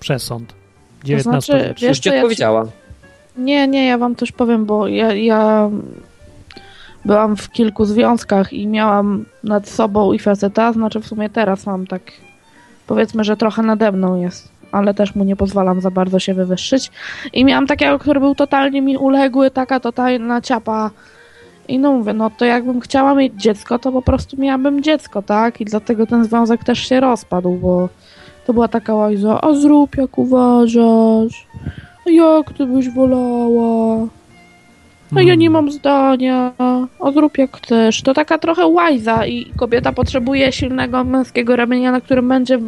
[0.00, 0.54] przesąd?
[1.04, 2.66] 19 to znaczy, wiesz, Już ci odpowiedziała.
[3.36, 5.70] Nie, nie, ja wam coś powiem, bo ja, ja
[7.04, 11.86] byłam w kilku związkach i miałam nad sobą i faceta, znaczy w sumie teraz mam
[11.86, 12.02] tak,
[12.86, 16.90] powiedzmy, że trochę nade mną jest, ale też mu nie pozwalam za bardzo się wywyższyć.
[17.32, 20.90] I miałam takiego, który był totalnie mi uległy, taka totalna ciapa.
[21.68, 25.60] I no mówię, no to jakbym chciała mieć dziecko, to po prostu miałabym dziecko, tak?
[25.60, 27.88] I dlatego ten związek też się rozpadł, bo
[28.46, 31.46] to była taka łajza, a zrób jak uważasz,
[32.06, 34.06] a jak ty byś wolała,
[35.16, 35.52] a ja nie hmm.
[35.52, 36.52] mam zdania,
[37.00, 38.02] a zrób jak chcesz.
[38.02, 42.58] To taka trochę łajza i kobieta potrzebuje silnego męskiego ramienia, na którym będzie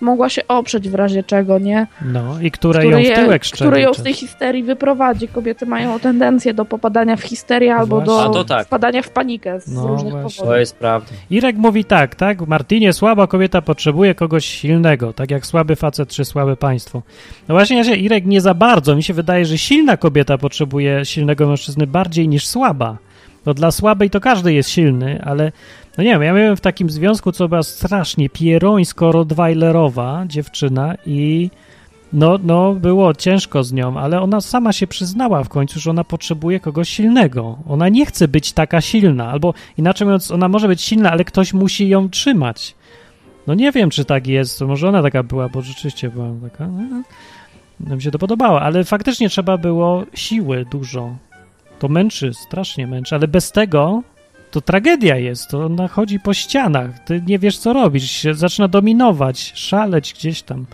[0.00, 1.86] mogła się oprzeć w razie czego, nie?
[2.04, 3.70] No i które, które ją w tyłek szczeli.
[3.70, 5.28] Które ją z tej histerii wyprowadzi.
[5.28, 8.66] Kobiety mają tendencję do popadania w histerię albo do tak.
[8.66, 10.30] wpadania w panikę z no różnych właśnie.
[10.30, 10.54] powodów.
[10.54, 11.10] To jest prawda.
[11.30, 12.46] Irek mówi tak, tak?
[12.46, 17.02] Martinie, słaba kobieta potrzebuje kogoś silnego, tak jak słaby facet czy słabe państwo.
[17.48, 18.96] No właśnie, ja się, Irek, nie za bardzo.
[18.96, 22.96] Mi się wydaje, że silna kobieta potrzebuje silnego mężczyzny bardziej niż słaba.
[23.46, 25.52] No dla słabej to każdy jest silny, ale
[25.98, 31.50] no nie wiem, ja miałem w takim związku, co była strasznie pierońsko-rottweilerowa dziewczyna i
[32.12, 36.04] no, no było ciężko z nią, ale ona sama się przyznała w końcu, że ona
[36.04, 37.58] potrzebuje kogoś silnego.
[37.68, 41.52] Ona nie chce być taka silna, albo inaczej mówiąc, ona może być silna, ale ktoś
[41.52, 42.74] musi ją trzymać.
[43.46, 47.02] No nie wiem, czy tak jest, może ona taka była, bo rzeczywiście była taka, no,
[47.80, 51.16] no mi się to podobało, ale faktycznie trzeba było siły dużo.
[51.78, 54.02] To męczy, strasznie męczy, ale bez tego
[54.50, 55.48] to tragedia jest.
[55.48, 56.98] To ona chodzi po ścianach.
[57.04, 58.26] Ty nie wiesz, co robić.
[58.32, 60.66] Zaczyna dominować, szaleć gdzieś tam.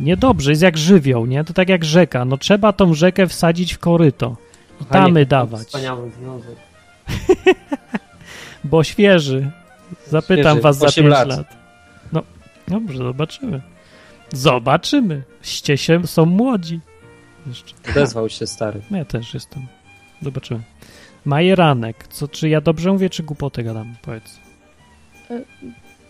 [0.00, 1.44] Niedobrze, jest jak żywioł, nie?
[1.44, 2.24] To tak jak rzeka.
[2.24, 4.36] No trzeba tą rzekę wsadzić w koryto.
[4.80, 5.66] I tamy dawać.
[5.66, 6.56] Wspaniały związek.
[8.64, 9.50] Bo świeży.
[10.06, 10.60] Zapytam świeży.
[10.60, 11.28] was za 5 lat.
[11.28, 11.56] lat.
[12.12, 12.22] No,
[12.68, 13.60] dobrze, zobaczymy.
[14.32, 15.22] Zobaczymy.
[15.42, 16.80] Ście się, są młodzi.
[17.46, 17.74] Jeszcze.
[17.90, 18.80] Odezwał się stary.
[18.90, 19.66] Ja też jestem.
[20.22, 20.60] Zobaczymy.
[21.24, 22.08] Majeranek.
[22.08, 23.94] Co, czy ja dobrze mówię, czy głupotę gadam?
[24.02, 24.38] Powiedz.
[25.30, 25.40] E,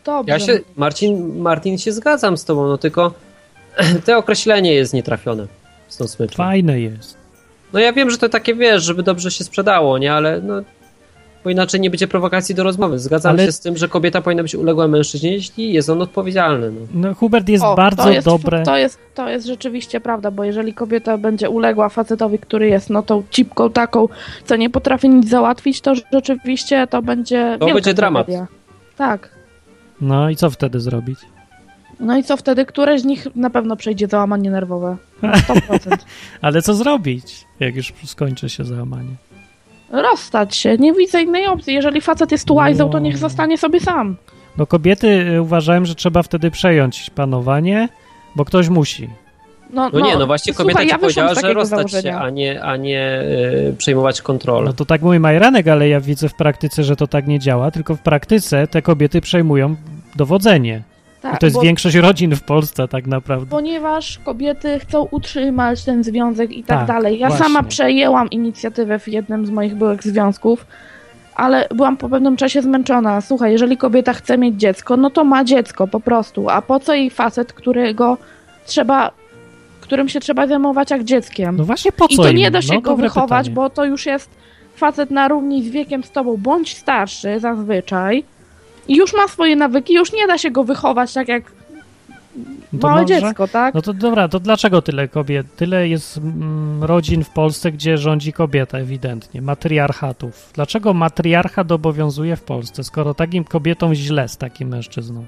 [0.05, 0.33] dobrze.
[0.33, 3.15] Ja się, Marcin, Martin, się zgadzam z tobą, no tylko
[4.05, 5.47] te określenie jest nietrafione
[5.89, 6.37] z tą smyczą.
[6.37, 7.17] Fajne jest.
[7.73, 10.15] No ja wiem, że to takie, wiesz, żeby dobrze się sprzedało, nie?
[10.15, 10.62] Ale no,
[11.45, 12.99] bo inaczej nie będzie prowokacji do rozmowy.
[12.99, 13.47] Zgadzam Ale...
[13.47, 16.70] się z tym, że kobieta powinna być uległa mężczyźnie, jeśli jest on odpowiedzialny.
[16.70, 18.62] No, no Hubert jest o, bardzo to jest, dobre.
[18.62, 23.03] To jest, to jest rzeczywiście prawda, bo jeżeli kobieta będzie uległa facetowi, który jest no
[23.03, 24.09] tą cipką taką,
[24.45, 28.26] co nie potrafi nic załatwić, to rzeczywiście to będzie To będzie dramat.
[28.97, 29.28] Tak.
[30.01, 31.18] No i co wtedy zrobić?
[32.01, 32.66] No i co wtedy?
[32.66, 34.97] Któreś z nich na pewno przejdzie załamanie nerwowe.
[35.22, 35.97] 100%.
[36.40, 39.14] Ale co zrobić, jak już skończy się załamanie?
[40.03, 40.76] Rozstać się.
[40.78, 41.74] Nie widzę innej opcji.
[41.74, 44.16] Jeżeli facet jest łajzą, to niech zostanie sobie sam.
[44.59, 47.88] No kobiety y, uważałem, że trzeba wtedy przejąć panowanie,
[48.36, 49.09] bo ktoś musi.
[49.70, 52.18] No, no, no nie, no właśnie kobieta słuchaj, ci ja powiedziała, że rozstać założenia.
[52.18, 53.22] się, a nie, a nie
[53.64, 54.66] yy, przejmować kontrolę.
[54.66, 57.70] No to tak mówi Majranek, ale ja widzę w praktyce, że to tak nie działa,
[57.70, 59.76] tylko w praktyce te kobiety przejmują
[60.16, 60.82] dowodzenie.
[61.25, 63.47] Tak, I to jest bo, większość rodzin w Polsce tak naprawdę.
[63.51, 67.18] Ponieważ kobiety chcą utrzymać ten związek i tak, tak dalej.
[67.18, 67.47] Ja właśnie.
[67.47, 70.66] sama przejęłam inicjatywę w jednym z moich byłych związków,
[71.35, 73.20] ale byłam po pewnym czasie zmęczona.
[73.20, 76.51] Słuchaj, jeżeli kobieta chce mieć dziecko, no to ma dziecko po prostu.
[76.51, 78.19] A po co jej facet, którego
[78.66, 79.11] trzeba
[79.81, 81.57] którym się trzeba zajmować jak dzieckiem.
[81.57, 82.36] No właśnie po co I to im?
[82.36, 83.55] nie da się no, go wychować, pytanie.
[83.55, 84.31] bo to już jest
[84.77, 88.24] facet na równi z wiekiem z tobą, bądź starszy zazwyczaj,
[88.89, 91.52] już ma swoje nawyki, już nie da się go wychować tak jak
[92.73, 93.74] no małe może, dziecko, tak?
[93.74, 95.47] No to dobra, to dlaczego tyle kobiet?
[95.56, 100.51] Tyle jest mm, rodzin w Polsce, gdzie rządzi kobieta ewidentnie, matriarchatów.
[100.55, 105.24] Dlaczego matriarchat obowiązuje w Polsce, skoro takim kobietom źle z takim mężczyzną?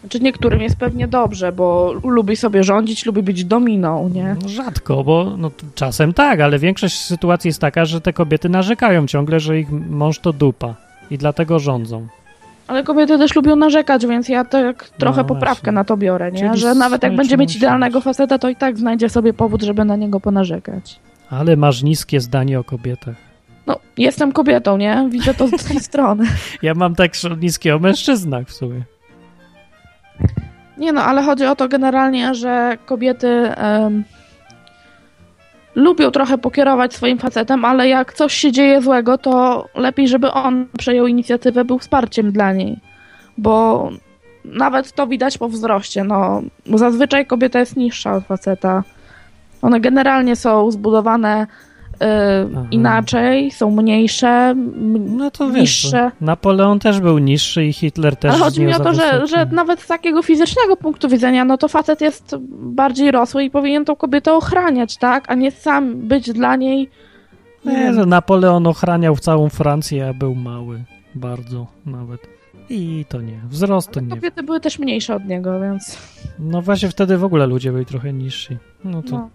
[0.00, 4.36] Znaczy niektórym jest pewnie dobrze, bo lubi sobie rządzić, lubi być dominą, nie?
[4.42, 9.06] No rzadko, bo no, czasem tak, ale większość sytuacji jest taka, że te kobiety narzekają
[9.06, 10.74] ciągle, że ich mąż to dupa
[11.10, 12.06] i dlatego rządzą.
[12.68, 16.40] Ale kobiety też lubią narzekać, więc ja tak trochę no, poprawkę na to biorę, nie?
[16.40, 19.84] Czyli że nawet jak będzie mieć idealnego faceta, to i tak znajdzie sobie powód, żeby
[19.84, 21.00] na niego ponarzekać.
[21.30, 23.16] Ale masz niskie zdanie o kobietach.
[23.66, 25.08] No, jestem kobietą, nie?
[25.10, 26.24] Widzę to z drugiej strony.
[26.62, 28.82] Ja mam tak niskie o mężczyznach w sumie.
[30.78, 34.04] Nie no, ale chodzi o to generalnie, że kobiety um,
[35.74, 40.66] lubią trochę pokierować swoim facetem, ale jak coś się dzieje złego, to lepiej, żeby on
[40.78, 42.78] przejął inicjatywę, był wsparciem dla niej.
[43.38, 43.90] Bo
[44.44, 46.04] nawet to widać po wzroście.
[46.04, 46.42] No,
[46.74, 48.82] zazwyczaj kobieta jest niższa od faceta.
[49.62, 51.46] One generalnie są zbudowane
[52.70, 54.54] inaczej, są mniejsze,
[54.96, 56.04] no to niższe.
[56.04, 59.46] Wiesz, Napoleon też był niższy i Hitler też Ale chodzi mi o to, że, że
[59.46, 63.96] nawet z takiego fizycznego punktu widzenia, no to facet jest bardziej rosły i powinien tą
[63.96, 65.30] kobietę ochraniać, tak?
[65.30, 66.90] A nie sam być dla niej.
[67.64, 70.84] Nie, że Napoleon ochraniał całą Francję, a był mały.
[71.14, 72.20] Bardzo nawet.
[72.70, 73.40] I to nie.
[73.48, 74.08] Wzrost to nie.
[74.08, 75.98] Kobiety były też mniejsze od niego, więc.
[76.38, 78.56] No właśnie wtedy w ogóle ludzie byli trochę niżsi.
[78.84, 79.10] No to.
[79.10, 79.30] No.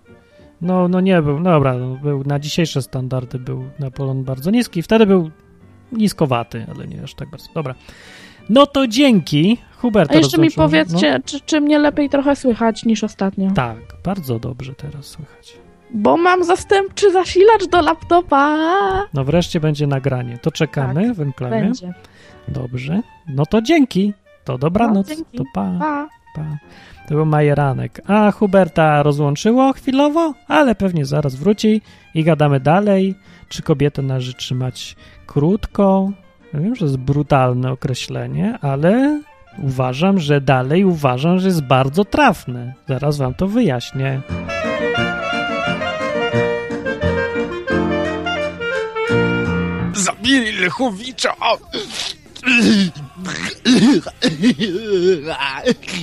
[0.62, 4.82] No, no nie był, no dobra, no, był na dzisiejsze standardy był Napoleon bardzo niski,
[4.82, 5.32] wtedy był
[5.92, 7.48] niskowaty, ale nie aż tak bardzo.
[7.54, 7.76] Dobra.
[8.50, 9.58] No to dzięki.
[9.78, 10.12] Hubert.
[10.12, 11.20] A jeszcze mi powiedzcie, no.
[11.26, 13.52] czy, czy mnie lepiej trochę słychać niż ostatnio?
[13.52, 15.58] Tak, bardzo dobrze teraz słychać.
[15.94, 18.58] Bo mam zastępczy zasilacz do laptopa.
[19.14, 20.38] No wreszcie będzie nagranie.
[20.38, 21.62] To czekamy tak, w enklamie.
[21.62, 21.94] Będzie.
[22.48, 23.02] Dobrze.
[23.28, 24.14] No to dzięki.
[24.46, 25.10] To dobranoc.
[25.10, 25.38] No, dzięki.
[25.38, 25.72] To pa.
[25.80, 26.19] pa.
[26.40, 26.58] Pa.
[27.08, 28.02] To był Majeranek.
[28.08, 31.82] A Huberta rozłączyło chwilowo, ale pewnie zaraz wróci
[32.14, 33.16] i gadamy dalej.
[33.50, 34.96] Czy kobietę należy trzymać
[35.26, 36.12] krótko?
[36.54, 39.22] Ja wiem, że jest brutalne określenie, ale
[39.58, 42.74] uważam, że dalej uważam, że jest bardzo trafne.
[42.88, 44.22] Zaraz wam to wyjaśnię.
[49.94, 51.34] Zabili Lechowicza!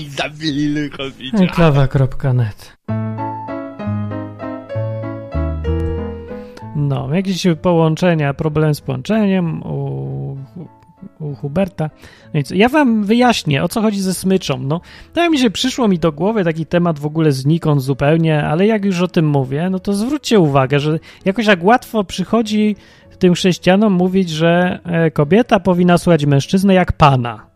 [0.09, 0.91] Zabili
[1.55, 2.77] Klawa.net
[6.77, 10.37] No, jakieś połączenia, problem z połączeniem u,
[11.21, 11.91] u Huberta.
[12.35, 14.59] Więc ja wam wyjaśnię, o co chodzi ze smyczą.
[14.59, 14.81] No,
[15.13, 18.85] tak mi się przyszło mi do głowy taki temat w ogóle znikąd zupełnie, ale jak
[18.85, 22.77] już o tym mówię, no to zwróćcie uwagę, że jakoś jak łatwo przychodzi
[23.19, 27.47] tym chrześcijanom mówić, że e, kobieta powinna słuchać mężczyznę jak pana.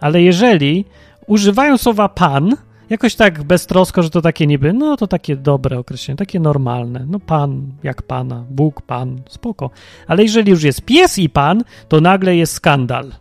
[0.00, 0.84] Ale jeżeli
[1.26, 2.56] używają słowa pan,
[2.90, 7.06] jakoś tak beztrosko, że to takie niby, no to takie dobre określenie, takie normalne.
[7.08, 9.70] No pan, jak pana, Bóg, pan, spoko.
[10.06, 13.12] Ale jeżeli już jest pies i pan, to nagle jest skandal.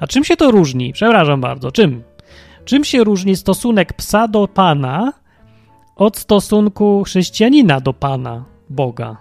[0.00, 0.92] A czym się to różni?
[0.92, 2.02] Przepraszam bardzo, czym?
[2.64, 5.12] Czym się różni stosunek psa do pana
[5.96, 9.16] od stosunku chrześcijanina do pana, Boga?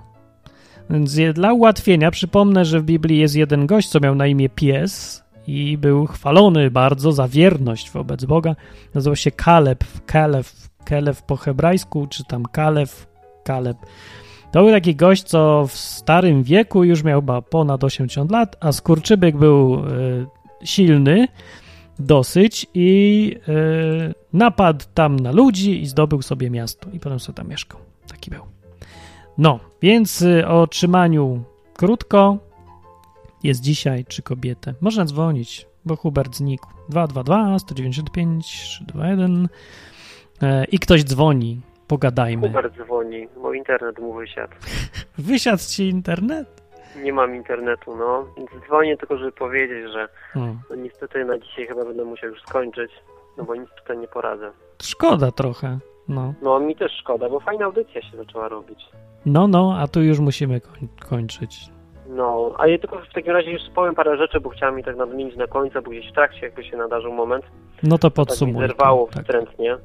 [0.93, 5.23] Więc dla ułatwienia przypomnę, że w Biblii jest jeden gość, co miał na imię pies
[5.47, 8.55] i był chwalony bardzo za wierność wobec Boga.
[8.93, 10.45] Nazywał się Kaleb, Kaleb,
[10.85, 12.89] Kaleb po hebrajsku, czy tam Kaleb,
[13.43, 13.77] Kaleb.
[14.51, 19.37] To był taki gość, co w starym wieku już miał ponad 80 lat, a skurczybyk
[19.37, 20.25] był y,
[20.63, 21.27] silny
[21.99, 27.47] dosyć i y, napadł tam na ludzi i zdobył sobie miasto i potem sobie tam
[27.47, 27.79] mieszkał.
[28.07, 28.52] Taki był.
[29.37, 31.43] No, więc y, o otrzymaniu
[31.77, 32.37] krótko
[33.43, 34.73] jest dzisiaj czy kobietę.
[34.81, 36.67] Można dzwonić, bo Hubert znikł.
[36.89, 39.47] 222 195 321
[40.41, 41.61] e, i ktoś dzwoni.
[41.87, 42.47] Pogadajmy.
[42.47, 44.53] Hubert dzwoni, bo internet mu wysiadł.
[45.17, 46.63] wysiadł ci internet?
[47.03, 48.25] Nie mam internetu, no.
[48.37, 52.91] Więc dzwonię tylko, żeby powiedzieć, że no, niestety na dzisiaj chyba będę musiał już skończyć,
[53.37, 54.51] no bo nic tutaj nie poradzę.
[54.81, 56.33] Szkoda trochę, no.
[56.41, 58.79] No, mi też szkoda, bo fajna audycja się zaczęła robić.
[59.25, 61.69] No, no, a tu już musimy koń kończyć.
[62.09, 64.97] No, a ja tylko w takim razie już powiem parę rzeczy, bo chciałem mi tak
[64.97, 67.45] nadmienić na końcu, bo gdzieś w trakcie jakby się nadarzył moment.
[67.83, 68.61] No to podsumuj.
[68.61, 69.23] Tak zerwało tak.
[69.23, 69.77] wstrętnie.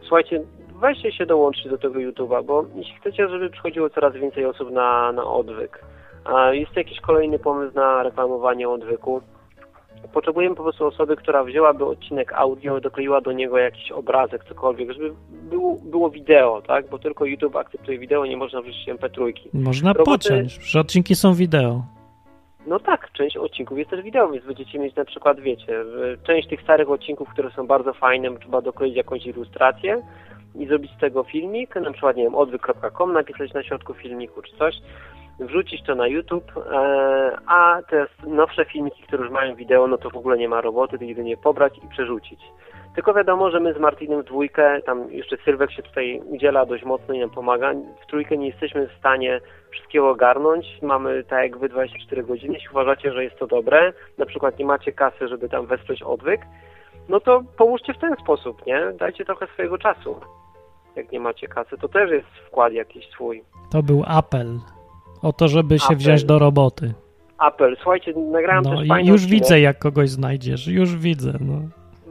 [0.00, 0.42] Słuchajcie,
[0.80, 5.12] weźcie się dołączyć do tego YouTube'a, bo jeśli chcecie, żeby przychodziło coraz więcej osób na,
[5.12, 5.84] na odwyk,
[6.24, 9.20] a jest jakiś kolejny pomysł na reklamowanie odwyku,
[10.12, 15.12] potrzebujemy po prostu osoby, która wzięłaby odcinek audio, dokleiła do niego jakiś obrazek, cokolwiek, żeby
[15.30, 16.88] było, było wideo, tak?
[16.88, 19.32] Bo tylko YouTube akceptuje wideo, nie można wrzucić MP3.
[19.54, 20.28] Można Roboty...
[20.28, 21.82] pociąć, że odcinki są wideo.
[22.66, 25.84] No tak, część odcinków jest też wideo, więc będziecie mieć na przykład, wiecie,
[26.26, 30.02] część tych starych odcinków, które są bardzo fajne, trzeba dokleić jakąś ilustrację
[30.54, 34.56] i zrobić z tego filmik, na przykład, nie wiem, odwyk.com, napisać na środku filmiku czy
[34.56, 34.74] coś,
[35.40, 40.10] wrzucić to na YouTube, e, a te nowsze filmiki, które już mają wideo, no to
[40.10, 42.40] w ogóle nie ma roboty, to jedynie pobrać i przerzucić.
[42.94, 46.84] Tylko wiadomo, że my z Martinem w dwójkę, tam jeszcze Sylwek się tutaj udziela dość
[46.84, 47.72] mocno i nam pomaga,
[48.02, 49.40] w trójkę nie jesteśmy w stanie
[49.70, 50.66] wszystkiego ogarnąć.
[50.82, 52.54] Mamy tak jak wy 24 godziny.
[52.54, 56.40] Jeśli uważacie, że jest to dobre, na przykład nie macie kasy, żeby tam wesprzeć odwyk,
[57.08, 58.92] no to połóżcie w ten sposób, nie?
[58.98, 60.20] Dajcie trochę swojego czasu.
[60.96, 63.42] jak nie macie kasy, to też jest wkład jakiś swój.
[63.72, 64.58] To był apel
[65.22, 65.96] o to, żeby się apel.
[65.96, 66.94] wziąć do roboty.
[67.38, 67.76] Apel.
[67.76, 69.42] Słuchajcie, nagrałem no, też fajny już odcinek.
[69.42, 70.66] widzę, jak kogoś znajdziesz.
[70.66, 71.60] Już widzę, no.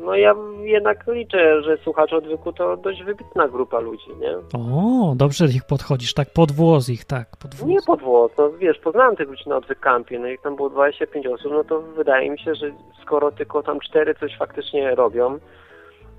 [0.06, 4.60] No ja jednak liczę, że słuchacze odwyku to dość wybitna grupa ludzi, nie?
[4.60, 7.70] O, dobrze ich podchodzisz, tak pod włos ich, tak, pod włos.
[7.70, 10.70] Nie pod włos, no wiesz, poznałem tych ludzi na odwyk kampie, no i tam było
[10.70, 12.72] 25 osób, no to wydaje mi się, że
[13.02, 15.38] skoro tylko tam cztery coś faktycznie robią,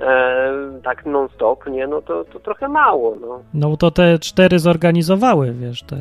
[0.01, 3.41] e, tak non-stop, nie, no to, to trochę mało, no.
[3.55, 5.97] No to te cztery zorganizowały, wiesz, te,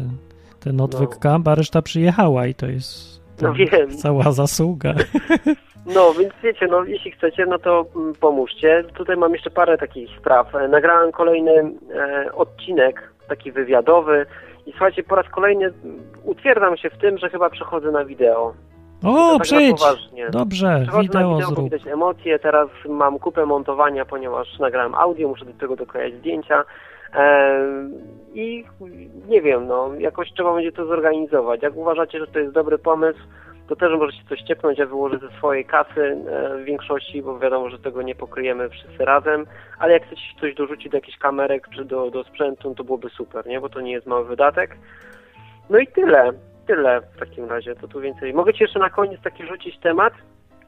[0.65, 1.19] ten odwyk no.
[1.19, 3.97] camp, a reszta przyjechała i to jest no wiem.
[3.97, 4.93] cała zasługa.
[5.95, 8.83] No, więc wiecie, no jeśli chcecie, no to mm, pomóżcie.
[8.93, 10.55] Tutaj mam jeszcze parę takich spraw.
[10.55, 14.25] E, nagrałem kolejny e, odcinek, taki wywiadowy
[14.65, 15.73] i słuchajcie, po raz kolejny
[16.23, 18.53] utwierdzam się w tym, że chyba przechodzę na wideo.
[19.03, 19.81] O, tak przyjdź!
[20.31, 21.63] Dobrze, przechodzę wideo, na wideo, zrób.
[21.63, 26.63] widać emocje, teraz mam kupę montowania, ponieważ nagrałem audio, muszę do tego doklejać zdjęcia.
[27.15, 27.59] E,
[28.33, 28.63] I
[29.27, 31.61] nie wiem, no, jakoś trzeba będzie to zorganizować.
[31.61, 33.19] Jak uważacie, że to jest dobry pomysł,
[33.67, 37.69] to też możecie coś ciepnąć, ja wyłożę ze swojej kasy e, w większości, bo wiadomo,
[37.69, 39.45] że tego nie pokryjemy wszyscy razem,
[39.79, 43.47] ale jak chcecie coś dorzucić do jakichś kamerek czy do, do sprzętu, to byłoby super,
[43.47, 43.61] nie?
[43.61, 44.77] Bo to nie jest mały wydatek.
[45.69, 46.31] No i tyle,
[46.67, 48.33] tyle w takim razie, to tu więcej.
[48.33, 50.13] Mogę Ci jeszcze na koniec taki rzucić temat?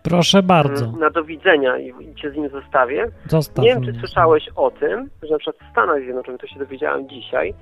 [0.09, 0.85] Proszę bardzo.
[0.85, 3.07] Mm, na do widzenia i, i Cię z nim zostawię.
[3.27, 6.59] Zostaw nie wiem, czy słyszałeś o tym, że na przykład w Stanach Zjednoczonych, to się
[6.59, 7.53] dowiedziałem dzisiaj,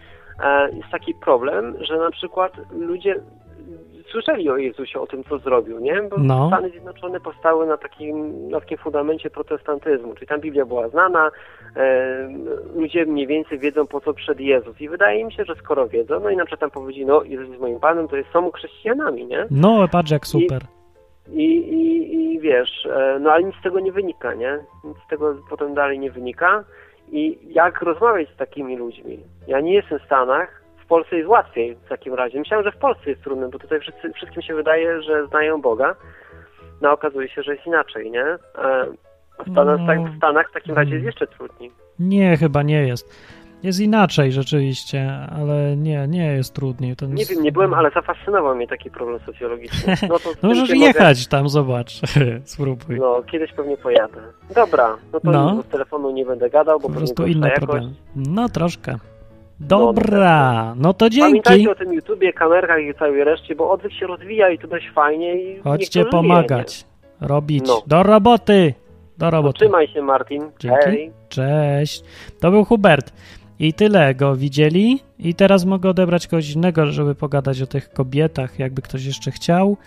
[0.43, 3.15] e, jest taki problem, że na przykład ludzie
[4.11, 6.01] słyszeli o Jezusie, o tym, co zrobił, nie?
[6.01, 6.47] Bo no.
[6.47, 11.31] Stany Zjednoczone powstały na takim, na takim fundamencie protestantyzmu, czyli tam Biblia była znana,
[11.76, 12.30] e,
[12.76, 14.81] ludzie mniej więcej wiedzą, po co przed Jezus.
[14.81, 17.47] I wydaje mi się, że skoro wiedzą, no i na przykład tam powiedzieli, no Jezus
[17.49, 19.47] jest moim Panem, to jest, są chrześcijanami, nie?
[19.51, 20.61] No, patrz jak super.
[20.61, 20.74] I,
[21.27, 24.60] i, i, i wiesz, e, no ale nic z tego nie wynika, nie?
[24.84, 26.64] Nic z tego potem dalej nie wynika.
[27.11, 29.19] I jak rozmawiać z takimi ludźmi?
[29.47, 32.39] Ja nie jestem w Stanach, w Polsce jest łatwiej w takim razie.
[32.39, 35.95] Myślałem, że w Polsce jest trudne, bo tutaj wszyscy, wszystkim się wydaje, że znają Boga.
[36.81, 38.26] No okazuje się, że jest inaczej, nie?
[38.26, 38.38] E,
[39.45, 41.72] w Stanach, no, w Stanach w takim razie jest jeszcze trudniej.
[41.99, 43.35] Nie, chyba nie jest.
[43.65, 46.95] Jest inaczej rzeczywiście, ale nie, nie jest trudniej.
[47.07, 49.95] Nie wiem, nie byłem, ale zafascynował mnie taki problem socjologiczny.
[50.09, 51.29] No to no możesz jechać mogę...
[51.29, 52.01] tam, zobacz,
[52.43, 52.99] spróbuj.
[52.99, 54.21] No, kiedyś pewnie pojadę.
[54.55, 55.61] Dobra, no to no.
[55.61, 57.93] z telefonu nie będę gadał, bo po prostu inne problemy.
[58.15, 58.97] No, troszkę.
[59.59, 61.27] Dobra, no, no to dzięki.
[61.27, 64.91] Pamiętajcie o tym YouTubie, kamerkach i całej reszcie, bo odwyk się rozwija i to dość
[64.95, 65.35] fajnie.
[65.35, 66.85] I Chodźcie pomagać,
[67.21, 67.67] wie, robić.
[67.67, 67.83] No.
[67.87, 68.73] Do roboty!
[69.17, 69.59] Do roboty.
[69.59, 70.51] trzymaj się, Martin.
[70.59, 70.85] Dzięki.
[70.85, 71.11] Hej.
[71.29, 72.03] Cześć.
[72.41, 73.13] To był Hubert.
[73.60, 74.99] I tyle go widzieli.
[75.19, 79.77] I teraz mogę odebrać kogoś innego, żeby pogadać o tych kobietach, jakby ktoś jeszcze chciał.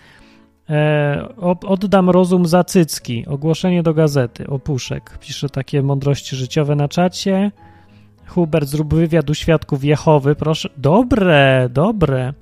[0.69, 1.27] E,
[1.67, 3.25] oddam rozum za cycki.
[3.27, 4.47] Ogłoszenie do gazety.
[4.47, 5.17] Opuszek.
[5.21, 7.51] Pisze takie mądrości życiowe na czacie.
[8.27, 10.69] Hubert, zrób wywiad u świadków Jehowy, proszę.
[10.77, 12.33] Dobre, dobre.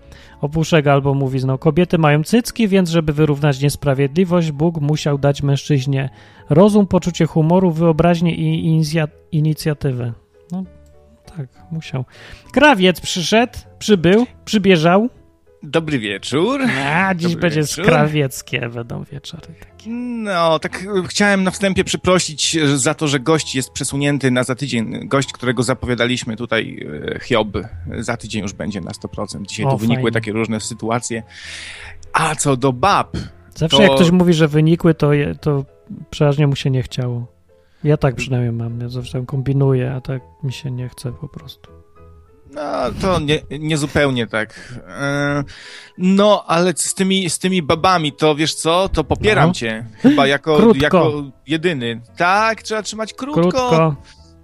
[0.42, 6.10] Opuszek albo mówi, no kobiety mają cycki, więc żeby wyrównać niesprawiedliwość, Bóg musiał dać mężczyźnie
[6.50, 8.82] rozum, poczucie humoru, wyobraźnię i
[9.32, 10.14] inicjatywę.
[11.38, 12.06] Tak, musiał.
[12.54, 15.10] Krawiec przyszedł, przybył, przybieżał.
[15.64, 16.62] Dobry wieczór.
[16.86, 17.86] A, dziś Dobry będzie wieczór.
[17.86, 19.90] skrawieckie, będą wieczory takie.
[19.90, 24.44] No, tak e, chciałem na wstępie przeprosić e, za to, że gość jest przesunięty na
[24.44, 25.08] za tydzień.
[25.08, 27.58] Gość, którego zapowiadaliśmy tutaj, e, Hiob,
[28.00, 29.46] za tydzień już będzie na 100%.
[29.46, 30.12] Dzisiaj o, tu wynikły fajnie.
[30.12, 31.24] takie różne sytuacje.
[32.14, 33.18] A co do bab...
[33.56, 33.84] Zawsze to...
[33.84, 35.66] jak ktoś mówi, że wynikły, to, je, to
[36.10, 37.37] przeważnie mu się nie chciało.
[37.84, 41.78] Ja tak przynajmniej mam, ja zawsze kombinuję, a tak mi się nie chce po prostu.
[42.54, 42.62] No,
[43.02, 44.74] to nie, nie zupełnie tak.
[44.88, 45.44] E,
[45.98, 49.54] no, ale z tymi, z tymi babami, to wiesz co, to popieram no.
[49.54, 49.86] cię.
[50.02, 52.02] Chyba jako, jako jedyny.
[52.18, 53.42] Tak, trzeba trzymać krótko.
[53.42, 53.96] Krótko.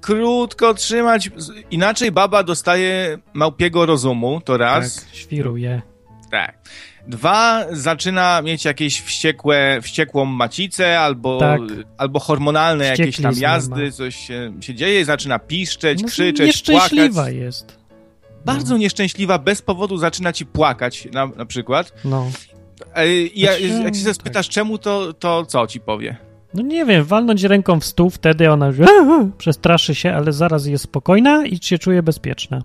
[0.01, 1.29] Krótko trzymać.
[1.71, 4.95] Inaczej baba dostaje małpiego rozumu, to raz.
[4.95, 5.81] Tak, świruje.
[6.31, 6.57] Tak.
[7.07, 11.61] Dwa, zaczyna mieć jakieś wściekłe, wściekłą macicę albo, tak.
[11.97, 17.35] albo hormonalne jakieś tam jazdy, coś się, się dzieje, zaczyna piszczeć, no, krzyczeć, nieszczęśliwa płakać.
[17.35, 17.77] jest.
[18.45, 18.77] Bardzo no.
[18.77, 21.93] nieszczęśliwa, bez powodu zaczyna ci płakać na, na przykład.
[22.05, 22.31] No.
[23.05, 24.53] I ja, jak się spytasz tak.
[24.53, 26.17] czemu, to, to co ci powie?
[26.53, 28.77] No nie wiem, walnąć ręką w stół, wtedy ona już
[29.37, 32.63] przestraszy się, ale zaraz jest spokojna i się czuje bezpieczna.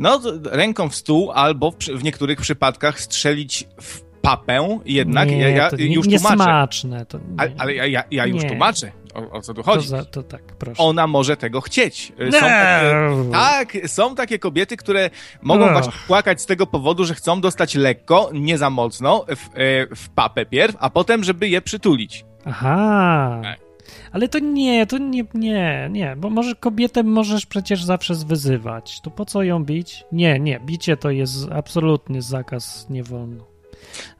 [0.00, 5.28] No, ręką w stół albo w, w niektórych przypadkach strzelić w papę jednak.
[5.28, 6.36] Nie, ja, ja to już nie, tłumaczę.
[6.36, 7.24] Smaczne, to nie.
[7.38, 8.48] Ale, ale ja, ja już nie.
[8.48, 9.84] tłumaczę, o, o, co tu chodzi.
[9.84, 10.82] To, za, to tak, proszę.
[10.82, 12.12] Ona może tego chcieć.
[12.32, 15.10] Są takie, tak, są takie kobiety, które
[15.42, 15.72] mogą Ech.
[15.72, 20.08] właśnie płakać z tego powodu, że chcą dostać lekko, nie za mocno, w, e, w
[20.14, 22.24] papę pierw, a potem, żeby je przytulić.
[22.44, 23.40] Aha.
[23.42, 23.69] Tak.
[24.12, 29.00] Ale to nie, to nie, nie, nie, bo może kobietę możesz przecież zawsze zwyzywać.
[29.00, 30.04] To po co ją bić?
[30.12, 33.44] Nie, nie, bicie to jest absolutny zakaz, nie wolno.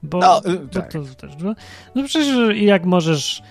[0.03, 0.91] Bo, no, bo tak.
[0.91, 1.55] to też, no,
[1.95, 3.43] no przecież jak możesz...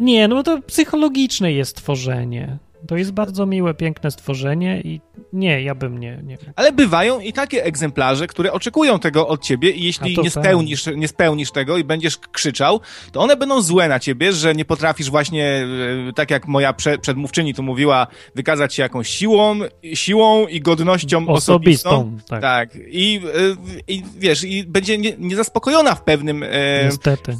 [0.00, 2.58] Nie, no to psychologiczne jest tworzenie.
[2.88, 5.00] To jest bardzo miłe, piękne stworzenie i
[5.32, 6.38] nie, ja bym nie, nie.
[6.56, 11.08] Ale bywają i takie egzemplarze, które oczekują tego od ciebie i jeśli nie spełnisz, nie
[11.08, 12.80] spełnisz tego i będziesz krzyczał,
[13.12, 15.66] to one będą złe na ciebie, że nie potrafisz właśnie,
[16.08, 19.58] e, tak jak moja prze, przedmówczyni tu mówiła, wykazać się jakąś siłą,
[19.94, 21.90] siłą i godnością osobistą.
[21.90, 22.42] osobistą tak.
[22.42, 22.70] tak.
[22.86, 26.42] I, e, I wiesz, i będzie niezaspokojona nie w pewnym...
[26.42, 27.36] E, Niestety.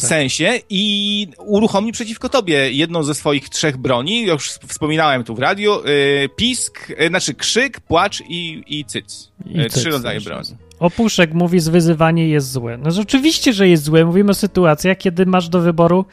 [0.00, 5.84] Sensie i uruchomi przeciwko tobie jedną ze swoich trzech broni, już wspominałem tu w radiu,
[5.84, 9.30] yy, pisk, yy, znaczy krzyk, płacz i, i cyc.
[9.46, 10.48] I yy, cyc, Trzy rodzaje broni.
[10.78, 12.76] Opuszek mówi, zwyzywanie jest złe.
[12.76, 14.04] No rzeczywiście, że jest złe.
[14.04, 16.04] Mówimy o sytuacjach, kiedy masz do wyboru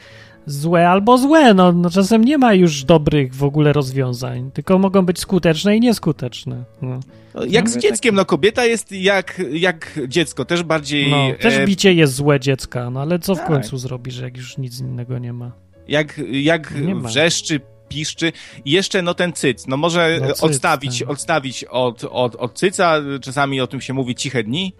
[0.48, 1.54] złe albo złe.
[1.54, 5.80] No, no czasem nie ma już dobrych w ogóle rozwiązań, tylko mogą być skuteczne i
[5.80, 6.64] nieskuteczne.
[6.82, 7.00] No.
[7.34, 11.10] no jak z dzieckiem, no kobieta jest jak, jak dziecko, też bardziej...
[11.10, 11.66] No, też e...
[11.66, 13.46] bicie jest złe dziecka, no ale co w tak.
[13.46, 15.52] końcu zrobisz, jak już nic innego nie ma?
[15.88, 16.72] Jak, jak
[17.02, 18.32] wrzeszczy, piszczy.
[18.64, 21.10] I jeszcze no ten cyc, no może no cyc, odstawić, tak.
[21.10, 24.74] odstawić od, od, od cyca, czasami o tym się mówi ciche dni.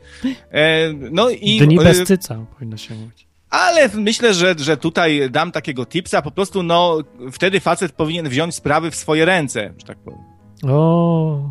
[0.50, 1.58] E, no i...
[1.58, 3.27] Dni bez e, cyca powinno się mówić.
[3.50, 6.98] Ale myślę, że, że tutaj dam takiego tipsa, po prostu no,
[7.32, 10.20] wtedy facet powinien wziąć sprawy w swoje ręce, że tak powiem.
[10.68, 11.50] O.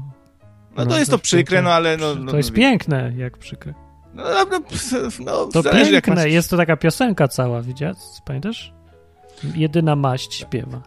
[0.78, 3.74] No to jest to przykre, no ale no, no To jest no, piękne, jak przykre.
[4.14, 4.60] No, no,
[5.20, 7.98] no to piękne, jest to taka piosenka cała, widziałeś?
[8.26, 8.74] Pamiętasz?
[9.56, 10.82] Jedyna maść śpiewa.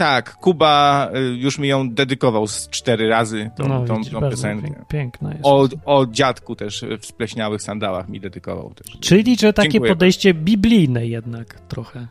[0.00, 4.84] Tak, Kuba y, już mi ją dedykował z cztery razy, tą, no, tą, tą piosenkę.
[4.88, 5.44] Piękna jest.
[5.44, 8.96] O, o dziadku też w spleśniałych sandałach mi dedykował też.
[9.00, 10.44] Czyli, że takie Dziękuję podejście bardzo.
[10.44, 12.06] biblijne jednak trochę.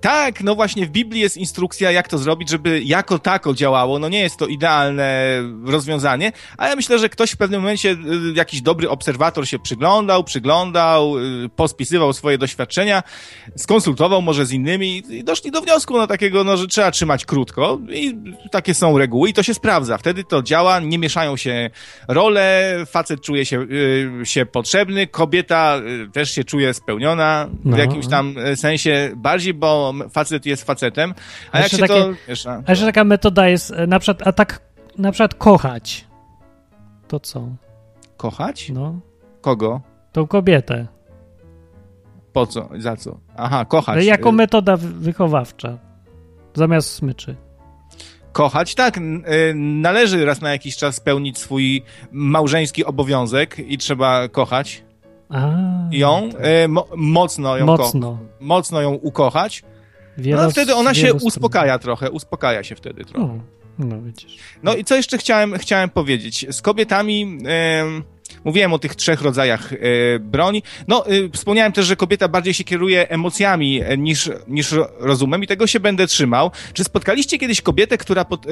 [0.00, 3.98] Tak, no właśnie w Biblii jest instrukcja, jak to zrobić, żeby jako tako działało.
[3.98, 5.24] No nie jest to idealne
[5.64, 7.96] rozwiązanie, ale myślę, że ktoś w pewnym momencie, y,
[8.34, 13.02] jakiś dobry obserwator się przyglądał, przyglądał, y, pospisywał swoje doświadczenia,
[13.56, 17.78] skonsultował może z innymi i doszli do wniosku no takiego, no, że trzeba trzymać krótko
[17.92, 18.14] i
[18.50, 19.98] takie są reguły i to się sprawdza.
[19.98, 21.70] Wtedy to działa, nie mieszają się
[22.08, 25.80] role, facet czuje się, y, się potrzebny, kobieta
[26.12, 27.78] też się czuje spełniona w no.
[27.78, 31.14] jakimś tam sensie bardziej, bo facet jest facetem,
[31.52, 32.12] a, a jak się takie, to...
[32.28, 34.60] Wiesz, a, jeszcze taka metoda jest e, na przykład, a tak
[34.98, 36.04] na przykład kochać.
[37.08, 37.48] To co?
[38.16, 38.70] Kochać?
[38.70, 39.00] No.
[39.40, 39.80] Kogo?
[40.12, 40.86] Tą kobietę.
[42.32, 42.68] Po co?
[42.78, 43.18] Za co?
[43.36, 43.96] Aha, kochać.
[43.96, 45.78] No, jako metoda wychowawcza.
[46.54, 47.36] Zamiast smyczy
[48.36, 48.74] kochać.
[48.74, 49.00] Tak, y,
[49.54, 51.82] należy raz na jakiś czas spełnić swój
[52.12, 54.82] małżeński obowiązek i trzeba kochać
[55.28, 55.48] A,
[55.90, 56.40] ją, tak.
[56.68, 58.18] Mo mocno ją mocno.
[58.40, 59.62] mocno ją ukochać.
[60.18, 63.40] No wtedy ona się uspokaja trochę, uspokaja się wtedy trochę.
[63.78, 64.36] No, no widzisz.
[64.62, 66.46] No i co jeszcze chciałem, chciałem powiedzieć?
[66.50, 67.38] Z kobietami...
[68.44, 69.76] Mówiłem o tych trzech rodzajach e,
[70.18, 70.62] broni.
[70.88, 75.46] No, e, wspomniałem też, że kobieta bardziej się kieruje emocjami e, niż, niż rozumem i
[75.46, 76.50] tego się będę trzymał.
[76.72, 78.46] Czy spotkaliście kiedyś kobietę, która pod,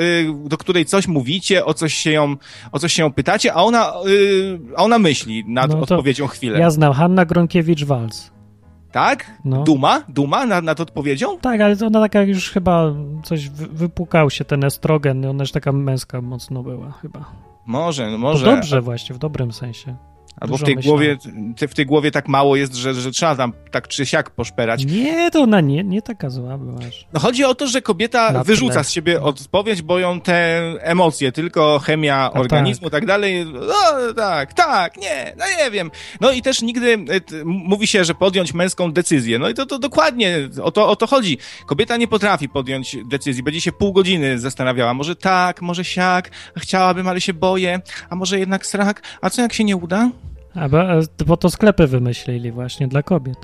[0.44, 2.36] do której coś mówicie, o coś się ją,
[2.72, 3.92] o coś się ją pytacie, a ona,
[4.76, 6.58] a ona myśli nad no odpowiedzią chwilę?
[6.58, 8.33] Ja znam Hanna Gronkiewicz-Walc.
[8.94, 9.26] Tak?
[9.44, 9.62] No.
[9.62, 10.02] Duma?
[10.08, 11.38] Duma nad, nad odpowiedzią?
[11.38, 16.20] Tak, ale ona taka już chyba coś wypukał się ten estrogen, ona już taka męska
[16.20, 17.24] mocno była chyba.
[17.66, 18.46] Może, może.
[18.46, 19.96] Dobrze właśnie, w dobrym sensie.
[20.40, 21.16] Albo w tej, głowie,
[21.68, 24.84] w tej głowie tak mało jest, że, że trzeba tam tak czy siak poszperać.
[24.84, 26.78] Nie, to ona nie, nie taka zła była.
[27.12, 28.84] No chodzi o to, że kobieta Na wyrzuca tle.
[28.84, 32.92] z siebie odpowiedź, bo ją te emocje, tylko chemia A organizmu, tak.
[33.00, 33.46] tak dalej.
[33.46, 35.90] No tak, tak, nie, no nie wiem.
[36.20, 39.38] No i też nigdy e, mówi się, że podjąć męską decyzję.
[39.38, 41.38] No i to, to dokładnie o to, o to chodzi.
[41.66, 43.42] Kobieta nie potrafi podjąć decyzji.
[43.42, 44.94] Będzie się pół godziny zastanawiała.
[44.94, 47.80] Może tak, może siak, chciałabym, ale się boję.
[48.10, 48.94] A może jednak strach.
[49.20, 50.10] A co jak się nie uda?
[50.54, 50.78] A bo,
[51.26, 53.38] bo to sklepy wymyślili właśnie dla kobiet.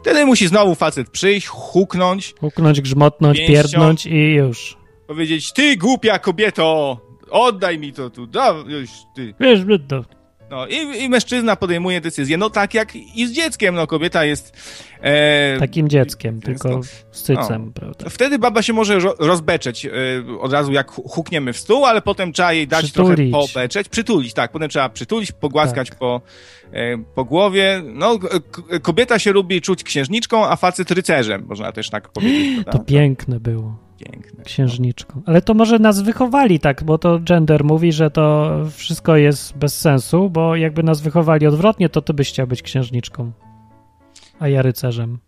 [0.00, 2.34] Wtedy musi znowu facet przyjść, huknąć.
[2.40, 4.76] Huknąć, grzmotnąć, pięścią, pierdnąć i już.
[5.06, 6.98] Powiedzieć, ty głupia kobieto,
[7.30, 9.34] oddaj mi to tu, da, już, ty.
[9.40, 10.17] Wiesz, to.
[10.50, 14.56] No i, i mężczyzna podejmuje decyzję, no tak jak i z dzieckiem, no kobieta jest...
[15.00, 17.72] E, Takim dzieckiem, tylko z cycem, no.
[17.74, 18.10] prawda?
[18.10, 19.90] Wtedy baba się może rozbeczeć e,
[20.40, 23.32] od razu jak hukniemy w stół, ale potem trzeba jej dać przytulić.
[23.32, 25.98] trochę pobeczeć, przytulić, tak, potem trzeba przytulić, pogłaskać tak.
[25.98, 26.20] po,
[26.72, 27.82] e, po głowie.
[27.84, 28.18] No
[28.82, 32.54] kobieta się lubi czuć księżniczką, a facet rycerzem, można też tak powiedzieć.
[32.54, 32.72] Prawda?
[32.72, 34.44] To piękne było piękne.
[34.44, 35.22] Księżniczką.
[35.26, 39.80] Ale to może nas wychowali tak, bo to gender mówi, że to wszystko jest bez
[39.80, 43.32] sensu, bo jakby nas wychowali odwrotnie, to ty byś chciał być księżniczką,
[44.38, 45.18] a ja rycerzem.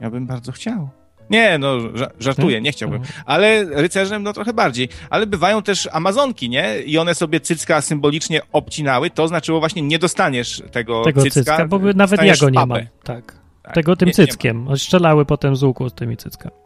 [0.00, 0.88] Ja bym bardzo chciał.
[1.30, 1.78] Nie, no
[2.18, 3.02] żartuję, nie chciałbym.
[3.26, 4.88] Ale rycerzem no trochę bardziej.
[5.10, 6.80] Ale bywają też Amazonki, nie?
[6.80, 9.10] I one sobie cycka symbolicznie obcinały.
[9.10, 11.40] To znaczyło właśnie nie dostaniesz tego, tego cycka.
[11.40, 12.78] cycka bo nawet ja go nie mam.
[13.04, 13.34] Tak.
[13.62, 13.74] tak.
[13.74, 14.66] Tego tym nie, cyckiem.
[14.68, 16.61] Nie Strzelały potem z łuku z tymi cyckami.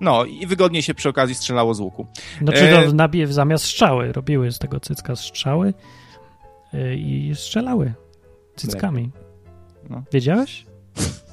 [0.00, 2.06] No i wygodniej się przy okazji strzelało z łuku.
[2.42, 2.92] Znaczy e...
[2.92, 5.74] no, zamiast strzały robiły z tego cycka strzały
[6.74, 7.92] e, i strzelały
[8.56, 9.10] cyckami.
[9.90, 10.02] No.
[10.12, 10.66] Wiedziałeś?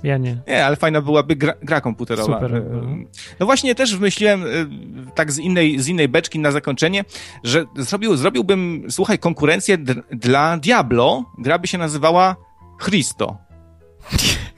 [0.04, 0.38] Ja nie.
[0.48, 2.34] Nie, ale fajna byłaby gra, gra komputerowa.
[2.34, 2.56] Super.
[2.56, 2.64] E,
[3.40, 4.48] no właśnie też wymyśliłem e,
[5.16, 7.06] tak z innej, z innej beczki na zakończenie,
[7.44, 9.78] że zrobił, zrobiłbym, słuchaj, konkurencję
[10.12, 11.26] dla Diablo.
[11.38, 12.36] Gra by się nazywała
[12.84, 13.38] Christo.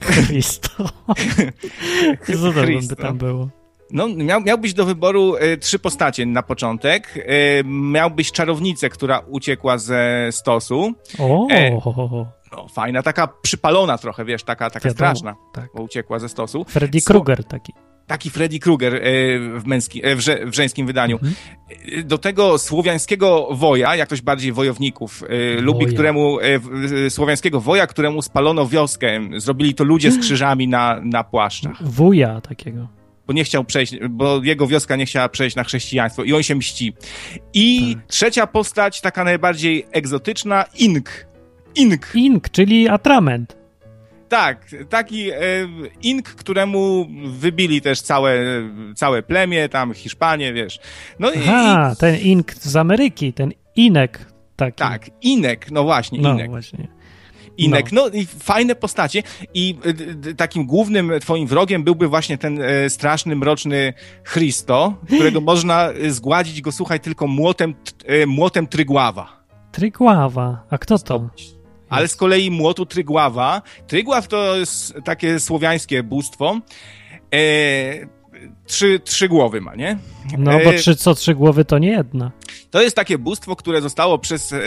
[0.00, 0.70] Christo.
[2.40, 3.48] Co to by tam było?
[3.92, 7.14] No, miał, miałbyś do wyboru e, trzy postacie na początek.
[7.16, 10.92] E, miałbyś czarownicę, która uciekła ze stosu.
[11.18, 11.70] O, e,
[12.52, 15.68] no, fajna, taka przypalona trochę, wiesz, taka, taka straszna, tak.
[15.74, 16.64] bo uciekła ze stosu.
[16.68, 17.72] Freddy Krueger taki.
[18.06, 19.00] Taki Freddy Krueger e,
[19.60, 21.16] w, męski, w, że, w żeńskim wydaniu.
[21.16, 21.34] Mhm.
[22.04, 25.24] Do tego słowiańskiego woja, jak ktoś bardziej wojowników
[25.58, 26.38] lubi, któremu
[27.08, 29.20] słowiańskiego woja, któremu spalono wioskę.
[29.36, 31.92] Zrobili to ludzie z krzyżami na, na płaszczach.
[31.92, 36.32] Wuja takiego bo nie chciał przejść, bo jego wioska nie chciała przejść na chrześcijaństwo i
[36.32, 36.94] on się mści.
[37.54, 38.06] I tak.
[38.06, 41.26] trzecia postać, taka najbardziej egzotyczna, Ink.
[41.74, 42.12] Ink.
[42.14, 43.56] Ink, czyli atrament.
[44.28, 45.36] Tak, taki e,
[46.02, 48.42] Ink, któremu wybili też całe,
[48.96, 50.80] całe plemię, tam Hiszpanię, wiesz.
[51.18, 54.78] No Aha, i, ten Ink z Ameryki, ten Inek taki.
[54.78, 56.50] Tak, Inek, no właśnie, no, Inek.
[56.50, 56.88] właśnie.
[57.64, 58.02] Inek, no.
[58.02, 58.08] no.
[58.08, 59.22] i fajne postacie
[59.54, 59.78] i
[60.26, 63.94] y, takim głównym twoim wrogiem byłby właśnie ten e, straszny, mroczny
[64.32, 67.74] Christo, którego można y, zgładzić go, słuchaj, tylko młotem,
[68.06, 69.40] e, młotem Trygława.
[69.72, 71.30] Trygława, a kto to?
[71.88, 76.60] Ale z kolei młotu Trygława, Trygław to jest takie słowiańskie bóstwo,
[77.34, 77.40] e,
[78.66, 79.98] trzy, trzy głowy ma, nie?
[80.38, 82.30] No, bo trzy, co trzy głowy to nie jedna.
[82.70, 84.58] To jest takie bóstwo, które zostało przez e,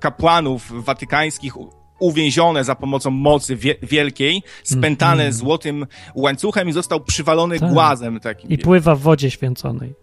[0.00, 1.56] kapłanów watykańskich
[2.04, 5.32] uwięzione za pomocą mocy wie wielkiej, spętane mm.
[5.32, 7.72] złotym łańcuchem i został przywalony tak.
[7.72, 8.50] głazem takim.
[8.50, 9.94] I pływa w wodzie święconej.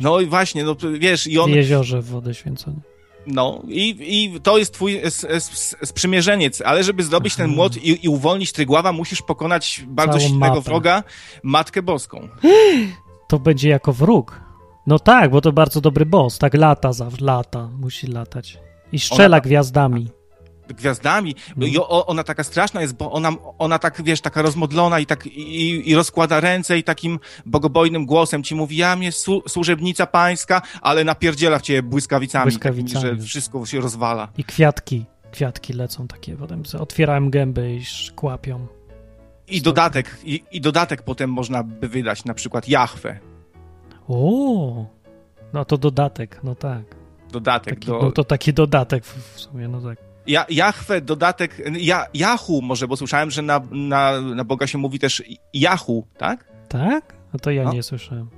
[0.00, 1.50] No i właśnie, no wiesz, i on...
[1.50, 2.80] W jeziorze w wodę święconej.
[3.26, 5.00] No i, i to jest twój
[5.84, 7.42] sprzymierzeniec, ale żeby zdobyć Aha.
[7.42, 10.64] ten młot i, i uwolnić Trygława, musisz pokonać bardzo Całą silnego mapę.
[10.64, 11.02] wroga,
[11.42, 12.28] Matkę Boską.
[13.28, 14.40] To będzie jako wróg.
[14.86, 18.58] No tak, bo to bardzo dobry boss, tak lata, za lata, musi latać.
[18.92, 20.08] I strzela ona, gwiazdami
[20.74, 21.34] gwiazdami.
[21.56, 21.66] No.
[21.66, 25.26] I o, ona taka straszna jest, bo ona, ona tak, wiesz, taka rozmodlona i tak
[25.26, 30.62] i, i rozkłada ręce i takim bogobojnym głosem ci mówi, ja mnie su, służebnica pańska,
[30.82, 34.28] ale napierdziela w ciebie błyskawicami, błyskawicami takimi, że wszystko się rozwala.
[34.38, 37.82] I kwiatki, kwiatki lecą takie, potem otwierałem gęby i
[38.16, 38.66] kłapią.
[39.48, 43.18] I dodatek, i, i dodatek potem można by wydać, na przykład Jachwę.
[44.08, 44.86] O,
[45.52, 46.82] no to dodatek, no tak.
[47.32, 47.74] Dodatek.
[47.74, 48.02] Taki, do...
[48.02, 49.98] No to taki dodatek w sumie, no tak.
[50.26, 54.98] Ja, Jachwę, dodatek, ja, Yahoo może, bo słyszałem, że na, na, na Boga się mówi
[54.98, 55.22] też
[55.54, 56.44] Yahoo, tak?
[56.68, 57.14] Tak?
[57.32, 57.72] No to ja no.
[57.72, 58.30] nie słyszałem.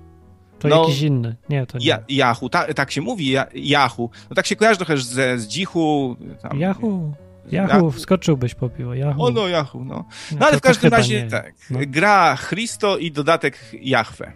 [0.59, 1.37] To no, jakiś inny.
[1.49, 1.87] Nie, to nie.
[1.87, 4.11] Ja, Yahoo, ta, tak się mówi, ja, Yahoo.
[4.31, 6.17] No tak się kojarzy trochę z, z Dzichu.
[6.43, 7.13] Tam, Yahoo.
[7.53, 9.25] Yahoo, wskoczyłbyś po piwo, Yahoo.
[9.25, 10.05] O no, Yahoo, no.
[10.41, 11.79] No ale w każdym razie, tak, no.
[11.87, 14.33] gra Christo i dodatek Jachwę.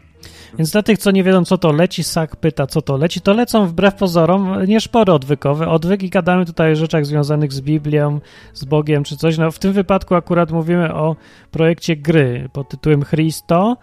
[0.59, 3.33] Więc dla tych, co nie wiedzą, co to leci, Sak pyta, co to leci, to
[3.33, 5.69] lecą wbrew pozorom nieszpory odwykowe.
[5.69, 8.21] Odwyk i gadamy tutaj o rzeczach związanych z Biblią,
[8.53, 9.39] z Bogiem czy coś.
[9.39, 11.17] No w tym wypadku akurat mówimy o
[11.51, 13.77] projekcie gry pod tytułem Christo,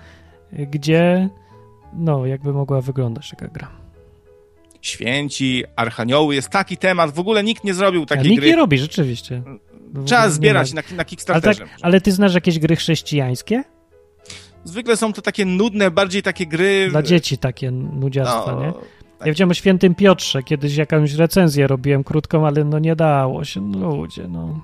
[0.51, 1.29] gdzie
[1.93, 3.67] no, jakby mogła wyglądać taka gra.
[4.81, 8.47] Święci, archanioły, jest taki temat, w ogóle nikt nie zrobił takiej nikt gry.
[8.47, 9.41] Nikt nie robi, rzeczywiście.
[10.05, 11.61] Trzeba zbierać na, na Kickstarterze.
[11.61, 13.63] Ale, tak, ale ty znasz jakieś gry chrześcijańskie?
[14.63, 16.87] Zwykle są to takie nudne, bardziej takie gry...
[16.91, 18.73] Dla dzieci takie nudziastwa, no, nie?
[18.73, 19.27] Tak.
[19.27, 23.61] Ja widziałem o Świętym Piotrze, kiedyś jakąś recenzję robiłem krótką, ale no nie dało się,
[23.61, 24.61] no ludzie, no.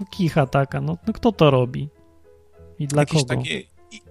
[0.00, 1.88] no kicha taka, no, no kto to robi?
[2.78, 3.36] I dla Jakieś kogo?
[3.36, 3.62] Takie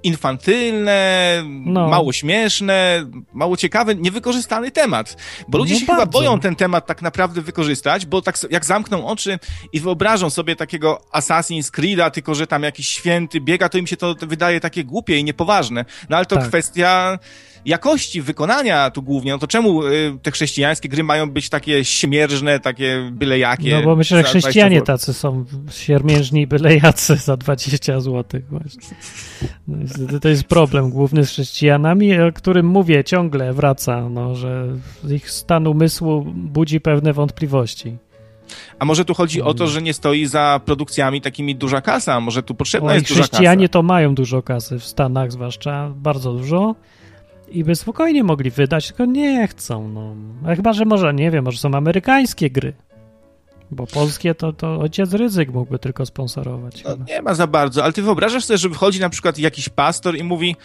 [0.04, 1.88] infantylne, no.
[1.88, 5.18] mało śmieszne, mało ciekawy, niewykorzystany temat.
[5.48, 6.02] Bo ludzie nie się bardzo.
[6.02, 9.40] chyba boją ten temat tak naprawdę wykorzystać, bo tak jak zamkną oczy
[9.74, 13.98] i wyobrażą sobie takiego Assassin's Creed'a, tylko że tam jakiś święty biega, to im się
[13.98, 15.86] to wydaje takie głupie i niepoważne.
[16.10, 16.48] No ale to tak.
[16.48, 17.20] kwestia
[17.68, 22.60] jakości wykonania tu głównie, no to czemu y, te chrześcijańskie gry mają być takie śmierzne,
[22.60, 23.76] takie byle jakie?
[23.76, 28.98] No bo myślę, że chrześcijanie tacy są siermiężni byle jacy za 20 zł właśnie.
[29.68, 34.68] No, to jest problem główny z chrześcijanami, o którym mówię ciągle, wraca, no, że
[35.10, 37.98] ich stan umysłu budzi pewne wątpliwości.
[38.80, 39.74] A może tu chodzi o to, mm.
[39.74, 43.28] że nie stoi za produkcjami takimi duża kasa, może tu potrzebna Oj, jest duża kasa.
[43.28, 46.76] Chrześcijanie to mają dużo kasy, w Stanach zwłaszcza, bardzo dużo
[47.50, 49.88] i by spokojnie mogli wydać, tylko nie chcą.
[49.88, 50.16] No.
[50.46, 52.74] A chyba, że może, nie wiem, może są amerykańskie gry.
[53.72, 56.84] Bo polskie to, to ojciec ryzyk mógłby tylko sponsorować.
[56.84, 60.18] No, nie ma za bardzo, ale ty wyobrażasz sobie, że wychodzi na przykład jakiś pastor
[60.18, 60.56] i mówi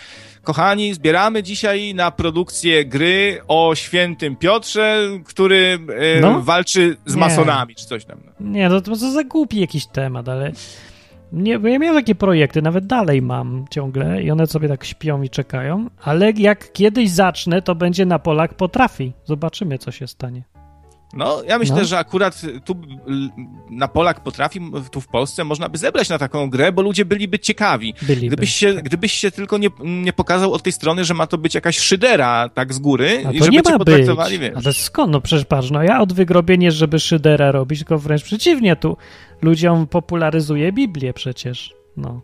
[0.43, 5.79] kochani, zbieramy dzisiaj na produkcję gry o świętym Piotrze, który
[6.17, 6.43] e, no?
[6.43, 7.21] walczy z nie.
[7.21, 8.19] masonami, czy coś tam.
[8.41, 10.53] Nie, no to, to za głupi jakiś temat, ale
[11.33, 15.31] nie, ja miałem takie projekty, nawet dalej mam ciągle i one sobie tak śpią i
[15.31, 19.13] czekają, ale jak kiedyś zacznę, to będzie na Polak potrafi.
[19.25, 20.52] Zobaczymy, co się stanie.
[21.13, 21.85] No, ja myślę, no.
[21.85, 22.77] że akurat tu
[23.71, 24.61] na Polak potrafi,
[24.91, 27.95] tu w Polsce można by zebrać na taką grę, bo ludzie byliby ciekawi.
[28.03, 28.27] Byliby.
[28.27, 31.55] Gdybyś, się, gdybyś się tylko nie, nie pokazał od tej strony, że ma to być
[31.55, 34.49] jakaś szydera tak z góry A i żeby nie cię potraktowali, być.
[34.49, 34.65] wiesz.
[34.65, 35.13] Ale skąd?
[35.13, 38.97] No przecież patrz, no ja od wygrobienia, żeby szydera robić, tylko wręcz przeciwnie, tu
[39.43, 41.75] ludziom popularyzuje Biblię przecież.
[41.97, 42.23] No.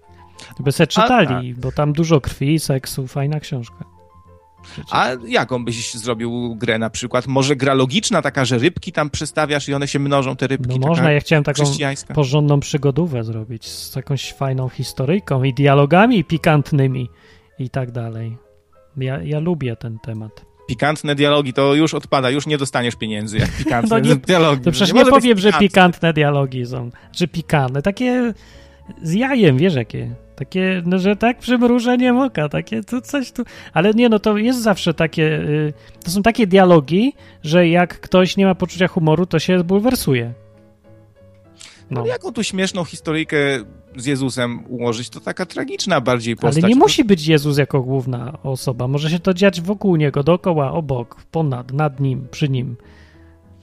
[0.60, 3.98] By se czytali, A, bo tam dużo krwi, seksu, fajna książka.
[4.73, 4.93] Przecież.
[4.93, 7.27] A jaką byś zrobił grę na przykład?
[7.27, 10.81] Może gra logiczna, taka, że rybki tam przestawiasz i one się mnożą, te rybki?
[10.81, 11.62] No można, ja chciałem taką
[12.15, 17.11] porządną przygodówę zrobić z jakąś fajną historyjką i dialogami pikantnymi
[17.59, 18.36] i tak dalej.
[18.97, 23.51] Ja, ja lubię ten temat pikantne dialogi, to już odpada, już nie dostaniesz pieniędzy, jak
[23.65, 24.65] pikantne no nie, dialogi.
[24.65, 28.35] To przecież nie, nie powiem, że pikantne dialogi są, że pikantne, takie
[29.03, 30.15] z jajem, wiesz jakie.
[30.39, 33.43] Takie, no że tak przymrużenie oka, takie to coś tu.
[33.73, 35.23] Ale nie, no to jest zawsze takie.
[35.23, 35.73] Y,
[36.05, 37.12] to są takie dialogi,
[37.43, 40.32] że jak ktoś nie ma poczucia humoru, to się bulwersuje.
[41.90, 42.01] No.
[42.01, 43.36] Ale jaką tu śmieszną historyjkę
[43.97, 46.65] z Jezusem ułożyć, to taka tragiczna bardziej postać.
[46.65, 48.89] Ale nie musi być Jezus jako główna osoba.
[48.89, 52.77] Może się to dziać wokół niego, dookoła, obok, ponad, nad nim, przy nim.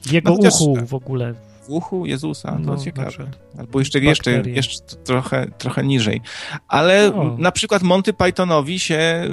[0.02, 1.34] W jego no, uchu w ogóle
[1.66, 3.32] w uchu Jezusa, no, ciekawe.
[3.58, 6.22] Albo jeszcze, jeszcze, jeszcze trochę, trochę niżej.
[6.68, 7.36] Ale no.
[7.38, 9.24] na przykład Monty Pythonowi się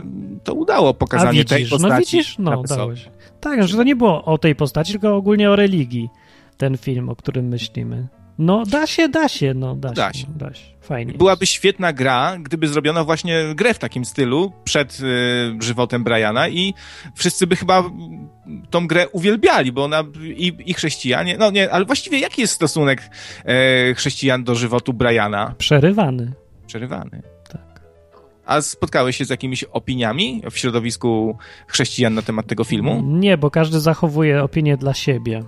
[0.45, 1.93] to udało, pokazanie widzisz, tej no postaci.
[1.93, 3.11] No widzisz, no dałeś.
[3.41, 6.09] Tak, że to nie było o tej postaci, tylko ogólnie o religii,
[6.57, 8.09] ten film, o którym myślimy.
[8.39, 10.19] No da się, da się, no da, da się.
[10.19, 10.27] się.
[10.37, 10.73] Da się.
[10.81, 11.13] Fajnie.
[11.13, 16.75] Byłaby świetna gra, gdyby zrobiono właśnie grę w takim stylu przed y, żywotem Briana i
[17.15, 17.85] wszyscy by chyba
[18.71, 23.11] tą grę uwielbiali, bo ona i, i chrześcijanie, no nie, ale właściwie jaki jest stosunek
[23.45, 25.55] e, chrześcijan do żywotu Briana?
[25.59, 26.33] Przerywany.
[26.67, 27.23] Przerywany.
[27.49, 27.83] Tak.
[28.47, 31.37] A spotkałeś się z jakimiś opiniami w środowisku
[31.67, 33.03] chrześcijan na temat tego filmu?
[33.07, 35.43] Nie, bo każdy zachowuje opinię dla siebie.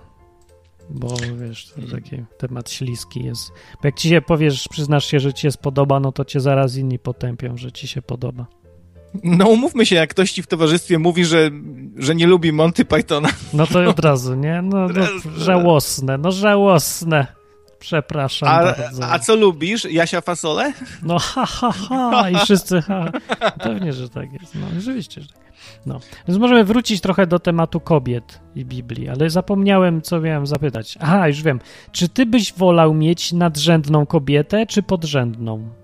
[0.90, 3.52] Bo wiesz, to taki temat śliski jest.
[3.82, 6.77] Bo jak ci się powiesz, przyznasz się, że ci się spodoba, no to cię zaraz
[6.77, 8.47] inni potępią, że ci się podoba.
[9.24, 11.51] No umówmy się, jak ktoś ci w towarzystwie mówi, że,
[11.97, 13.28] że nie lubi Monty Pythona.
[13.52, 14.62] No to od razu, nie?
[14.62, 15.05] No, no
[15.36, 17.27] żałosne, no żałosne.
[17.78, 19.06] Przepraszam a, bardzo.
[19.11, 19.85] A co lubisz?
[19.85, 20.73] Jasia Fasole?
[21.02, 23.12] No ha, ha, ha i wszyscy ha.
[23.62, 24.55] Pewnie, że tak jest.
[24.55, 25.43] No rzeczywiście, że tak.
[25.86, 30.98] No, więc możemy wrócić trochę do tematu kobiet i Biblii, ale zapomniałem, co miałem zapytać.
[31.00, 31.60] Aha, już wiem.
[31.92, 35.84] Czy ty byś wolał mieć nadrzędną kobietę, czy podrzędną?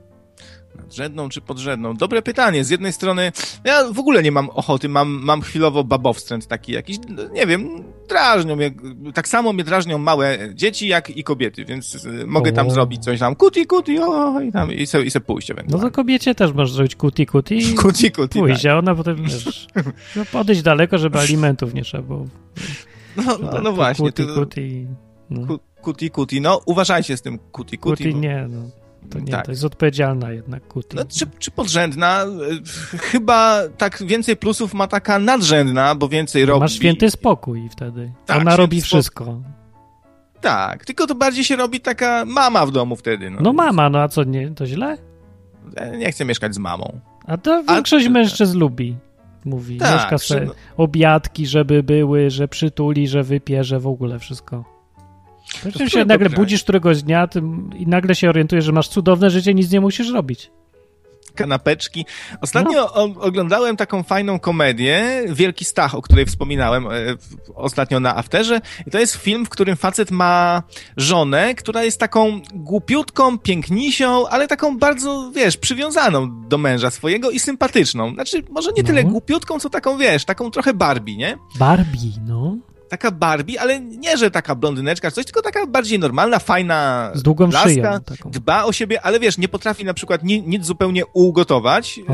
[0.83, 1.95] Nadrzędną czy podrzędną?
[1.95, 2.65] Dobre pytanie.
[2.65, 3.33] Z jednej strony,
[3.65, 6.97] ja w ogóle nie mam ochoty, mam, mam chwilowo babowstręt taki jakiś,
[7.33, 8.71] nie wiem, drażnią mnie,
[9.15, 13.21] tak samo mnie drażnią małe dzieci, jak i kobiety, więc y, mogę tam zrobić coś
[13.21, 15.53] tam, kuti, kuti, o, i tam, i se, i se pójść.
[15.69, 17.61] No to kobiecie też możesz zrobić kuti, kuti.
[17.83, 18.73] Kuti, kuti, Pójść, tak.
[18.73, 19.67] a ona potem, wiesz,
[20.17, 22.27] no podejść daleko, żeby alimentów nie trzeba było.
[23.17, 24.07] No, no, no właśnie.
[24.07, 24.87] Kuti, kuti.
[25.31, 25.59] No.
[25.83, 28.05] Kuti, kuti, no uważajcie z tym kuti, kuti.
[28.05, 28.21] Kuti bo...
[28.21, 28.80] nie, no.
[29.11, 29.45] To nie, tak.
[29.45, 30.97] to jest odpowiedzialna jednak Kuti.
[30.97, 32.25] No, czy, czy podrzędna?
[32.99, 36.61] Chyba tak więcej plusów ma taka nadrzędna, bo więcej robi.
[36.61, 38.13] Masz święty spokój wtedy.
[38.27, 39.41] Tak, Ona robi wszystko.
[40.41, 43.31] Tak, tylko to bardziej się robi taka mama w domu wtedy.
[43.31, 44.99] No, no mama, no a co, nie, to źle?
[45.99, 47.01] Nie chcę mieszkać z mamą.
[47.27, 48.97] A to większość a, mężczyzn lubi.
[49.45, 50.55] Mówi, tak, mieszka sobie przy...
[50.77, 54.80] obiadki, żeby były, że przytuli, że wypie, że w ogóle wszystko.
[55.77, 57.29] Czym się nagle budzisz któregoś dnia
[57.77, 60.51] i nagle się orientujesz, że masz cudowne życie, nic nie musisz robić
[61.35, 62.07] kanapeczki.
[62.41, 63.21] Ostatnio no.
[63.21, 66.91] oglądałem taką fajną komedię, Wielki Stach, o której wspominałem e,
[67.55, 68.61] ostatnio na Afterze.
[68.87, 70.63] I to jest film, w którym facet ma
[70.97, 77.39] żonę, która jest taką głupiutką, pięknisią, ale taką bardzo, wiesz, przywiązaną do męża swojego i
[77.39, 78.15] sympatyczną.
[78.15, 78.87] Znaczy, może nie no.
[78.87, 81.39] tyle głupiutką, co taką, wiesz, taką trochę Barbie, nie?
[81.59, 82.57] Barbie, no.
[82.91, 87.51] Taka Barbie, ale nie, że taka blondyneczka coś, tylko taka bardziej normalna, fajna Z długą
[87.51, 88.01] laska, szyją.
[88.01, 88.31] Taką.
[88.31, 91.99] Dba o siebie, ale wiesz, nie potrafi na przykład ni nic zupełnie ugotować.
[91.99, 92.05] Yy,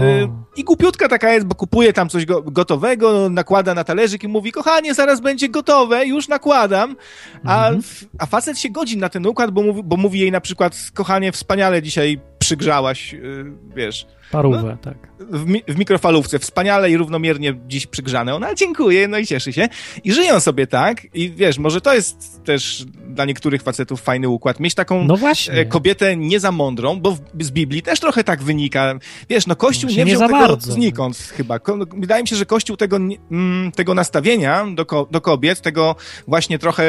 [0.57, 4.53] I głupiutka taka jest, bo kupuje tam coś go gotowego, nakłada na talerzyk i mówi,
[4.53, 6.97] kochanie, zaraz będzie gotowe, już nakładam.
[7.44, 7.82] A, mhm.
[8.19, 11.32] a facet się godzi na ten układ, bo mówi, bo mówi jej na przykład, kochanie,
[11.32, 13.44] wspaniale dzisiaj przygrzałaś, yy,
[13.77, 14.06] wiesz.
[14.31, 14.97] Parówę, no, tak.
[15.18, 18.35] W, mi w, mikrofalówce, wspaniale i równomiernie dziś przygrzane.
[18.35, 19.68] Ona dziękuję, no i cieszy się.
[20.05, 21.14] I żyją sobie tak.
[21.14, 24.60] I wiesz, może to jest też dla niektórych facetów fajny układ.
[24.60, 25.18] Mieć taką no
[25.48, 28.98] e, kobietę nie za mądrą, bo w, z Biblii też trochę tak wynika.
[29.28, 30.73] Wiesz, no Kościół no nie wziął nie tego bardzo.
[30.73, 31.59] znikąd chyba.
[31.59, 35.97] Ko wydaje mi się, że Kościół tego, mm, tego nastawienia do, ko do kobiet, tego
[36.28, 36.85] właśnie trochę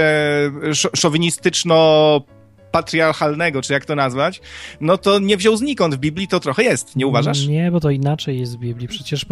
[0.95, 2.21] szowinistyczno
[2.77, 4.41] patriarchalnego, czy jak to nazwać,
[4.81, 5.95] no to nie wziął znikąd.
[5.95, 7.47] W Biblii to trochę jest, nie uważasz?
[7.47, 8.87] Nie, bo to inaczej jest w Biblii.
[8.87, 9.25] Przecież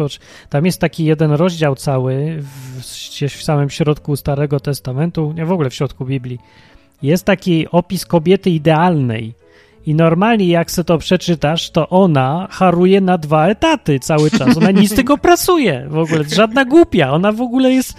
[0.48, 2.82] tam jest taki jeden rozdział cały w,
[3.28, 6.38] w samym środku Starego Testamentu, nie w ogóle w środku Biblii.
[7.02, 9.34] Jest taki opis kobiety idealnej.
[9.86, 14.56] I normalnie jak se to przeczytasz, to ona haruje na dwa etaty cały czas.
[14.56, 16.24] Ona nic tylko pracuje w ogóle.
[16.24, 17.12] Żadna głupia.
[17.12, 17.94] Ona w ogóle jest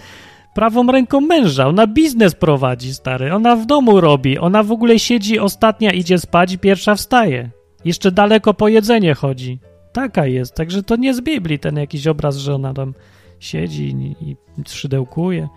[0.54, 1.66] prawą ręką męża.
[1.66, 3.34] Ona biznes prowadzi, stary.
[3.34, 4.38] Ona w domu robi.
[4.38, 7.50] Ona w ogóle siedzi, ostatnia idzie spać, pierwsza wstaje.
[7.84, 9.58] Jeszcze daleko po jedzenie chodzi.
[9.92, 10.54] Taka jest.
[10.54, 12.94] Także to nie z Biblii ten jakiś obraz, że ona tam
[13.40, 14.36] siedzi i, i
[14.68, 15.48] szydełkuje.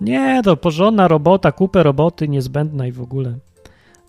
[0.00, 3.38] Nie, to porządna robota, kupę roboty niezbędna i w ogóle.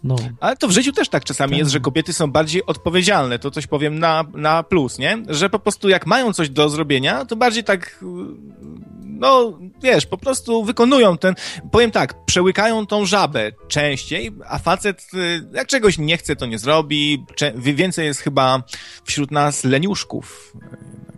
[0.03, 0.15] No.
[0.39, 1.59] Ale to w życiu też tak czasami tak.
[1.59, 5.18] jest, że kobiety są bardziej odpowiedzialne, to coś powiem na, na plus, nie?
[5.30, 8.03] Że po prostu jak mają coś do zrobienia, to bardziej tak,
[9.19, 11.35] no wiesz, po prostu wykonują ten,
[11.72, 16.60] powiem tak, przełykają tą żabę częściej, a facet y, jak czegoś nie chce, to nie
[16.60, 17.26] zrobi.
[17.56, 18.64] Więcej jest chyba
[19.03, 20.53] wśród nas leniuszków.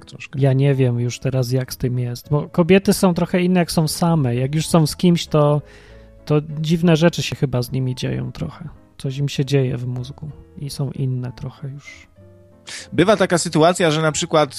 [0.06, 0.40] Troszkę.
[0.40, 3.72] Ja nie wiem już teraz, jak z tym jest, bo kobiety są trochę inne, jak
[3.72, 4.36] są same.
[4.36, 5.62] Jak już są z kimś, to
[6.26, 8.70] to dziwne rzeczy się chyba z nimi dzieją trochę.
[8.98, 12.08] Coś im się dzieje w mózgu i są inne trochę już.
[12.94, 14.56] Bywa taka sytuacja, że na przykład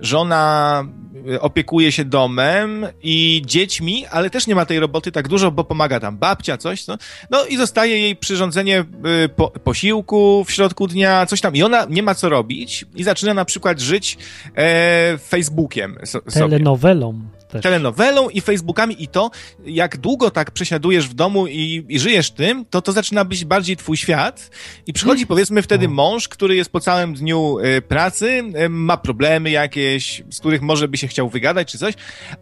[0.00, 0.84] żona
[1.28, 5.64] y, opiekuje się domem i dziećmi, ale też nie ma tej roboty tak dużo, bo
[5.64, 6.86] pomaga tam babcia, coś.
[6.86, 6.98] No,
[7.30, 8.84] no i zostaje jej przyrządzenie
[9.24, 11.56] y, po, posiłku w środku dnia, coś tam.
[11.56, 14.18] I ona nie ma co robić i zaczyna na przykład żyć
[14.56, 15.98] e, Facebookiem.
[16.04, 17.20] So, Telenowelą
[17.52, 17.62] też.
[17.62, 19.30] telenowelą i Facebookami i to,
[19.64, 23.76] jak długo tak przesiadujesz w domu i, i żyjesz tym, to to zaczyna być bardziej
[23.76, 24.50] twój świat
[24.86, 29.50] i przychodzi powiedzmy wtedy mąż, który jest po całym dniu y, pracy, y, ma problemy
[29.50, 31.94] jakieś, z których może by się chciał wygadać czy coś,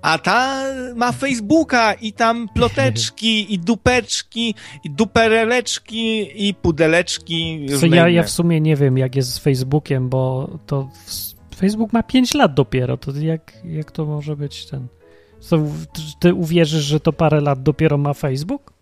[0.03, 0.65] a ta
[0.97, 4.55] ma Facebooka i tam ploteczki i dupeczki
[4.85, 7.67] i dupereleczki i pudeleczki.
[7.81, 10.89] Co ja, ja w sumie nie wiem, jak jest z Facebookiem, bo to
[11.57, 14.89] Facebook ma 5 lat dopiero, to jak, jak to może być ten...
[15.41, 15.59] Co,
[16.19, 18.73] ty uwierzysz, że to parę lat dopiero ma Facebook?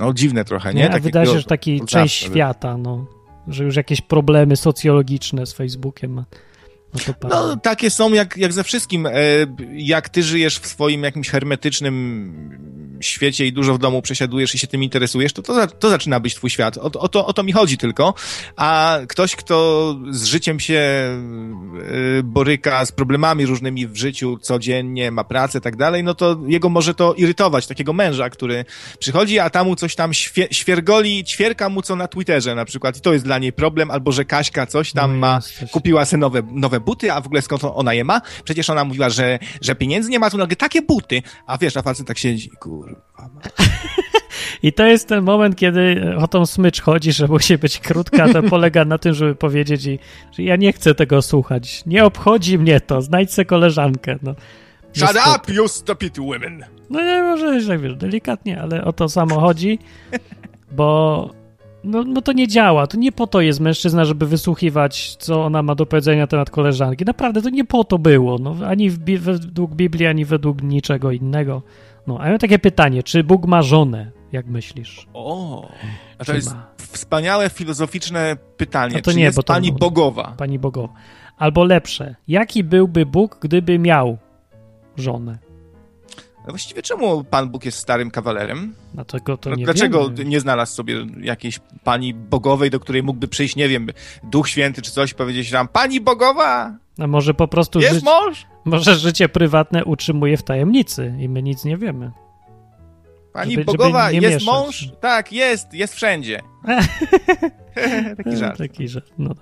[0.00, 0.88] No dziwne trochę, nie?
[0.88, 1.00] nie?
[1.00, 3.06] Wydaje się, że taki część świata, no,
[3.48, 6.24] że już jakieś problemy socjologiczne z Facebookiem ma.
[7.22, 9.06] No, no, takie są jak, jak ze wszystkim.
[9.06, 9.12] E,
[9.72, 14.66] jak ty żyjesz w swoim jakimś hermetycznym świecie i dużo w domu przesiadujesz i się
[14.66, 16.78] tym interesujesz, to to, to zaczyna być twój świat.
[16.78, 18.14] O, o, to, o to mi chodzi tylko.
[18.56, 25.24] A ktoś, kto z życiem się e, boryka, z problemami różnymi w życiu codziennie, ma
[25.24, 28.64] pracę i tak dalej, no to jego może to irytować, takiego męża, który
[28.98, 32.96] przychodzi, a tam mu coś tam świe, świergoli, ćwierka mu co na Twitterze na przykład
[32.96, 35.40] i to jest dla niej problem, albo że Kaśka coś tam no ma,
[35.72, 38.20] kupiła sobie nowe, nowe buty, a w ogóle skąd ona je ma?
[38.44, 41.82] Przecież ona mówiła, że, że pieniędzy nie ma, tu nagle takie buty, a wiesz, a
[41.82, 43.00] facet tak siedzi, kurwa.
[44.62, 48.42] I to jest ten moment, kiedy o tą smycz chodzi, że musi być krótka, to
[48.54, 49.98] polega na tym, żeby powiedzieć jej,
[50.32, 54.34] że ja nie chcę tego słuchać, nie obchodzi mnie to, znajdź sobie koleżankę, no.
[54.92, 56.64] Shut up, you stupid women!
[56.90, 59.78] No nie, może, tak wiesz, delikatnie, ale o to samo chodzi,
[60.72, 61.30] bo
[61.86, 62.86] no, no to nie działa.
[62.86, 66.50] To nie po to jest mężczyzna, żeby wysłuchiwać, co ona ma do powiedzenia na temat
[66.50, 67.04] koleżanki.
[67.04, 68.38] Naprawdę to nie po to było.
[68.38, 71.62] No, ani według Biblii, ani według niczego innego.
[72.06, 75.06] No, a ja mam takie pytanie, czy Bóg ma żonę, jak myślisz?
[75.14, 75.68] O,
[76.18, 76.66] a to jest ma?
[76.76, 79.02] wspaniałe filozoficzne pytanie.
[79.02, 80.34] to czy nie, jest bo to, pani bogowa?
[80.36, 80.94] Pani bogowa.
[81.36, 84.18] Albo lepsze, jaki byłby Bóg, gdyby miał
[84.96, 85.45] żonę?
[86.46, 88.74] No właściwie czemu Pan Bóg jest starym kawalerem?
[88.94, 90.30] Dlaczego to nie Dlaczego wiemy.
[90.30, 93.86] nie znalazł sobie jakiejś pani bogowej, do której mógłby przyjść, nie wiem,
[94.22, 96.76] Duch Święty czy coś, powiedzieć nam, pani bogowa!
[96.98, 98.46] A może po prostu jest mąż?
[98.64, 102.10] Może życie prywatne utrzymuje w tajemnicy i my nic nie wiemy.
[103.32, 104.46] Pani żeby, bogowa, żeby jest mieszać.
[104.46, 104.88] mąż?
[105.00, 106.42] Tak, jest, jest wszędzie.
[108.16, 108.58] Taki żart.
[108.58, 109.34] Taki żart, no.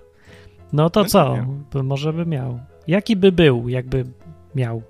[0.72, 1.36] No to no co?
[1.85, 2.60] Może by miał.
[2.86, 4.05] Jaki by był, jakby
[4.55, 4.82] miał?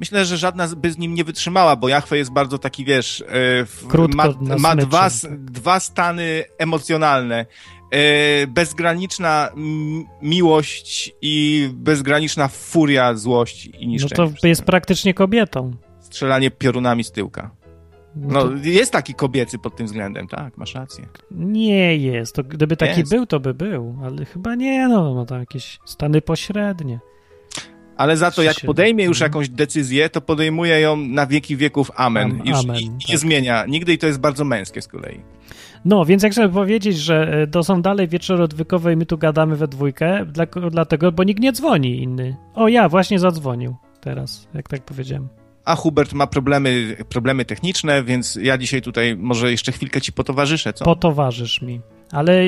[0.00, 4.08] Myślę, że żadna by z nim nie wytrzymała, bo Jachwę jest bardzo taki, wiesz, e,
[4.14, 4.24] ma,
[4.58, 7.46] ma dwa, dwa stany emocjonalne.
[7.90, 9.50] E, bezgraniczna
[10.22, 14.30] miłość i bezgraniczna furia złości i niszczenia.
[14.30, 15.72] No to jest praktycznie kobietą.
[16.00, 17.50] Strzelanie piorunami z tyłka.
[18.16, 18.54] No, no to...
[18.62, 21.08] jest taki kobiecy pod tym względem, tak, masz rację.
[21.30, 22.34] Nie jest.
[22.34, 23.12] To gdyby taki jest.
[23.12, 27.00] był, to by był, ale chyba nie, no ma tam jakieś stany pośrednie.
[27.96, 29.30] Ale za to, jak podejmie już mhm.
[29.30, 32.42] jakąś decyzję, to podejmuje ją na wieki wieków amen.
[32.44, 33.08] Już amen, i, tak.
[33.08, 35.20] nie zmienia nigdy i to jest bardzo męskie z kolei.
[35.84, 39.18] No, więc jak chcę powiedzieć, że e, to są dalej wieczory odwykowe i my tu
[39.18, 42.36] gadamy we dwójkę, dla, dlatego, bo nikt nie dzwoni inny.
[42.54, 45.28] O, ja właśnie zadzwonił teraz, jak tak powiedziałem
[45.66, 50.72] a Hubert ma problemy, problemy techniczne, więc ja dzisiaj tutaj może jeszcze chwilkę ci potowarzyszę,
[50.72, 50.84] co?
[50.84, 51.80] Potowarzysz mi.
[52.12, 52.42] Ale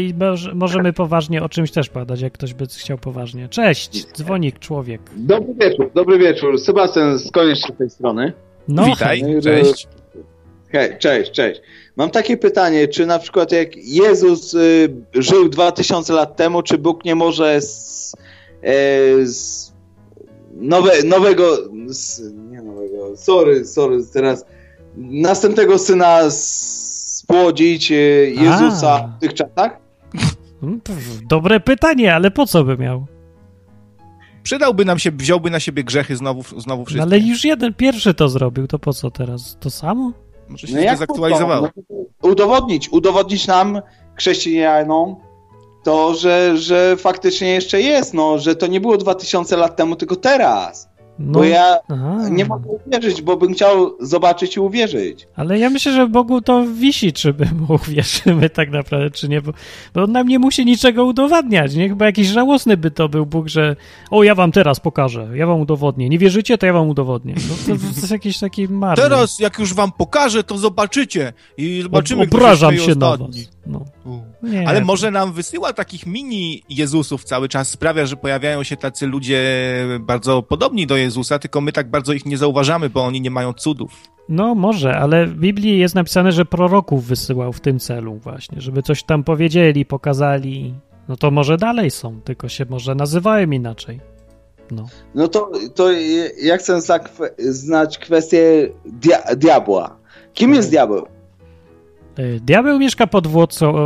[0.55, 3.49] możemy poważnie o czymś też padać, jak ktoś by chciał poważnie.
[3.49, 5.01] Cześć, dzwonik człowiek.
[5.17, 6.61] Dobry wieczór, dobry wieczór.
[6.61, 8.33] Sebastian z z tej strony.
[8.69, 9.43] No, Witaj, hej.
[9.43, 9.89] cześć.
[10.69, 11.61] Hej, cześć, cześć.
[11.97, 17.05] Mam takie pytanie, czy na przykład jak Jezus y, żył 2000 lat temu, czy Bóg
[17.05, 18.13] nie może z,
[18.65, 19.73] y, z
[20.53, 21.57] nowe, nowego,
[22.51, 24.45] nie nowego, sorry, sorry, teraz
[24.97, 26.31] następnego syna
[27.29, 27.95] spłodzić e,
[28.31, 29.17] Jezusa A.
[29.17, 29.79] w tych czasach?
[30.61, 30.81] Hmm,
[31.29, 33.07] dobre pytanie, ale po co by miał?
[34.43, 37.03] Przydałby nam się, wziąłby na siebie grzechy znowu, znowu wszystkie.
[37.03, 39.57] ale już jeden pierwszy to zrobił, to po co teraz?
[39.61, 40.13] To samo?
[40.49, 41.69] Może się no zaktualizowało.
[41.91, 43.81] No, udowodnić, udowodnić nam,
[44.15, 45.17] chrześcijanom,
[45.85, 50.17] to, że, że faktycznie jeszcze jest, no, że to nie było 2000 lat temu, tylko
[50.17, 50.89] teraz.
[51.19, 52.28] No, bo ja aha.
[52.31, 55.28] nie mogę uwierzyć, bo bym chciał zobaczyć i uwierzyć.
[55.36, 59.40] Ale ja myślę, że Bogu to wisi, czy my mu uwierzymy tak naprawdę, czy nie,
[59.43, 59.53] bo,
[59.95, 61.89] bo on nam nie musi niczego udowadniać, nie?
[61.89, 63.77] Chyba jakiś żałosny by to był Bóg, że
[64.11, 66.09] o, ja wam teraz pokażę, ja wam udowodnię.
[66.09, 67.35] Nie wierzycie, to ja wam udowodnię.
[67.35, 69.03] No, to, to jest jakiś taki marny.
[69.03, 73.58] Teraz, jak już wam pokażę, to zobaczycie i zobaczymy, Obrażam się na was.
[73.69, 73.85] No.
[74.43, 79.07] Nie, Ale może nam wysyła takich mini Jezusów cały czas, sprawia, że pojawiają się tacy
[79.07, 79.43] ludzie
[80.01, 83.53] bardzo podobni do Jezusa, tylko my tak bardzo ich nie zauważamy, bo oni nie mają
[83.53, 83.93] cudów.
[84.28, 88.82] No może, ale w Biblii jest napisane, że proroków wysyłał w tym celu właśnie, żeby
[88.82, 90.74] coś tam powiedzieli, pokazali.
[91.09, 94.01] No to może dalej są, tylko się może nazywają inaczej.
[94.70, 95.93] No, no to, to
[96.43, 96.81] ja chcę
[97.39, 99.99] znać kwestię dia diabła.
[100.35, 101.07] Kim jest diabeł?
[102.19, 103.28] E, diabeł mieszka pod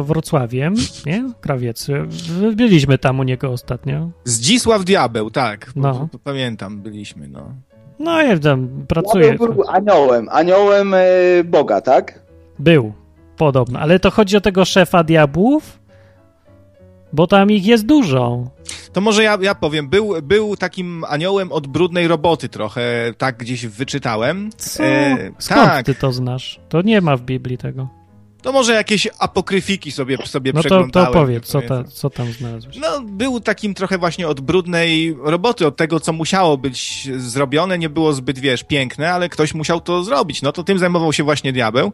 [0.02, 0.74] Wrocławiem,
[1.06, 1.24] nie?
[1.40, 1.86] Krawiec.
[2.56, 4.10] Byliśmy tam u niego ostatnio.
[4.24, 5.72] Zdzisław Diabeł, tak.
[5.76, 6.08] No.
[6.24, 7.54] Pamiętam, byliśmy, no.
[7.98, 9.28] No, ja tam pracuję.
[9.28, 11.04] Diabeł był aniołem, aniołem e,
[11.44, 12.22] Boga, tak?
[12.58, 12.92] Był,
[13.36, 13.78] podobno.
[13.78, 15.78] Ale to chodzi o tego szefa diabłów?
[17.12, 18.44] Bo tam ich jest dużo.
[18.92, 23.66] To może ja, ja powiem, był, był takim aniołem od brudnej roboty trochę, tak gdzieś
[23.66, 24.50] wyczytałem.
[24.56, 24.84] Co?
[24.84, 25.86] E, Skąd tak.
[25.86, 26.60] ty to znasz?
[26.68, 28.01] To nie ma w Biblii tego.
[28.42, 30.60] To może jakieś apokryfiki sobie, sobie no.
[30.70, 32.76] No to, to powiedz, co, ta, co tam znalazłeś?
[32.76, 37.78] No, był takim trochę właśnie od brudnej roboty, od tego, co musiało być zrobione.
[37.78, 40.42] Nie było zbyt, wiesz, piękne, ale ktoś musiał to zrobić.
[40.42, 41.92] No to tym zajmował się właśnie diabeł.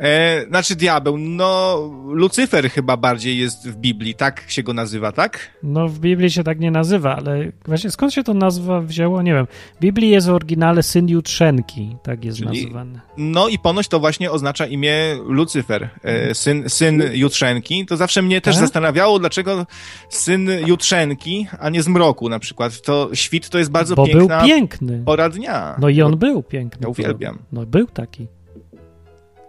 [0.00, 5.50] E, znaczy diabeł, no Lucyfer chyba bardziej jest w Biblii, tak się go nazywa, tak?
[5.62, 9.34] No w Biblii się tak nie nazywa, ale właśnie skąd się to nazwa wzięło, nie
[9.34, 9.46] wiem.
[9.76, 13.00] W Biblii jest w oryginale syn Jutrzenki, tak jest Czyli, nazywany.
[13.16, 14.94] No i ponoć to właśnie oznacza imię
[15.26, 17.86] Lucyfer, e, syn, syn Jutrzenki.
[17.86, 18.60] To zawsze mnie też tak?
[18.60, 19.66] zastanawiało, dlaczego
[20.08, 22.80] syn Jutrzenki, a nie zmroku na przykład.
[22.82, 25.02] To świt to jest bardzo Bo piękna był piękny.
[25.04, 25.76] pora dnia.
[25.78, 26.80] No i on był piękny.
[26.82, 27.38] Ja uwielbiam.
[27.52, 28.26] No był taki.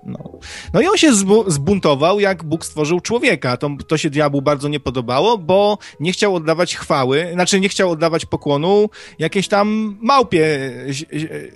[0.08, 0.40] No.
[0.74, 1.12] no i on się
[1.48, 3.58] zbuntował, jak Bóg stworzył człowieka.
[3.58, 7.92] To, to się diabłu bardzo nie podobało, bo nie chciał oddawać chwały, znaczy nie chciał
[7.92, 8.90] oddawać pokłonu
[9.20, 10.72] jakiejś tam małpie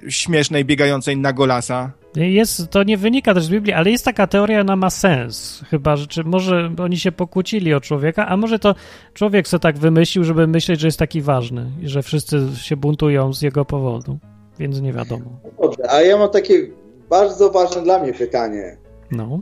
[0.10, 1.92] śmiesznej, biegającej na golasa.
[2.16, 5.62] Jest, to nie wynika też z Biblii, ale jest taka teoria, ona ma sens.
[5.70, 8.76] Chyba, że czy może oni się pokłócili o człowieka, a może to
[9.14, 13.34] człowiek sobie tak wymyślił, żeby myśleć, że jest taki ważny i że wszyscy się buntują
[13.34, 14.18] z jego powodu.
[14.60, 15.40] Więc nie wiadomo.
[15.62, 16.68] Dobrze, a ja mam takie
[17.10, 18.78] bardzo ważne dla mnie pytanie.
[19.12, 19.40] No.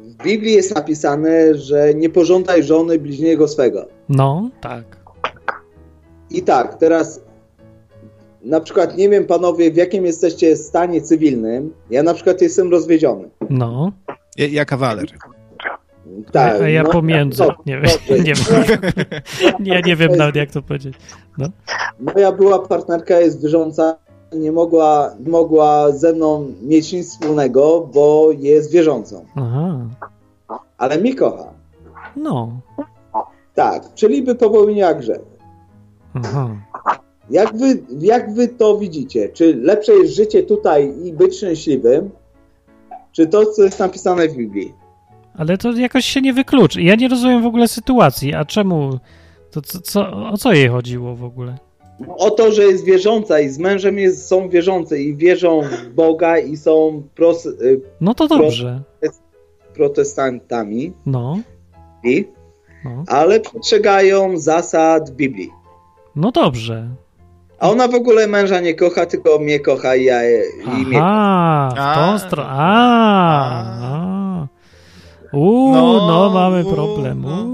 [0.00, 3.86] W Biblii jest napisane, że nie pożądaj żony bliźniego swego.
[4.08, 4.84] No, tak.
[6.30, 7.20] I tak, teraz
[8.44, 11.72] na przykład nie wiem panowie, w jakim jesteście stanie cywilnym.
[11.90, 13.30] Ja na przykład jestem rozwiedziony.
[13.50, 13.92] No.
[14.36, 15.06] Ja, ja kawaler.
[16.32, 16.60] Tak.
[16.60, 17.42] A ja no, pomiędzy.
[17.42, 18.80] No, nie, wiem, nie wiem.
[19.60, 20.94] nie, nie wiem nawet jak to powiedzieć.
[21.38, 21.48] No.
[22.00, 23.96] Moja była partnerka jest wierząca
[24.32, 29.24] nie mogła, mogła ze mną mieć nic wspólnego, bo jest wierzącą.
[29.36, 29.78] Aha.
[30.78, 31.44] Ale mnie kocha.
[32.16, 32.60] No.
[33.54, 35.20] Tak, czyli by popełniła grzech.
[36.14, 36.48] Aha.
[37.30, 39.28] Jak wy, jak wy to widzicie?
[39.28, 42.10] Czy lepsze jest życie tutaj i być szczęśliwym,
[43.12, 44.74] czy to, co jest napisane w Biblii?
[45.38, 46.82] Ale to jakoś się nie wykluczy.
[46.82, 48.34] Ja nie rozumiem w ogóle sytuacji.
[48.34, 48.98] A czemu?
[49.50, 51.58] To co, co, o co jej chodziło w ogóle?
[52.08, 56.38] O to, że jest wierząca i z mężem jest, są wierzące i wierzą w Boga
[56.38, 58.82] i są pros, y, No to dobrze.
[59.74, 60.92] protestantami.
[61.06, 61.38] No.
[62.04, 62.24] I,
[62.84, 63.04] no.
[63.06, 65.50] Ale przestrzegają zasad Biblii.
[66.16, 66.88] No dobrze.
[67.58, 70.98] A ona w ogóle męża nie kocha, tylko mnie kocha i ja i Aha, mnie
[70.98, 71.70] kocha.
[71.92, 72.48] w tą stronę.
[72.52, 74.46] A,
[75.32, 77.22] Uuu, no, no, mamy problem.
[77.22, 77.46] No.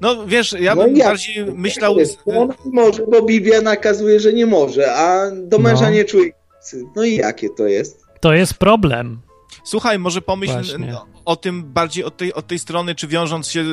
[0.00, 1.96] no wiesz, ja bym no, bardziej myślał...
[2.26, 5.90] On może, bo Biblia nakazuje, że nie może, a do męża no.
[5.90, 6.32] nie czuje.
[6.96, 8.02] No i jakie to jest?
[8.20, 9.18] To jest problem.
[9.64, 13.60] Słuchaj, może pomyśl no, o tym bardziej od tej, od tej strony, czy wiążąc się
[13.60, 13.64] y,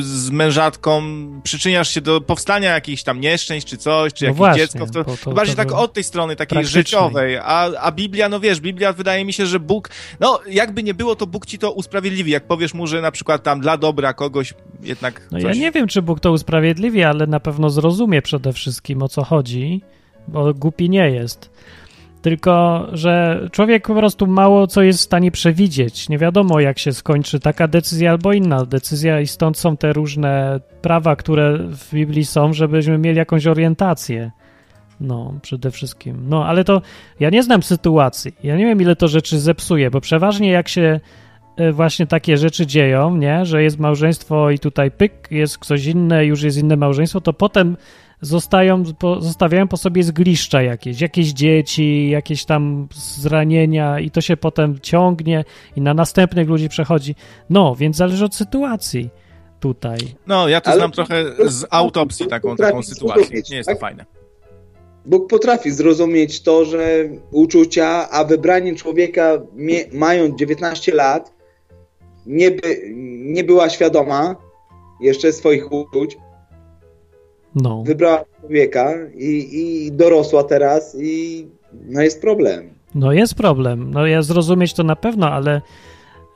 [0.00, 1.02] z mężatką,
[1.42, 4.86] przyczyniasz się do powstania jakichś tam nieszczęść, czy coś, czy no jakieś właśnie, dziecko.
[4.86, 7.36] To, to, to bardziej tak od tej strony takiej życiowej.
[7.36, 9.90] A, a Biblia, no wiesz, Biblia wydaje mi się, że Bóg,
[10.20, 12.30] no jakby nie było, to Bóg ci to usprawiedliwi.
[12.30, 15.28] Jak powiesz mu, że na przykład tam dla dobra kogoś jednak.
[15.30, 15.56] No coś...
[15.56, 19.24] ja nie wiem, czy Bóg to usprawiedliwi, ale na pewno zrozumie przede wszystkim o co
[19.24, 19.80] chodzi,
[20.28, 21.50] bo głupi nie jest.
[22.22, 26.08] Tylko, że człowiek po prostu mało co jest w stanie przewidzieć.
[26.08, 30.60] Nie wiadomo, jak się skończy taka decyzja albo inna decyzja, i stąd są te różne
[30.82, 34.30] prawa, które w Biblii są, żebyśmy mieli jakąś orientację.
[35.00, 36.24] No, przede wszystkim.
[36.28, 36.82] No, ale to
[37.20, 38.34] ja nie znam sytuacji.
[38.42, 41.00] Ja nie wiem, ile to rzeczy zepsuje, bo przeważnie jak się
[41.56, 46.26] e, właśnie takie rzeczy dzieją, nie, że jest małżeństwo i tutaj pyk, jest ktoś inny,
[46.26, 47.76] już jest inne małżeństwo, to potem
[48.22, 54.36] zostają, po, zostawiają po sobie zgliszcza jakieś, jakieś dzieci, jakieś tam zranienia i to się
[54.36, 55.44] potem ciągnie
[55.76, 57.14] i na następnych ludzi przechodzi.
[57.50, 59.10] No, więc zależy od sytuacji
[59.60, 59.98] tutaj.
[60.26, 60.78] No, ja to Ale...
[60.78, 63.42] znam trochę z autopsji taką, taką sytuację.
[63.50, 63.80] Nie jest to tak?
[63.80, 64.04] fajne.
[65.06, 69.42] Bóg potrafi zrozumieć to, że uczucia, a wybranie człowieka
[69.92, 71.32] mając 19 lat
[72.26, 72.82] nie, by,
[73.24, 74.36] nie była świadoma
[75.00, 76.16] jeszcze swoich uczuć,
[77.54, 77.82] no.
[77.82, 79.48] Wybrała człowieka i,
[79.86, 81.46] i dorosła teraz i
[81.88, 82.70] no jest problem.
[82.94, 83.90] No jest problem.
[83.90, 85.60] No ja zrozumieć to na pewno, ale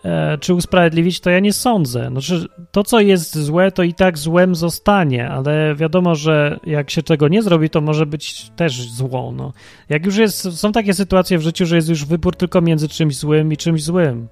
[0.05, 2.09] e, czy usprawiedliwić to ja nie sądzę.
[2.10, 7.02] Znaczy, to, co jest złe, to i tak złem zostanie, ale wiadomo, że jak się
[7.02, 9.32] tego nie zrobi, to może być też zło.
[9.36, 9.52] No.
[9.88, 13.16] Jak już jest, są takie sytuacje w życiu, że jest już wybór tylko między czymś
[13.16, 14.28] złym i czymś złym.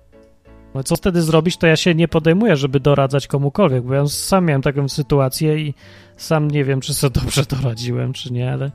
[0.75, 4.45] No co wtedy zrobić, to ja się nie podejmuję, żeby doradzać komukolwiek, bo ja sam
[4.45, 5.75] miałem taką sytuację i
[6.17, 8.71] sam nie wiem, czy sobie dobrze doradziłem, czy nie, ale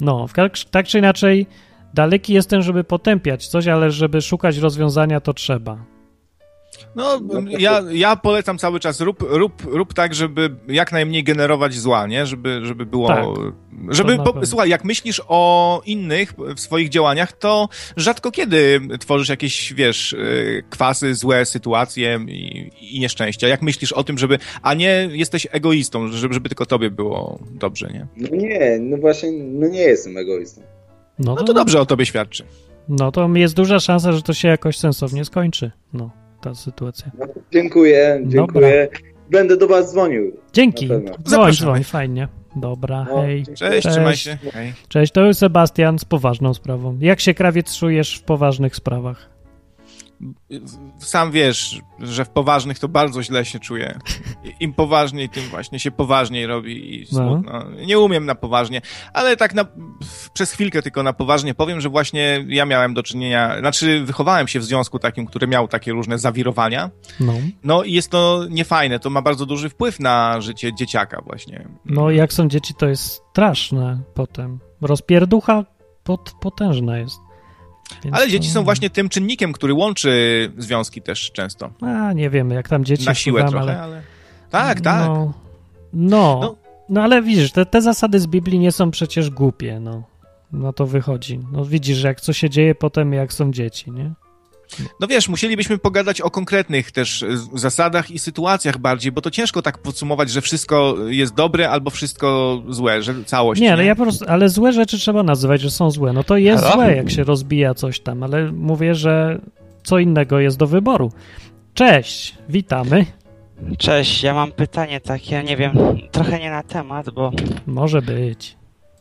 [0.00, 0.26] no,
[0.70, 1.46] tak czy inaczej,
[1.94, 5.78] daleki jestem, żeby potępiać coś, ale żeby szukać rozwiązania, to trzeba.
[6.96, 7.20] No,
[7.58, 12.26] ja, ja polecam cały czas, rób, rób, rób tak, żeby jak najmniej generować zła, nie?
[12.26, 13.08] Żeby, żeby było...
[13.08, 13.24] Tak,
[13.88, 19.74] żeby, bo, słuchaj, jak myślisz o innych w swoich działaniach, to rzadko kiedy tworzysz jakieś,
[19.74, 23.48] wiesz, y, kwasy, złe sytuacje i, i nieszczęścia.
[23.48, 24.38] Jak myślisz o tym, żeby...
[24.62, 28.06] A nie jesteś egoistą, żeby, żeby tylko tobie było dobrze, nie?
[28.16, 30.62] No nie, no właśnie, no nie jestem egoistą.
[31.18, 32.44] No to, no to dobrze o tobie świadczy.
[32.88, 35.70] No to jest duża szansa, że to się jakoś sensownie skończy.
[35.92, 37.10] No ta sytuacja.
[37.18, 38.88] No, dziękuję, dziękuję.
[38.92, 39.00] Dobra.
[39.30, 40.36] Będę do was dzwonił.
[40.52, 40.88] Dzięki.
[41.22, 42.28] Dzwoń, dzwoń, fajnie.
[42.56, 43.44] Dobra, no, hej.
[43.46, 44.38] Cześć, cześć, trzymaj się.
[44.52, 44.72] Hej.
[44.88, 46.98] Cześć, to jest Sebastian z poważną sprawą.
[47.00, 49.33] Jak się krawiec czujesz w poważnych sprawach?
[50.98, 53.98] Sam wiesz, że w poważnych to bardzo źle się czuję.
[54.60, 57.18] Im poważniej, tym właśnie się poważniej robi i no.
[57.18, 57.52] smutno.
[57.52, 57.86] No.
[57.86, 58.80] Nie umiem na poważnie,
[59.12, 59.66] ale tak na,
[60.32, 64.60] przez chwilkę tylko na poważnie powiem, że właśnie ja miałem do czynienia, znaczy wychowałem się
[64.60, 66.90] w związku takim, który miał takie różne zawirowania.
[67.20, 67.32] No,
[67.64, 71.68] no i jest to niefajne, to ma bardzo duży wpływ na życie dzieciaka właśnie.
[71.84, 74.58] No jak są dzieci, to jest straszne potem.
[74.80, 75.64] Rozpierducha
[76.04, 77.20] pot, potężna jest.
[78.04, 78.54] Więc Ale dzieci to...
[78.54, 81.70] są właśnie tym czynnikiem, który łączy związki też często.
[81.80, 83.94] A, nie wiemy, jak tam dzieci Na siłę wpływam, trochę, ale...
[83.94, 84.02] ale...
[84.50, 85.08] Tak, tak.
[85.08, 85.32] No,
[85.92, 86.56] no, no.
[86.88, 90.02] no ale widzisz, te, te zasady z Biblii nie są przecież głupie, no.
[90.52, 91.40] No to wychodzi.
[91.52, 94.12] No widzisz, jak co się dzieje potem, jak są dzieci, nie?
[95.00, 99.62] No wiesz, musielibyśmy pogadać o konkretnych też e, zasadach i sytuacjach bardziej, bo to ciężko
[99.62, 103.60] tak podsumować, że wszystko jest dobre albo wszystko złe, że całość.
[103.60, 103.72] Nie, nie?
[103.72, 106.12] ale ja po prostu, ale złe rzeczy trzeba nazywać, że są złe.
[106.12, 106.74] No to jest Halo?
[106.74, 109.40] złe, jak się rozbija coś tam, ale mówię, że
[109.82, 111.12] co innego jest do wyboru.
[111.74, 113.06] Cześć, witamy.
[113.78, 115.72] Cześć, ja mam pytanie takie, nie wiem,
[116.10, 117.32] trochę nie na temat, bo...
[117.66, 118.56] Może być.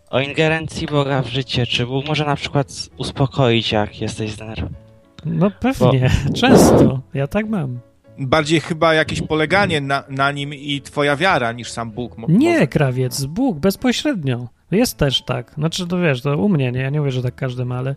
[0.09, 1.67] O ingerencji Boga w życie.
[1.67, 2.67] Czy Bóg może na przykład
[2.97, 4.82] uspokoić, jak jesteś zdenerwowany?
[5.25, 6.33] No pewnie, Bo...
[6.33, 7.01] często.
[7.13, 7.79] Ja tak mam.
[8.19, 12.15] Bardziej chyba jakieś poleganie na, na nim i twoja wiara niż sam Bóg.
[12.27, 14.47] Nie, krawiec, Bóg bezpośrednio.
[14.71, 15.53] Jest też tak.
[15.53, 16.79] Znaczy, to wiesz, to u mnie, nie?
[16.79, 17.95] Ja nie mówię, że tak każdy ma, ale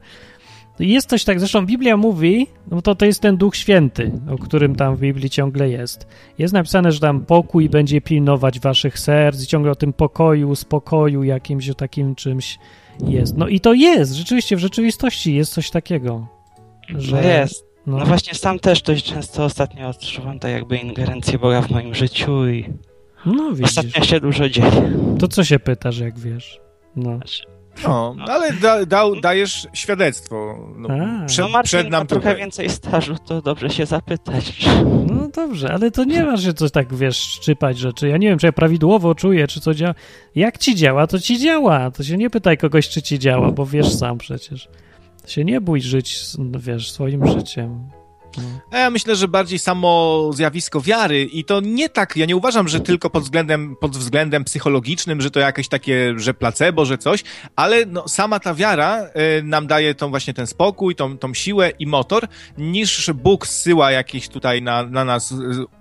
[0.79, 4.77] jest coś tak, zresztą Biblia mówi, no to to jest ten Duch Święty, o którym
[4.77, 6.07] tam w Biblii ciągle jest.
[6.39, 11.23] Jest napisane, że tam pokój będzie pilnować waszych serc i ciągle o tym pokoju, spokoju
[11.23, 12.59] jakimś takim czymś
[13.01, 13.37] jest.
[13.37, 16.36] No i to jest, rzeczywiście, w rzeczywistości jest coś takiego.
[16.89, 17.17] Że...
[17.17, 17.67] No jest.
[17.87, 17.97] No.
[17.97, 22.49] no właśnie sam też dość często ostatnio odczuwam tak jakby ingerencję Boga w moim życiu
[22.49, 22.65] i
[23.27, 23.65] no, widzisz.
[23.65, 24.93] ostatnio się dużo dzieje.
[25.19, 26.61] To co się pytasz, jak wiesz?
[26.97, 27.17] No.
[27.17, 27.43] Znaczy,
[27.85, 30.59] no, no, ale da, da, dajesz świadectwo.
[30.77, 30.89] No,
[31.27, 34.67] przed, no Marcin przed nam ma trochę więcej stażu, to dobrze się zapytać.
[35.07, 38.09] No dobrze, ale to nie masz się coś tak, wiesz, szczypać rzeczy.
[38.09, 39.95] Ja nie wiem, czy ja prawidłowo czuję, czy co działa.
[40.35, 41.91] Jak ci działa, to ci działa.
[41.91, 44.69] To się nie pytaj kogoś, czy ci działa, bo wiesz sam przecież.
[45.27, 46.21] Się nie bój żyć,
[46.59, 47.91] wiesz, swoim życiem.
[48.37, 48.79] No.
[48.79, 52.81] Ja myślę, że bardziej samo zjawisko wiary i to nie tak, ja nie uważam, że
[52.81, 57.25] tylko pod względem, pod względem psychologicznym, że to jakieś takie, że placebo, że coś,
[57.57, 59.05] ale no, sama ta wiara
[59.39, 62.29] y, nam daje tą właśnie ten spokój, tą, tą siłę i motor,
[62.59, 65.35] niż Bóg zsyła jakieś tutaj na, na nas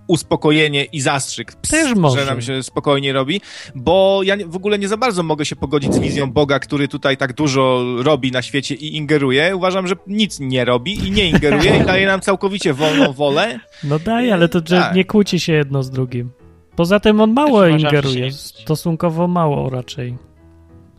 [0.07, 2.19] uspokojenie i zastrzyk, Też może.
[2.19, 3.41] że nam się spokojnie robi,
[3.75, 7.17] bo ja w ogóle nie za bardzo mogę się pogodzić z wizją Boga, który tutaj
[7.17, 9.55] tak dużo robi na świecie i ingeruje.
[9.55, 13.59] Uważam, że nic nie robi i nie ingeruje i daje nam całkowicie wolną wolę.
[13.83, 14.95] No daje, ale to tak.
[14.95, 16.31] nie kłóci się jedno z drugim.
[16.75, 20.15] Poza tym on mało ingeruje, stosunkowo mało raczej.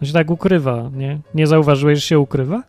[0.02, 1.20] On się tak ukrywa, nie?
[1.34, 2.62] Nie zauważyłeś, że się ukrywa?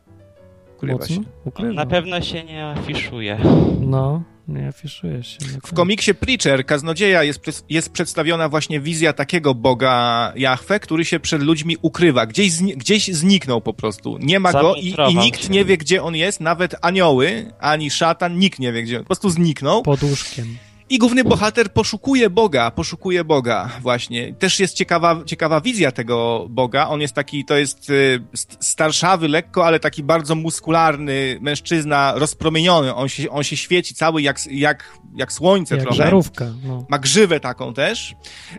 [0.77, 1.15] Ukrywa Mocno?
[1.15, 1.21] się.
[1.45, 1.73] Ukrywa.
[1.73, 3.37] Na pewno się nie afiszuje.
[3.81, 5.37] No, nie afiszuje się.
[5.65, 11.41] W komiksie Preacher, Kaznodzieja, jest, jest przedstawiona właśnie wizja takiego Boga Jahwe, który się przed
[11.41, 12.25] ludźmi ukrywa.
[12.25, 14.17] Gdzieś, zni gdzieś zniknął po prostu.
[14.17, 15.49] Nie ma go i, i, nikt się.
[15.49, 16.39] nie wie, gdzie on jest.
[16.39, 19.83] Nawet anioły, ani szatan, nikt nie wie, gdzie on Po prostu zniknął.
[19.83, 20.57] Pod łóżkiem.
[20.89, 24.33] I główny bohater poszukuje Boga, poszukuje Boga właśnie.
[24.33, 26.87] Też jest ciekawa, ciekawa wizja tego Boga.
[26.87, 28.19] On jest taki, to jest y,
[28.59, 32.95] starszawy lekko, ale taki bardzo muskularny mężczyzna, rozpromieniony.
[32.95, 35.97] On się, on się świeci cały jak, jak, jak słońce jak trochę.
[35.97, 36.85] Żarówka, no.
[36.89, 38.15] Ma grzywę taką też.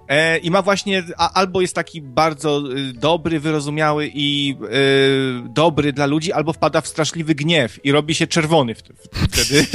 [0.09, 4.57] E, I ma właśnie, a, albo jest taki bardzo y, dobry, wyrozumiały i
[5.47, 9.67] y, dobry dla ludzi, albo wpada w straszliwy gniew i robi się czerwony wtedy.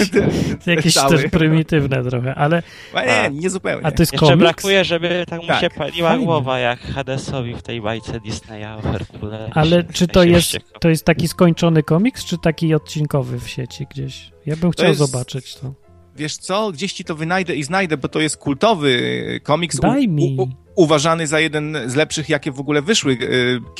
[0.75, 2.63] Jakieś też prymitywne trochę ale...
[2.93, 3.85] A, nie, nie zupełnie.
[3.85, 4.43] A to jest Jeszcze komiks?
[4.43, 5.61] brakuje, żeby tak mu tak.
[5.61, 6.25] się paliła Fajne.
[6.25, 9.49] głowa, jak Hadesowi w tej bajce Disneya o Herkule.
[9.53, 14.31] Ale czy to jest, to jest taki skończony komiks, czy taki odcinkowy w sieci gdzieś?
[14.45, 14.99] Ja bym chciał jest...
[14.99, 15.73] zobaczyć to.
[16.15, 19.79] Wiesz co, gdzieś ci to wynajdę i znajdę, bo to jest kultowy komiks.
[19.79, 20.35] Daj mi.
[20.39, 23.17] U, u, uważany za jeden z lepszych, jakie w ogóle wyszły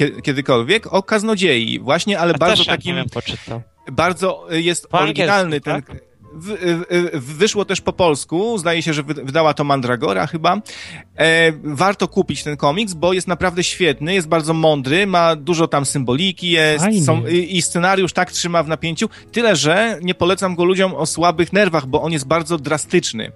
[0.02, 1.80] y, kiedykolwiek, o kaznodziei.
[1.80, 2.96] Właśnie, ale A bardzo takim...
[2.96, 3.62] Nie poczytał.
[3.92, 5.82] Bardzo jest po oryginalny ten...
[5.82, 6.13] Tak?
[7.14, 10.62] Wyszło też po polsku, zdaje się, że wydała to Mandragora chyba.
[11.18, 15.86] E, warto kupić ten komiks, bo jest naprawdę świetny, jest bardzo mądry, ma dużo tam
[15.86, 20.64] symboliki, jest są, i, i, scenariusz tak trzyma w napięciu, tyle, że nie polecam go
[20.64, 23.32] ludziom o słabych nerwach, bo on jest bardzo drastyczny.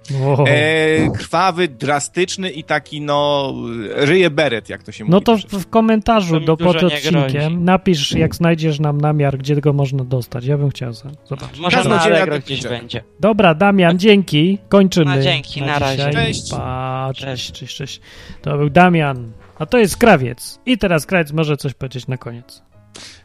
[0.46, 3.54] E, krwawy, drastyczny i taki, no,
[3.94, 5.24] ryje beret, jak to się no mówi.
[5.28, 10.04] No to w komentarzu do pod odcinkiem napisz, jak znajdziesz nam namiar, gdzie go można
[10.04, 10.44] dostać.
[10.44, 11.60] Ja bym chciał zobaczyć.
[11.60, 13.04] Może na Allegro gdzieś będzie będzie.
[13.20, 14.58] Dobra, Damian, dzięki.
[14.68, 15.16] Kończymy.
[15.16, 16.10] No, dzięki, na, na razie.
[16.10, 16.50] Cześć.
[16.50, 18.00] Pa, cześć, cześć, cześć.
[18.42, 19.32] To był Damian.
[19.58, 20.60] A to jest Krawiec.
[20.66, 22.62] I teraz Krawiec może coś powiedzieć na koniec.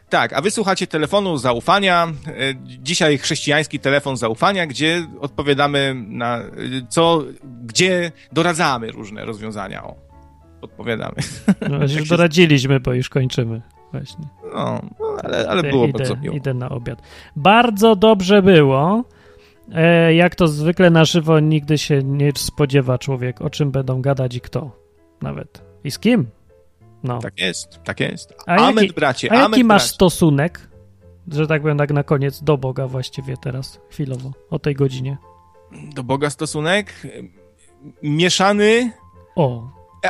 [0.09, 2.07] Tak, a wysłuchacie telefonu zaufania.
[2.27, 2.31] E,
[2.79, 6.49] dzisiaj chrześcijański telefon zaufania, gdzie odpowiadamy na e,
[6.89, 7.23] co,
[7.65, 9.83] gdzie doradzamy różne rozwiązania.
[9.83, 9.95] O,
[10.61, 11.15] odpowiadamy.
[11.69, 13.61] No, już doradziliśmy, bo już kończymy.
[13.91, 14.25] Właśnie.
[14.53, 14.81] No,
[15.23, 16.35] ale, ale było idę, bardzo miło.
[16.35, 17.01] Idę na obiad.
[17.35, 19.03] Bardzo dobrze było.
[19.71, 24.35] E, jak to zwykle na żywo nigdy się nie spodziewa człowiek, o czym będą gadać
[24.35, 24.71] i kto
[25.21, 25.61] nawet.
[25.83, 26.27] I z kim?
[27.03, 27.19] No.
[27.19, 28.33] Tak jest, tak jest.
[28.47, 29.93] A amen, jaki, bracie, a jaki masz bracie.
[29.93, 30.69] stosunek,
[31.27, 35.17] że tak powiem, tak na koniec, do Boga właściwie teraz, chwilowo, o tej godzinie?
[35.95, 37.07] Do Boga stosunek?
[38.03, 38.91] Mieszany.
[39.35, 39.69] O.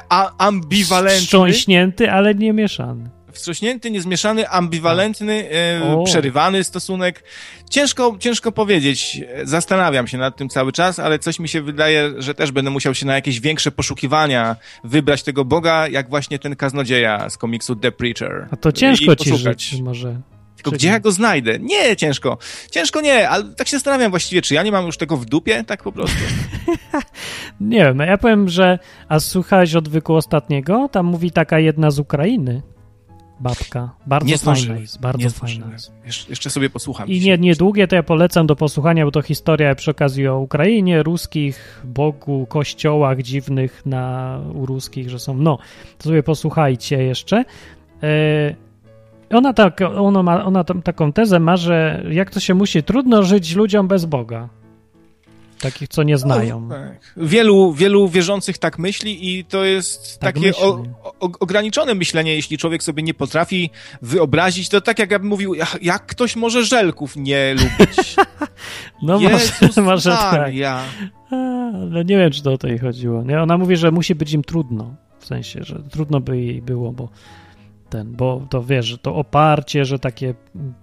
[0.09, 1.21] A, ambiwalentny.
[1.21, 7.23] Wstrząśnięty, ale nie mieszany wstrząśnięty, niezmieszany, ambiwalentny, e, przerywany stosunek.
[7.69, 9.21] Ciężko, ciężko powiedzieć.
[9.43, 12.95] Zastanawiam się nad tym cały czas, ale coś mi się wydaje, że też będę musiał
[12.95, 17.91] się na jakieś większe poszukiwania wybrać tego Boga, jak właśnie ten kaznodzieja z komiksu The
[17.91, 18.47] Preacher.
[18.51, 20.21] A to ciężko ci żyć może.
[20.55, 21.59] Tylko gdzie ja go znajdę?
[21.59, 22.37] Nie, ciężko.
[22.71, 25.63] Ciężko nie, ale tak się zastanawiam właściwie, czy ja nie mam już tego w dupie,
[25.63, 26.17] tak po prostu.
[27.61, 30.89] nie wiem, ja powiem, że a słuchałeś odwyku ostatniego?
[30.91, 32.61] Tam mówi taka jedna z Ukrainy,
[33.43, 33.89] babka.
[34.07, 36.29] Bardzo nie fajna jest, bardzo nie fajna jest.
[36.29, 37.07] Jeszcze sobie posłucham.
[37.07, 41.03] I nie, niedługie to ja polecam do posłuchania, bo to historia przy okazji o Ukrainie,
[41.03, 45.37] ruskich, Bogu, kościołach dziwnych na, u ruskich, że są.
[45.37, 45.57] No,
[45.97, 47.45] to sobie posłuchajcie jeszcze.
[49.29, 53.55] ona, tak, ona ma ona taką tezę ma, że jak to się musi, trudno żyć
[53.55, 54.49] ludziom bez Boga.
[55.63, 56.61] Takich, co nie znają.
[56.61, 57.13] No, tak.
[57.17, 62.57] Wielu, wielu wierzących tak myśli i to jest tak takie o, o, ograniczone myślenie, jeśli
[62.57, 63.69] człowiek sobie nie potrafi
[64.01, 64.69] wyobrazić.
[64.69, 68.15] To tak jak ja bym mówił, jak ktoś może żelków nie lubić?
[69.01, 70.51] no Jezus może, może tak.
[71.73, 73.23] Ale nie wiem, czy to o to jej chodziło.
[73.23, 73.41] Nie?
[73.41, 74.95] Ona mówi, że musi być im trudno.
[75.19, 77.09] W sensie, że trudno by jej było, bo
[77.93, 80.33] ten, bo to wiesz, to oparcie, że takie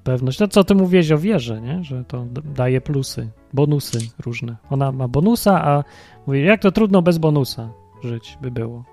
[0.04, 1.84] pewność, to co ty mówiłeś o wierze, nie?
[1.84, 4.56] Że to daje plusy, bonusy różne.
[4.70, 5.84] Ona ma bonusa, a
[6.26, 7.70] mówi, jak to trudno bez bonusa
[8.02, 8.84] żyć by było.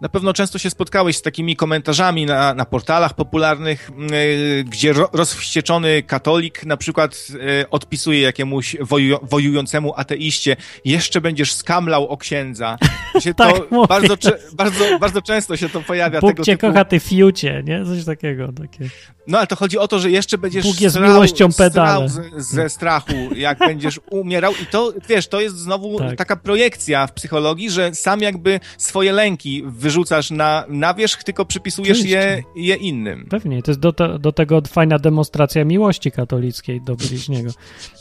[0.00, 5.08] Na pewno często się spotkałeś z takimi komentarzami na, na portalach popularnych, yy, gdzie ro,
[5.12, 12.78] rozwścieczony katolik na przykład yy, odpisuje jakiemuś woju, wojującemu ateiście, jeszcze będziesz skamlał o księdza.
[13.20, 14.14] Się tak, to bardzo,
[14.52, 16.20] bardzo, bardzo często się to pojawia.
[16.20, 16.66] Bóg tego cię typu...
[16.66, 17.84] kocha, ty fiucie, nie?
[17.84, 18.52] Coś takiego.
[18.52, 18.90] Takie.
[19.28, 22.08] No ale to chodzi o to, że jeszcze będziesz Bóg jest strał, miłością pedale.
[22.08, 26.16] Z, ze strachu, jak będziesz umierał i to, wiesz, to jest znowu tak.
[26.16, 32.04] taka projekcja w psychologii, że sam jakby swoje lęki wyrzucasz na, na wierzch, tylko przypisujesz
[32.04, 33.26] je, je innym.
[33.30, 37.50] Pewnie, to jest do, do tego fajna demonstracja miłości katolickiej do bliźniego.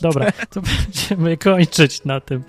[0.02, 2.44] Dobra, to będziemy kończyć na tym.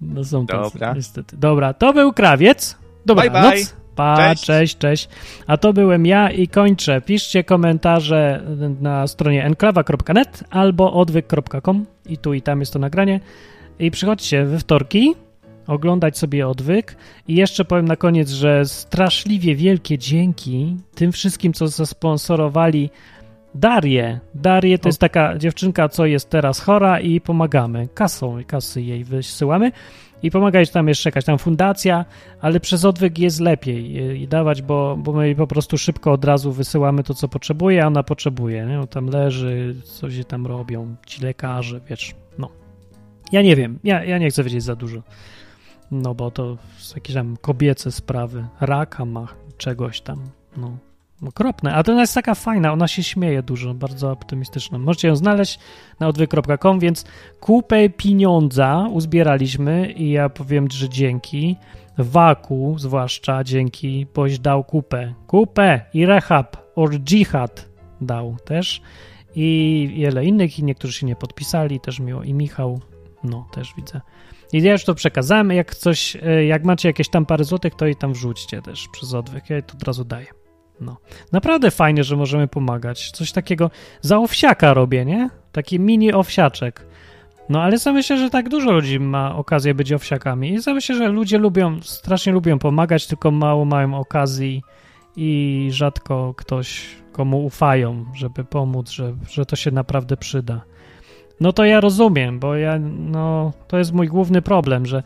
[0.00, 0.94] No są Dobra.
[0.94, 1.36] niestety.
[1.36, 2.76] Dobra, to był krawiec.
[3.06, 3.85] Dobra, bye, bye.
[3.96, 4.44] Pa, cześć.
[4.44, 5.08] cześć, cześć.
[5.46, 7.00] A to byłem ja i kończę.
[7.00, 8.42] Piszcie komentarze
[8.80, 13.20] na stronie enklawa.net albo odwyk.com i tu i tam jest to nagranie.
[13.78, 15.14] I przychodźcie we wtorki
[15.66, 16.96] oglądać sobie odwyk.
[17.28, 22.90] I jeszcze powiem na koniec, że straszliwie wielkie dzięki tym wszystkim, co zasponsorowali
[23.54, 24.20] Darię.
[24.34, 27.88] Darię to jest taka dziewczynka, co jest teraz chora i pomagamy.
[27.94, 29.72] Kasą, kasy jej wysyłamy
[30.22, 32.04] i pomagać tam jeszcze jakaś tam fundacja,
[32.40, 36.52] ale przez odwyk jest lepiej i dawać, bo, bo my po prostu szybko od razu
[36.52, 38.80] wysyłamy to, co potrzebuje, a ona potrzebuje, nie?
[38.80, 42.50] On tam leży, coś się tam robią, ci lekarze, wiesz, no.
[43.32, 45.02] Ja nie wiem, ja, ja nie chcę wiedzieć za dużo,
[45.90, 46.56] no bo to
[46.94, 50.76] jakieś tam kobiece sprawy, raka ma czegoś tam, no.
[51.22, 54.78] Okropne, a ona jest taka fajna, ona się śmieje dużo, bardzo optymistyczna.
[54.78, 55.58] Możecie ją znaleźć
[56.00, 57.04] na odwyk.com, więc
[57.40, 61.56] kupę pieniądza uzbieraliśmy i ja powiem, że dzięki.
[61.98, 65.14] Waku zwłaszcza dzięki, boś dał kupę.
[65.26, 67.68] Kupę i rehab, or jihad
[68.00, 68.82] dał też.
[69.34, 72.22] I wiele innych, i niektórzy się nie podpisali, też miło.
[72.22, 72.80] I Michał,
[73.24, 74.00] no też widzę.
[74.52, 77.86] I ja już to przekazałem, jak coś, e, jak macie jakieś tam parę złotych, to
[77.86, 80.35] i tam wrzućcie też przez odwyk, ja to od razu daję.
[80.80, 80.96] No.
[81.32, 83.10] Naprawdę fajnie, że możemy pomagać.
[83.10, 83.70] Coś takiego
[84.00, 85.30] za owsiaka robię, nie?
[85.52, 86.86] Taki mini owsiaczek.
[87.48, 90.52] No ale sam myślę, że tak dużo ludzi ma okazję być owsiakami.
[90.52, 94.62] I sam myślę, że ludzie lubią, strasznie lubią pomagać, tylko mało mają okazji
[95.16, 100.60] i rzadko ktoś, komu ufają, żeby pomóc, że, że to się naprawdę przyda.
[101.40, 105.02] No to ja rozumiem, bo ja, no, to jest mój główny problem, że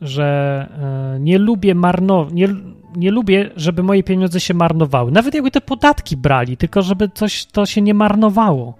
[0.00, 0.68] że
[1.16, 2.48] e, nie lubię marnować, nie,
[2.96, 5.12] nie lubię, żeby moje pieniądze się marnowały.
[5.12, 8.74] Nawet jakby te podatki brali, tylko żeby coś to się nie marnowało.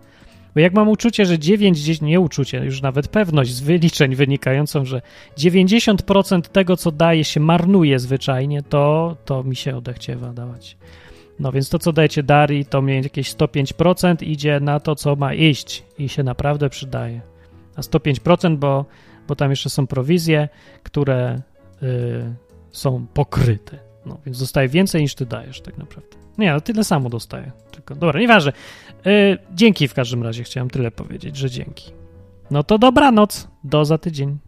[0.55, 5.03] Bo jak mam uczucie, że 9, nie uczucie, już nawet pewność z wyliczeń wynikającą, że
[5.39, 10.77] 90% tego, co daje się, marnuje zwyczajnie, to, to mi się odechciewa dawać.
[11.41, 15.35] No więc to, co dajecie Dari, to mniej jakieś 105% idzie na to, co ma
[15.35, 17.21] iść i się naprawdę przydaje.
[17.77, 18.85] A 105%, bo
[19.31, 20.49] bo tam jeszcze są prowizje,
[20.83, 21.43] które
[21.83, 22.35] y,
[22.71, 23.79] są pokryte.
[24.07, 26.17] No, więc dostaje więcej niż ty dajesz tak naprawdę.
[26.39, 27.53] Nie, no tyle samo dostaje.
[27.71, 28.53] Tylko, dobra, nieważne.
[29.07, 31.93] Y, dzięki w każdym razie, chciałem tyle powiedzieć, że dzięki.
[32.51, 34.39] No to dobranoc, do za tydzień.